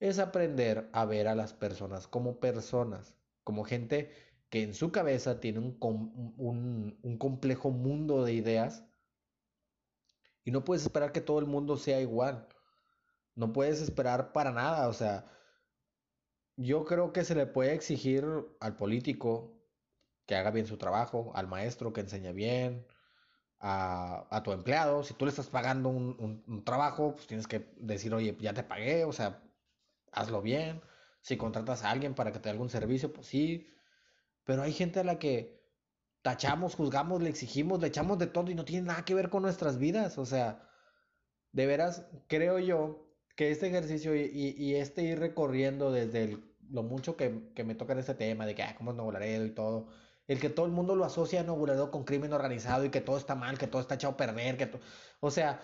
es 0.01 0.19
aprender 0.19 0.89
a 0.95 1.05
ver 1.05 1.29
a 1.29 1.35
las 1.35 1.53
personas 1.53 2.09
como 2.09 2.41
personas, 2.41 3.15
como 3.45 3.65
gente 3.65 4.11
que 4.49 4.63
en 4.63 4.73
su 4.75 4.91
cabeza 4.93 5.39
tiene 5.41 5.59
un, 5.59 5.77
un, 6.39 6.99
un 7.03 7.19
complejo 7.19 7.71
mundo 7.71 8.25
de 8.25 8.33
ideas 8.33 8.85
y 10.45 10.51
no 10.51 10.65
puedes 10.65 10.83
esperar 10.83 11.13
que 11.13 11.21
todo 11.21 11.39
el 11.41 11.47
mundo 11.47 11.77
sea 11.77 12.01
igual. 12.01 12.49
No 13.35 13.53
puedes 13.53 13.81
esperar 13.81 14.33
para 14.33 14.53
nada. 14.53 14.89
O 14.89 14.93
sea, 14.93 15.27
yo 16.57 16.85
creo 16.85 17.13
que 17.13 17.25
se 17.25 17.35
le 17.35 17.47
puede 17.47 17.73
exigir 17.75 18.25
al 18.61 18.77
político 18.77 19.56
que 20.27 20.37
haga 20.37 20.51
bien 20.51 20.67
su 20.67 20.77
trabajo, 20.77 21.33
al 21.35 21.49
maestro 21.49 21.93
que 21.93 22.01
enseñe 22.03 22.33
bien, 22.33 22.87
a, 23.61 24.27
a 24.31 24.43
tu 24.43 24.53
empleado. 24.53 25.03
Si 25.05 25.15
tú 25.15 25.25
le 25.25 25.31
estás 25.31 25.49
pagando 25.49 25.89
un, 25.89 26.43
un, 26.47 26.65
trabajo, 26.65 27.15
pues 27.15 27.27
tienes 27.27 27.47
que 27.47 27.73
decir, 27.79 28.15
oye, 28.15 28.37
ya 28.41 28.55
te 28.55 28.63
pagué, 28.63 29.05
o 29.05 29.13
sea, 29.13 29.43
hazlo 30.13 30.43
bien. 30.43 30.83
Si 31.23 31.37
contratas 31.37 31.85
a 31.85 31.91
alguien 31.91 32.15
para 32.15 32.33
que 32.33 32.39
te 32.39 32.45
dé 32.45 32.51
algún 32.51 32.71
servicio, 32.71 33.13
pues 33.13 33.27
sí. 33.29 33.67
Pero 34.45 34.63
hay 34.63 34.73
gente 34.73 35.01
a 35.01 35.05
la 35.05 35.19
que 35.19 35.57
tachamos, 36.23 36.75
juzgamos, 36.75 37.23
le 37.23 37.31
exigimos, 37.31 37.81
le 37.81 37.89
echamos 37.89 38.19
de 38.19 38.27
todo 38.27 38.51
y 38.51 38.55
no 38.55 38.65
tiene 38.65 38.89
nada 38.89 39.05
que 39.05 39.15
ver 39.15 39.31
con 39.31 39.43
nuestras 39.43 39.79
vidas. 39.79 40.19
O 40.19 40.27
sea, 40.27 40.69
de 41.53 41.67
veras, 41.67 42.07
creo 42.29 42.59
yo 42.59 43.07
que 43.37 43.51
este 43.51 43.69
ejercicio 43.69 44.17
y, 44.17 44.75
este 44.75 45.03
ir 45.03 45.19
recorriendo 45.19 45.93
desde 45.93 46.39
lo 46.71 46.83
mucho 46.83 47.17
que, 47.17 47.31
me 47.65 47.75
toca 47.75 47.93
en 47.93 48.01
este 48.01 48.15
tema 48.15 48.47
de 48.47 48.55
que, 48.55 48.63
ah, 48.63 48.75
cómo 48.77 48.91
es 48.91 48.97
Nuevo 48.97 49.13
Laredo 49.13 49.45
y 49.45 49.51
todo, 49.51 49.89
el 50.27 50.41
que 50.41 50.51
todo 50.51 50.67
el 50.67 50.73
mundo 50.73 50.97
lo 50.97 51.05
asocia 51.05 51.41
a 51.41 51.45
Laredo 51.45 51.91
con 51.91 52.05
crimen 52.05 52.33
organizado 52.33 52.85
y 52.85 52.91
que 52.91 53.01
todo 53.01 53.17
está 53.19 53.35
mal, 53.35 53.59
que 53.59 53.67
todo 53.67 53.81
está 53.83 53.95
echado 53.95 54.15
a 54.15 54.17
perder, 54.17 54.57
que 54.57 54.71
o 55.21 55.31
sea, 55.31 55.61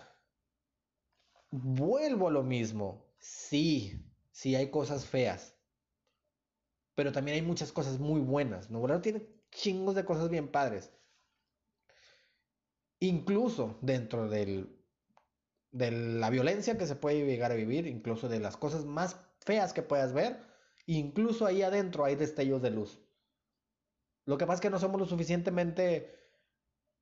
vuelvo 1.51 2.29
a 2.29 2.31
lo 2.33 2.42
mismo. 2.42 3.14
Sí, 3.18 4.05
sí 4.33 4.55
hay 4.57 4.70
cosas 4.70 5.07
feas, 5.07 5.57
pero 6.94 7.12
también 7.12 7.37
hay 7.37 7.42
muchas 7.42 7.72
cosas 7.72 7.98
muy 7.98 8.20
buenas. 8.20 8.70
Nuevo 8.70 9.01
tiene 9.01 9.29
chingos 9.51 9.94
de 9.94 10.05
cosas 10.05 10.29
bien 10.31 10.51
padres. 10.51 10.92
Incluso 13.01 13.79
dentro 13.83 14.29
del, 14.29 14.83
de 15.72 15.90
la 15.90 16.31
violencia 16.31 16.79
que 16.79 16.87
se 16.87 16.96
puede 16.96 17.27
llegar 17.27 17.53
a 17.53 17.57
vivir, 17.57 17.87
incluso 17.87 18.29
de 18.29 18.40
las 18.40 18.57
cosas 18.57 18.85
más 18.85 19.16
feas 19.40 19.72
que 19.72 19.83
puedas 19.83 20.12
ver, 20.12 20.38
incluso 20.87 21.46
ahí 21.46 21.62
adentro 21.62 22.05
hay 22.05 22.16
destellos 22.16 22.62
de 22.62 22.70
luz. 22.70 23.02
Lo 24.24 24.38
que 24.38 24.46
pasa 24.46 24.56
es 24.56 24.61
que 24.61 24.70
no 24.70 24.78
somos 24.78 25.00
lo 25.00 25.06
suficientemente, 25.06 26.14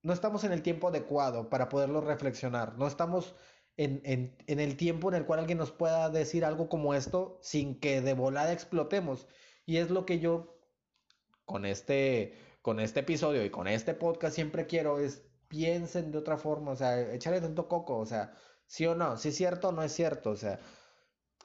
no 0.02 0.12
estamos 0.12 0.44
en 0.44 0.52
el 0.52 0.62
tiempo 0.62 0.88
adecuado 0.88 1.50
para 1.50 1.68
poderlo 1.68 2.00
reflexionar, 2.00 2.78
no 2.78 2.87
estamos 2.87 3.37
en, 3.76 4.00
en, 4.46 4.61
el 4.61 4.76
tiempo 4.76 5.09
en 5.09 5.14
el 5.14 5.24
cual 5.24 5.40
alguien 5.40 5.59
nos 5.59 5.72
pueda 5.72 6.11
decir 6.11 6.44
algo 6.44 6.68
como 6.68 6.94
esto 6.94 7.38
sin 7.42 7.80
que 7.80 8.00
de 8.00 8.14
volada 8.14 8.52
explotemos. 8.52 9.26
Y 9.64 9.78
es 9.78 9.90
lo 9.90 10.04
que 10.04 10.18
yo 10.18 10.59
con 11.44 11.64
este, 11.64 12.35
con 12.62 12.80
este 12.80 13.00
episodio 13.00 13.44
y 13.44 13.50
con 13.50 13.68
este 13.68 13.94
podcast 13.94 14.35
siempre 14.35 14.66
quiero 14.66 14.98
es 14.98 15.22
piensen 15.48 16.12
de 16.12 16.18
otra 16.18 16.37
forma, 16.37 16.72
o 16.72 16.76
sea, 16.76 17.12
echarle 17.12 17.40
tanto 17.40 17.68
coco, 17.68 17.98
o 17.98 18.06
sea, 18.06 18.33
sí 18.66 18.87
o 18.87 18.94
no, 18.94 19.16
si 19.16 19.30
es 19.30 19.37
cierto 19.37 19.68
o 19.68 19.72
no 19.72 19.83
es 19.83 19.92
cierto, 19.92 20.30
o 20.30 20.37
sea, 20.37 20.61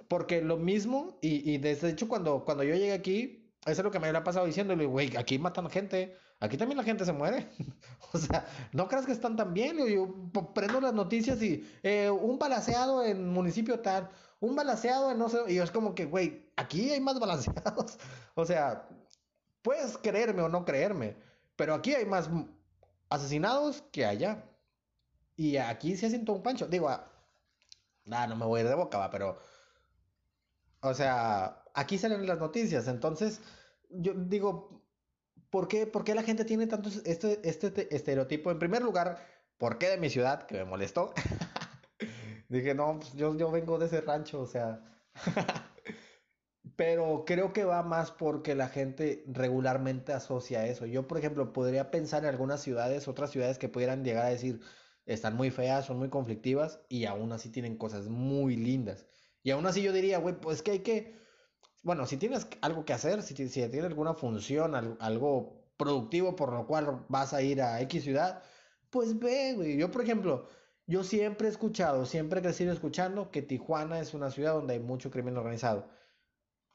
porque 0.08 0.42
lo 0.42 0.58
mismo, 0.58 1.18
y, 1.22 1.52
y 1.52 1.58
desde 1.58 1.90
hecho 1.90 2.08
cuando, 2.08 2.46
cuando 2.46 2.64
yo 2.64 2.76
llegué 2.76 2.94
aquí, 2.94 3.45
eso 3.66 3.82
es 3.82 3.84
lo 3.84 3.92
que 3.92 4.00
me 4.00 4.08
había 4.08 4.24
pasado 4.24 4.46
diciendo, 4.46 4.76
güey, 4.88 5.16
aquí 5.18 5.40
matan 5.40 5.70
gente, 5.70 6.16
aquí 6.40 6.58
también 6.58 6.78
la 6.78 6.84
gente 6.84 7.06
se 7.06 7.14
muere, 7.14 7.50
o 8.14 8.18
sea, 8.18 8.46
no 8.72 8.88
creas 8.88 9.06
que 9.06 9.12
están 9.12 9.36
tan 9.36 9.54
bien, 9.54 9.78
yo, 9.78 9.88
yo 9.88 10.54
prendo 10.54 10.80
las 10.80 10.94
noticias 10.94 11.42
y 11.42 11.68
eh, 11.84 12.10
un 12.10 12.38
balaseado 12.40 13.04
en 13.04 13.30
municipio 13.30 13.80
tal, 13.80 14.10
un 14.40 14.56
balaseado 14.56 15.12
en 15.12 15.18
no 15.18 15.30
sé, 15.30 15.40
y 15.48 15.58
es 15.58 15.72
como 15.72 15.96
que, 15.96 16.06
güey, 16.06 16.52
aquí 16.56 16.92
hay 16.92 17.02
más 17.02 17.20
balaseados, 17.20 17.98
o 18.36 18.46
sea, 18.46 18.88
Puedes 19.66 19.98
creerme 19.98 20.44
o 20.44 20.48
no 20.48 20.64
creerme, 20.64 21.18
pero 21.56 21.74
aquí 21.74 21.96
hay 21.96 22.06
más 22.06 22.30
asesinados 23.10 23.82
que 23.92 24.06
allá. 24.06 24.48
Y 25.36 25.58
aquí 25.58 25.98
se 25.98 26.08
siento 26.08 26.34
un 26.34 26.44
pancho. 26.44 26.68
Digo, 26.68 26.88
ah, 26.88 27.12
nada, 28.06 28.28
no 28.28 28.36
me 28.36 28.46
voy 28.46 28.60
a 28.60 28.64
ir 28.64 28.70
de 28.70 28.76
boca, 28.76 29.00
va, 29.00 29.10
pero. 29.10 29.40
O 30.82 30.94
sea, 30.94 31.65
aquí 31.76 31.98
salen 31.98 32.26
las 32.26 32.40
noticias. 32.40 32.88
Entonces, 32.88 33.42
yo 33.90 34.14
digo, 34.16 34.84
¿por 35.50 35.68
qué, 35.68 35.86
por 35.86 36.04
qué 36.04 36.16
la 36.16 36.24
gente 36.24 36.46
tiene 36.46 36.68
tanto 36.68 36.90
este, 37.06 37.40
este 37.48 37.96
estereotipo? 37.96 38.52
En 38.52 38.60
primer 38.60 38.82
lugar, 38.82 39.20
¿por 39.58 39.78
qué 39.78 39.90
de 39.90 39.98
mi 39.98 40.10
ciudad? 40.10 40.48
Que 40.48 40.56
me 40.56 40.66
molestó. 40.66 41.14
Dije, 42.50 42.74
no, 42.74 43.00
pues 43.00 43.14
yo, 43.14 43.38
yo 43.38 43.52
vengo 43.52 43.78
de 43.78 43.88
ese 43.88 44.02
rancho, 44.02 44.42
o 44.42 44.48
sea. 44.48 44.82
Pero 46.76 47.24
creo 47.26 47.54
que 47.54 47.64
va 47.64 47.84
más 47.84 48.12
porque 48.12 48.56
la 48.56 48.68
gente 48.68 49.24
regularmente 49.28 50.14
asocia 50.14 50.66
eso. 50.66 50.86
Yo, 50.86 51.08
por 51.08 51.18
ejemplo, 51.18 51.54
podría 51.54 51.92
pensar 51.92 52.24
en 52.24 52.30
algunas 52.30 52.62
ciudades, 52.62 53.08
otras 53.08 53.32
ciudades 53.32 53.58
que 53.60 53.70
pudieran 53.70 54.04
llegar 54.04 54.26
a 54.26 54.30
decir, 54.30 54.60
están 55.06 55.36
muy 55.36 55.52
feas, 55.52 55.86
son 55.86 56.00
muy 56.00 56.10
conflictivas 56.10 56.82
y 56.90 57.06
aún 57.06 57.32
así 57.32 57.50
tienen 57.50 57.78
cosas 57.78 58.10
muy 58.10 58.58
lindas. 58.58 59.06
Y 59.44 59.52
aún 59.52 59.66
así 59.68 59.84
yo 59.84 59.94
diría, 59.94 60.18
güey, 60.18 60.40
pues 60.40 60.62
que 60.64 60.72
hay 60.72 60.80
que, 60.80 61.16
bueno, 61.86 62.08
si 62.08 62.18
tienes 62.18 62.48
algo 62.62 62.84
que 62.84 62.94
hacer, 62.94 63.22
si, 63.22 63.36
tienes 63.36 63.84
alguna 63.84 64.16
función, 64.16 64.98
algo, 65.00 65.64
productivo 65.78 66.36
por 66.36 66.52
lo 66.52 66.66
cual 66.66 67.06
vas 67.10 67.34
a 67.34 67.44
ir 67.44 67.62
a 67.62 67.80
X 67.82 68.04
ciudad, 68.04 68.42
pues 68.90 69.20
ve, 69.20 69.54
güey. 69.56 69.78
Yo, 69.78 69.92
por 69.92 70.02
ejemplo, 70.02 70.48
yo 70.88 71.04
siempre 71.04 71.48
he 71.48 71.52
escuchado, 71.52 72.08
siempre 72.08 72.40
he 72.40 72.42
crecido 72.42 72.74
escuchando 72.74 73.30
que 73.30 73.44
Tijuana 73.44 74.00
es 74.00 74.16
una 74.16 74.32
ciudad 74.32 74.54
donde 74.56 74.74
hay 74.74 74.80
mucho 74.80 75.12
crimen 75.12 75.38
organizado. 75.38 75.88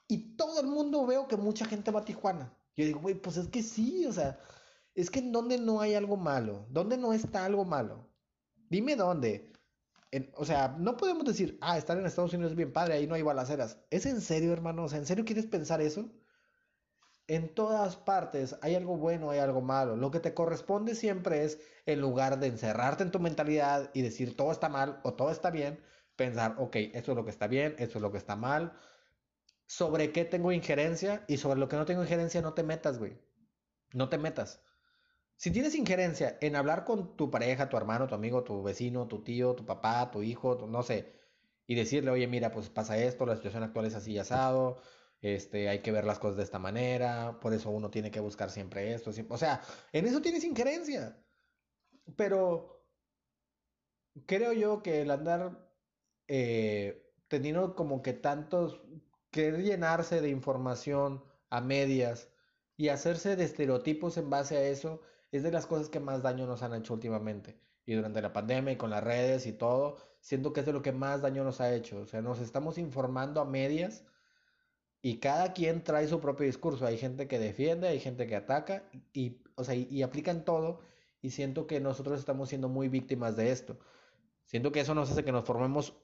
Y 0.07 0.37
todo 0.37 0.61
el 0.61 0.69
mundo 0.69 1.05
veo 1.07 1.27
que 1.27 1.37
mucha 1.37 1.65
gente 1.65 1.91
va 1.91 2.01
a 2.01 2.05
Tijuana. 2.05 2.57
Yo 2.77 2.85
digo, 2.85 3.01
güey, 3.01 3.17
pues 3.17 3.37
es 3.37 3.49
que 3.49 3.65
sí, 3.65 4.07
o 4.07 4.13
sea, 4.13 4.39
es 4.95 5.11
que 5.11 5.19
en 5.19 5.33
donde 5.33 5.59
no 5.59 5.81
hay 5.81 5.95
algo 5.95 6.17
malo, 6.17 6.67
donde 6.71 6.97
no 6.97 7.13
está 7.13 7.45
algo 7.45 7.65
malo. 7.65 8.09
Dime 8.69 8.95
dónde. 8.95 9.53
O 10.35 10.45
sea, 10.45 10.77
no 10.79 10.97
podemos 10.97 11.25
decir, 11.25 11.59
ah, 11.61 11.79
estar 11.79 11.97
en 11.97 12.07
Estados 12.07 12.33
Unidos 12.33 12.53
es 12.53 12.57
bien 12.57 12.73
padre, 12.73 12.95
ahí 12.95 13.07
no 13.07 13.15
hay 13.15 13.23
balaceras. 13.23 13.79
¿Es 13.91 14.07
en 14.07 14.21
serio, 14.21 14.53
hermano? 14.53 14.85
O 14.85 14.89
sea, 14.89 14.99
¿en 14.99 15.07
serio 15.07 15.25
quieres 15.25 15.47
pensar 15.47 15.81
eso? 15.81 16.11
En 17.29 17.55
todas 17.55 17.97
partes 17.97 18.57
hay 18.61 18.75
algo 18.75 18.97
bueno, 18.97 19.31
hay 19.31 19.39
algo 19.39 19.61
malo. 19.61 19.97
Lo 19.97 20.11
que 20.11 20.19
te 20.19 20.35
corresponde 20.35 20.97
siempre 20.97 21.45
es, 21.45 21.61
en 21.87 22.01
lugar 22.01 22.41
de 22.41 22.49
encerrarte 22.49 23.05
en 23.05 23.13
tu 23.13 23.21
mentalidad 23.21 23.91
y 23.95 24.03
decir 24.03 24.37
todo 24.37 24.51
está 24.51 24.69
mal 24.69 25.01
o 25.05 25.15
todo 25.15 25.31
está 25.31 25.51
bien, 25.51 25.81
pensar, 26.17 26.57
ok, 26.59 26.77
esto 26.93 27.13
es 27.13 27.17
lo 27.17 27.25
que 27.25 27.31
está 27.31 27.47
bien, 27.47 27.77
esto 27.79 27.99
es 27.99 28.03
lo 28.03 28.11
que 28.11 28.19
está 28.19 28.35
mal, 28.35 28.73
sobre 29.67 30.13
qué 30.13 30.25
tengo 30.25 30.51
injerencia 30.51 31.25
y 31.29 31.37
sobre 31.37 31.61
lo 31.61 31.69
que 31.69 31.77
no 31.77 31.85
tengo 31.85 32.03
injerencia 32.03 32.43
no 32.43 32.55
te 32.55 32.65
metas, 32.65 32.99
güey. 32.99 33.17
No 33.93 34.09
te 34.09 34.19
metas. 34.19 34.61
Si 35.41 35.51
tienes 35.51 35.75
injerencia 35.75 36.37
en 36.43 36.55
hablar 36.55 36.85
con 36.85 37.17
tu 37.17 37.31
pareja, 37.31 37.71
tu 37.71 37.77
hermano, 37.79 38.07
tu 38.07 38.15
amigo, 38.15 38.45
tu 38.45 38.63
vecino, 38.63 39.09
tu 39.09 39.23
tío, 39.25 39.55
tu 39.55 39.65
papá, 39.65 40.11
tu 40.11 40.23
hijo, 40.23 40.67
no 40.69 40.83
sé, 40.83 41.15
y 41.67 41.75
decirle, 41.77 42.11
oye, 42.11 42.27
mira, 42.27 42.53
pues 42.53 42.69
pasa 42.69 42.99
esto, 42.99 43.25
la 43.25 43.37
situación 43.37 43.63
actual 43.63 43.87
es 43.87 43.95
así 43.95 44.13
y 44.13 44.19
asado, 44.19 44.83
este, 45.23 45.71
hay 45.71 45.81
que 45.81 45.93
ver 45.93 46.05
las 46.05 46.19
cosas 46.19 46.37
de 46.37 46.43
esta 46.43 46.59
manera, 46.59 47.41
por 47.41 47.55
eso 47.55 47.71
uno 47.71 47.91
tiene 47.91 48.11
que 48.11 48.21
buscar 48.21 48.51
siempre 48.51 48.93
esto, 48.93 49.13
o 49.31 49.39
sea, 49.39 49.63
en 49.93 50.07
eso 50.07 50.21
tienes 50.21 50.45
injerencia. 50.45 51.25
Pero 52.17 52.85
creo 54.27 54.53
yo 54.53 54.83
que 54.83 55.03
el 55.03 55.11
andar 55.11 55.73
eh, 56.29 57.15
teniendo 57.29 57.75
como 57.77 58.03
que 58.03 58.13
tantos 58.13 58.83
querer 59.31 59.63
llenarse 59.63 60.21
de 60.21 60.29
información 60.31 61.25
a 61.51 61.61
medias 61.61 62.29
Y 62.77 62.89
hacerse 62.91 63.37
de 63.37 63.45
estereotipos 63.45 64.17
en 64.19 64.31
base 64.31 64.57
a 64.57 64.63
eso 64.69 65.03
es 65.33 65.43
de 65.43 65.53
las 65.53 65.67
cosas 65.67 65.89
que 65.89 66.01
más 66.01 66.23
daño 66.23 66.47
nos 66.47 66.63
han 66.63 66.75
hecho 66.75 66.95
últimamente. 66.95 67.59
Y 67.87 67.95
durante 67.95 68.23
la 68.23 68.33
pandemia 68.33 68.73
y 68.73 68.77
con 68.77 68.91
las 68.91 69.03
redes 69.03 69.47
y 69.47 69.53
todo, 69.53 69.97
siento 70.21 70.53
que 70.53 70.61
es 70.61 70.67
de 70.67 70.73
lo 70.73 70.83
que 70.83 70.93
más 70.93 71.23
daño 71.23 71.45
nos 71.45 71.61
ha 71.61 71.75
hecho. 71.75 72.01
O 72.01 72.07
sea, 72.07 72.21
nos 72.23 72.41
estamos 72.41 72.79
informando 72.79 73.41
a 73.41 73.45
medias 73.45 74.05
y 75.03 75.19
cada 75.19 75.53
quien 75.53 75.83
trae 75.83 76.07
su 76.07 76.21
propio 76.21 76.47
discurso. 76.47 76.87
Hay 76.87 76.99
gente 76.99 77.27
que 77.27 77.39
defiende, 77.39 77.89
hay 77.89 78.01
gente 78.01 78.27
que 78.27 78.37
ataca 78.37 78.85
y, 79.13 79.39
o 79.55 79.65
sea, 79.65 79.75
y, 79.75 80.03
aplican 80.03 80.45
todo. 80.45 80.81
Y 81.23 81.31
siento 81.31 81.67
que 81.67 81.81
nosotros 81.81 82.19
estamos 82.19 82.49
siendo 82.49 82.69
muy 82.69 82.89
víctimas 82.89 83.37
de 83.37 83.51
esto. 83.51 83.79
Siento 84.45 84.73
que 84.73 84.81
eso 84.81 84.95
nos 84.95 85.11
hace 85.11 85.25
que 85.25 85.33
nos 85.33 85.45
formemos 85.45 85.95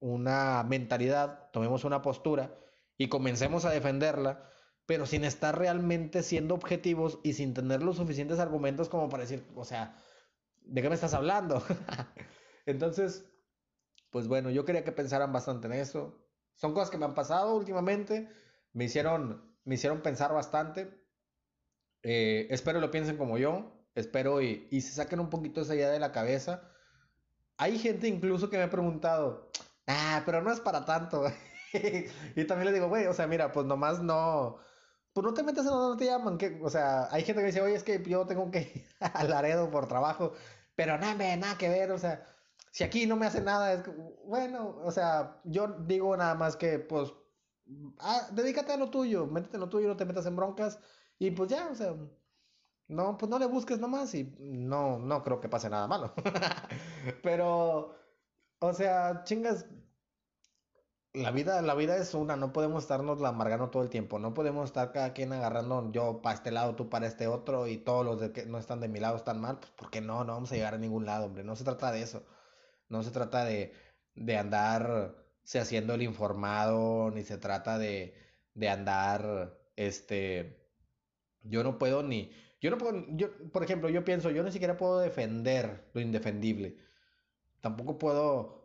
una 0.00 0.62
mentalidad, 0.64 1.50
tomemos 1.50 1.84
una 1.84 2.02
postura 2.02 2.54
y 2.98 3.08
comencemos 3.08 3.64
a 3.64 3.70
defenderla, 3.70 4.50
pero 4.86 5.06
sin 5.06 5.24
estar 5.24 5.58
realmente 5.58 6.22
siendo 6.22 6.54
objetivos 6.54 7.18
y 7.22 7.32
sin 7.34 7.54
tener 7.54 7.82
los 7.82 7.96
suficientes 7.96 8.38
argumentos 8.38 8.88
como 8.88 9.08
para 9.08 9.22
decir, 9.22 9.44
o 9.54 9.64
sea, 9.64 9.96
¿de 10.62 10.82
qué 10.82 10.88
me 10.88 10.94
estás 10.94 11.14
hablando? 11.14 11.62
Entonces, 12.66 13.24
pues 14.10 14.28
bueno, 14.28 14.50
yo 14.50 14.64
quería 14.64 14.84
que 14.84 14.92
pensaran 14.92 15.32
bastante 15.32 15.66
en 15.66 15.74
eso. 15.74 16.20
Son 16.54 16.72
cosas 16.74 16.90
que 16.90 16.98
me 16.98 17.06
han 17.06 17.14
pasado 17.14 17.56
últimamente, 17.56 18.28
me 18.72 18.84
hicieron, 18.84 19.56
me 19.64 19.74
hicieron 19.76 20.02
pensar 20.02 20.32
bastante. 20.32 21.02
Eh, 22.02 22.46
espero 22.50 22.80
lo 22.80 22.90
piensen 22.90 23.16
como 23.16 23.38
yo, 23.38 23.88
espero 23.94 24.42
y, 24.42 24.68
y 24.70 24.82
se 24.82 24.92
saquen 24.92 25.20
un 25.20 25.30
poquito 25.30 25.62
esa 25.62 25.74
idea 25.74 25.90
de 25.90 25.98
la 25.98 26.12
cabeza. 26.12 26.70
Hay 27.56 27.78
gente 27.78 28.08
incluso 28.08 28.50
que 28.50 28.58
me 28.58 28.64
ha 28.64 28.70
preguntado, 28.70 29.50
ah, 29.86 30.22
pero 30.26 30.42
no 30.42 30.52
es 30.52 30.60
para 30.60 30.84
tanto. 30.84 31.24
y 32.36 32.44
también 32.44 32.66
le 32.66 32.72
digo, 32.72 32.88
güey, 32.88 33.06
o 33.06 33.14
sea, 33.14 33.26
mira, 33.26 33.52
pues 33.52 33.66
nomás 33.66 34.02
no, 34.02 34.58
pues 35.14 35.24
no 35.24 35.32
te 35.34 35.42
metas 35.44 35.64
en 35.66 35.72
donde 35.72 36.04
te 36.04 36.10
llaman. 36.10 36.38
Que, 36.38 36.60
o 36.62 36.68
sea, 36.70 37.08
hay 37.10 37.24
gente 37.24 37.40
que 37.42 37.46
dice, 37.46 37.62
oye, 37.62 37.74
es 37.76 37.84
que 37.84 38.02
yo 38.02 38.26
tengo 38.26 38.50
que 38.50 38.60
ir 38.60 38.86
al 39.14 39.30
Laredo 39.30 39.70
por 39.70 39.88
trabajo, 39.88 40.32
pero 40.76 40.98
nada, 40.98 41.36
nada 41.36 41.56
que 41.58 41.68
ver, 41.68 41.92
o 41.92 41.98
sea, 41.98 42.26
si 42.70 42.84
aquí 42.84 43.06
no 43.06 43.16
me 43.16 43.26
hace 43.26 43.40
nada, 43.40 43.72
es 43.72 43.82
bueno, 44.26 44.76
o 44.84 44.90
sea, 44.90 45.40
yo 45.44 45.68
digo 45.68 46.16
nada 46.16 46.34
más 46.34 46.56
que, 46.56 46.78
pues, 46.80 47.12
ah, 48.00 48.28
dedícate 48.32 48.72
a 48.72 48.76
lo 48.76 48.90
tuyo, 48.90 49.26
métete 49.26 49.56
en 49.56 49.60
lo 49.60 49.68
tuyo, 49.68 49.88
no 49.88 49.96
te 49.96 50.04
metas 50.04 50.26
en 50.26 50.36
broncas, 50.36 50.80
y 51.18 51.30
pues 51.30 51.50
ya, 51.50 51.68
o 51.70 51.74
sea, 51.74 51.94
no, 52.88 53.16
pues 53.16 53.30
no 53.30 53.38
le 53.38 53.46
busques 53.46 53.78
nomás 53.78 54.14
y 54.14 54.34
no, 54.38 54.98
no 54.98 55.22
creo 55.22 55.40
que 55.40 55.48
pase 55.48 55.70
nada 55.70 55.86
malo. 55.86 56.12
Pero, 57.22 57.94
o 58.58 58.72
sea, 58.74 59.22
chingas, 59.24 59.66
la 61.14 61.30
vida, 61.30 61.62
la 61.62 61.74
vida 61.74 61.96
es 61.96 62.14
una, 62.14 62.36
no 62.36 62.52
podemos 62.52 62.82
estarnos 62.82 63.20
la 63.20 63.28
amargando 63.30 63.70
todo 63.70 63.82
el 63.82 63.88
tiempo, 63.90 64.18
no 64.18 64.34
podemos 64.34 64.66
estar 64.66 64.92
cada 64.92 65.12
quien 65.12 65.32
agarrando 65.32 65.90
yo 65.92 66.20
para 66.22 66.34
este 66.36 66.50
lado, 66.50 66.74
tú 66.76 66.88
para 66.90 67.06
este 67.06 67.28
otro 67.28 67.68
y 67.68 67.78
todos 67.78 68.04
los 68.04 68.20
de 68.20 68.32
que 68.32 68.46
no 68.46 68.58
están 68.58 68.80
de 68.80 68.88
mi 68.88 69.00
lado 69.00 69.16
están 69.16 69.40
mal, 69.40 69.60
pues 69.60 69.72
porque 69.76 70.00
no, 70.00 70.24
no 70.24 70.34
vamos 70.34 70.50
a 70.52 70.56
llegar 70.56 70.74
a 70.74 70.78
ningún 70.78 71.06
lado, 71.06 71.26
hombre, 71.26 71.44
no 71.44 71.56
se 71.56 71.64
trata 71.64 71.92
de 71.92 72.02
eso. 72.02 72.26
No 72.88 73.02
se 73.02 73.10
trata 73.12 73.44
de, 73.44 73.74
de 74.14 74.38
andar 74.38 75.16
se 75.44 75.60
haciendo 75.60 75.94
el 75.94 76.02
informado, 76.02 77.10
ni 77.10 77.22
se 77.24 77.38
trata 77.38 77.78
de, 77.78 78.14
de 78.54 78.68
andar, 78.68 79.58
este, 79.76 80.68
yo 81.42 81.62
no 81.64 81.78
puedo 81.78 82.02
ni, 82.02 82.32
yo 82.60 82.70
no 82.70 82.78
puedo, 82.78 83.04
yo, 83.10 83.28
por 83.52 83.64
ejemplo, 83.64 83.88
yo 83.90 84.04
pienso, 84.04 84.30
yo 84.30 84.42
ni 84.42 84.52
siquiera 84.52 84.76
puedo 84.76 85.00
defender 85.00 85.90
lo 85.94 86.00
indefendible. 86.00 86.78
Tampoco 87.60 87.98
puedo 87.98 88.63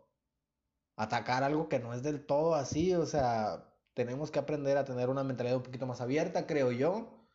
atacar 1.00 1.42
algo 1.44 1.68
que 1.70 1.78
no 1.78 1.94
es 1.94 2.02
del 2.02 2.26
todo 2.26 2.54
así, 2.54 2.94
o 2.94 3.06
sea, 3.06 3.64
tenemos 3.94 4.30
que 4.30 4.38
aprender 4.38 4.76
a 4.76 4.84
tener 4.84 5.08
una 5.08 5.24
mentalidad 5.24 5.56
un 5.56 5.62
poquito 5.62 5.86
más 5.86 6.02
abierta, 6.02 6.46
creo 6.46 6.72
yo. 6.72 7.26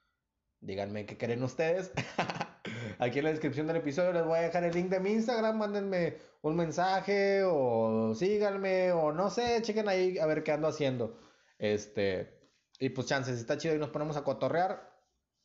Díganme 0.62 1.08
qué 1.08 1.18
creen 1.18 1.44
ustedes. 1.44 1.92
Aquí 3.00 3.20
en 3.20 3.26
la 3.26 3.32
descripción 3.32 3.66
del 3.66 3.78
episodio 3.78 4.14
les 4.14 4.24
voy 4.24 4.38
a 4.38 4.44
dejar 4.44 4.66
el 4.66 4.74
link 4.74 4.90
de 4.90 5.00
mi 5.00 5.14
Instagram. 5.14 5.58
Mándenme 5.58 6.18
un 6.44 6.56
mensaje 6.56 7.44
o 7.44 8.14
síganme 8.14 8.92
o 8.92 9.12
no 9.12 9.32
sé, 9.32 9.60
chequen 9.64 9.90
ahí 9.90 10.20
a 10.20 10.28
ver 10.28 10.44
qué 10.44 10.52
ando 10.52 10.68
haciendo. 10.68 11.20
Este, 11.58 12.52
y 12.80 12.90
pues 12.90 13.08
chances, 13.08 13.40
está 13.40 13.58
chido 13.58 13.76
y 13.76 13.80
nos 13.80 13.90
ponemos 13.90 14.16
a 14.16 14.24
cotorrear. 14.24 14.92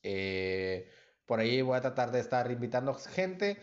Eh, 0.03 0.91
por 1.25 1.41
ahí 1.41 1.63
voy 1.63 1.79
a 1.79 1.81
tratar 1.81 2.13
de 2.13 2.21
estar 2.21 2.51
invitando 2.51 2.93
gente 2.95 3.57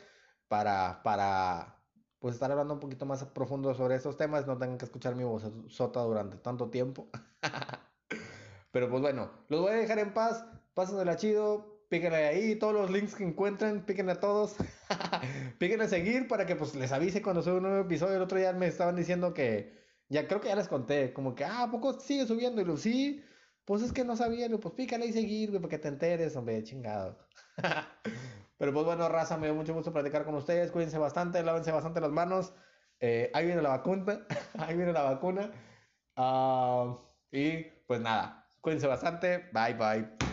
para, 0.48 1.04
para 1.04 1.77
pues 2.20 2.36
estar 2.36 2.52
hablando 2.52 2.74
un 2.74 2.80
poquito 2.80 3.06
más 3.06 3.24
profundo 3.26 3.74
sobre 3.74 3.96
estos 3.96 4.18
temas. 4.18 4.48
No 4.48 4.58
tengan 4.58 4.78
que 4.78 4.86
escuchar 4.86 5.16
mi 5.16 5.24
voz 5.24 5.44
sota 5.68 6.02
durante 6.02 6.38
tanto 6.38 6.70
tiempo. 6.70 7.10
Pero 8.72 8.90
pues 8.90 9.02
bueno, 9.02 9.32
los 9.50 9.62
voy 9.62 9.72
a 9.72 9.76
dejar 9.76 10.00
en 10.00 10.14
paz. 10.14 10.46
Pásenla 10.74 11.16
chido 11.16 11.78
píquenle 11.90 12.28
ahí, 12.28 12.56
todos 12.56 12.74
los 12.74 12.92
links 12.92 13.16
que 13.16 13.24
encuentren, 13.24 13.86
píquenle 13.86 14.14
a 14.14 14.20
todos, 14.20 14.56
píquenle 15.60 15.86
a 15.86 15.90
seguir 15.90 16.28
para 16.28 16.46
que 16.46 16.56
pues 16.56 16.76
les 16.76 16.92
avise 16.92 17.22
cuando 17.22 17.42
sube 17.42 17.58
un 17.58 17.64
nuevo 17.64 17.82
episodio. 17.82 18.16
El 18.16 18.22
otro 18.22 18.38
día 18.38 18.54
me 18.54 18.68
estaban 18.68 18.96
diciendo 18.96 19.34
que, 19.34 19.74
ya 20.10 20.28
creo 20.28 20.42
que 20.42 20.50
ya 20.50 20.56
les 20.56 20.68
conté, 20.68 21.14
como 21.14 21.36
que, 21.36 21.44
ah, 21.46 21.64
¿a 21.64 21.72
poco 21.72 22.00
sigue 22.00 22.26
subiendo? 22.26 22.62
Y 22.62 22.66
lo 22.66 22.78
sí, 22.78 23.24
pues 23.66 23.82
es 23.82 23.92
que 23.94 24.04
no 24.04 24.16
sabía, 24.16 24.50
pues 24.50 24.74
pícale 24.74 25.06
y 25.06 25.14
seguir, 25.14 25.50
güey, 25.50 25.62
para 25.62 25.72
que 25.72 25.80
te 25.80 25.88
enteres, 25.90 26.36
hombre, 26.36 26.64
chingado. 26.64 27.18
Pero 28.58 28.74
pues 28.74 28.86
bueno, 28.86 29.08
raza, 29.10 29.38
me 29.38 29.48
dio 29.48 29.56
mucho 29.56 29.74
gusto 29.74 29.94
platicar 29.94 30.26
con 30.26 30.36
ustedes, 30.36 30.72
cuídense 30.72 30.98
bastante, 30.98 31.44
lávense 31.44 31.72
bastante 31.72 32.02
las 32.02 32.12
manos. 32.12 32.54
Eh, 33.00 33.30
ahí 33.34 33.46
viene 33.46 33.62
la 33.62 33.70
vacuna, 33.70 34.26
ahí 34.58 34.76
viene 34.76 34.94
la 34.94 35.04
vacuna. 35.04 35.52
Ah, 36.16 36.98
y 37.32 37.64
pues 37.86 38.02
nada, 38.02 38.50
cuídense 38.62 38.88
bastante, 38.88 39.50
bye 39.54 39.74
bye. 39.74 40.27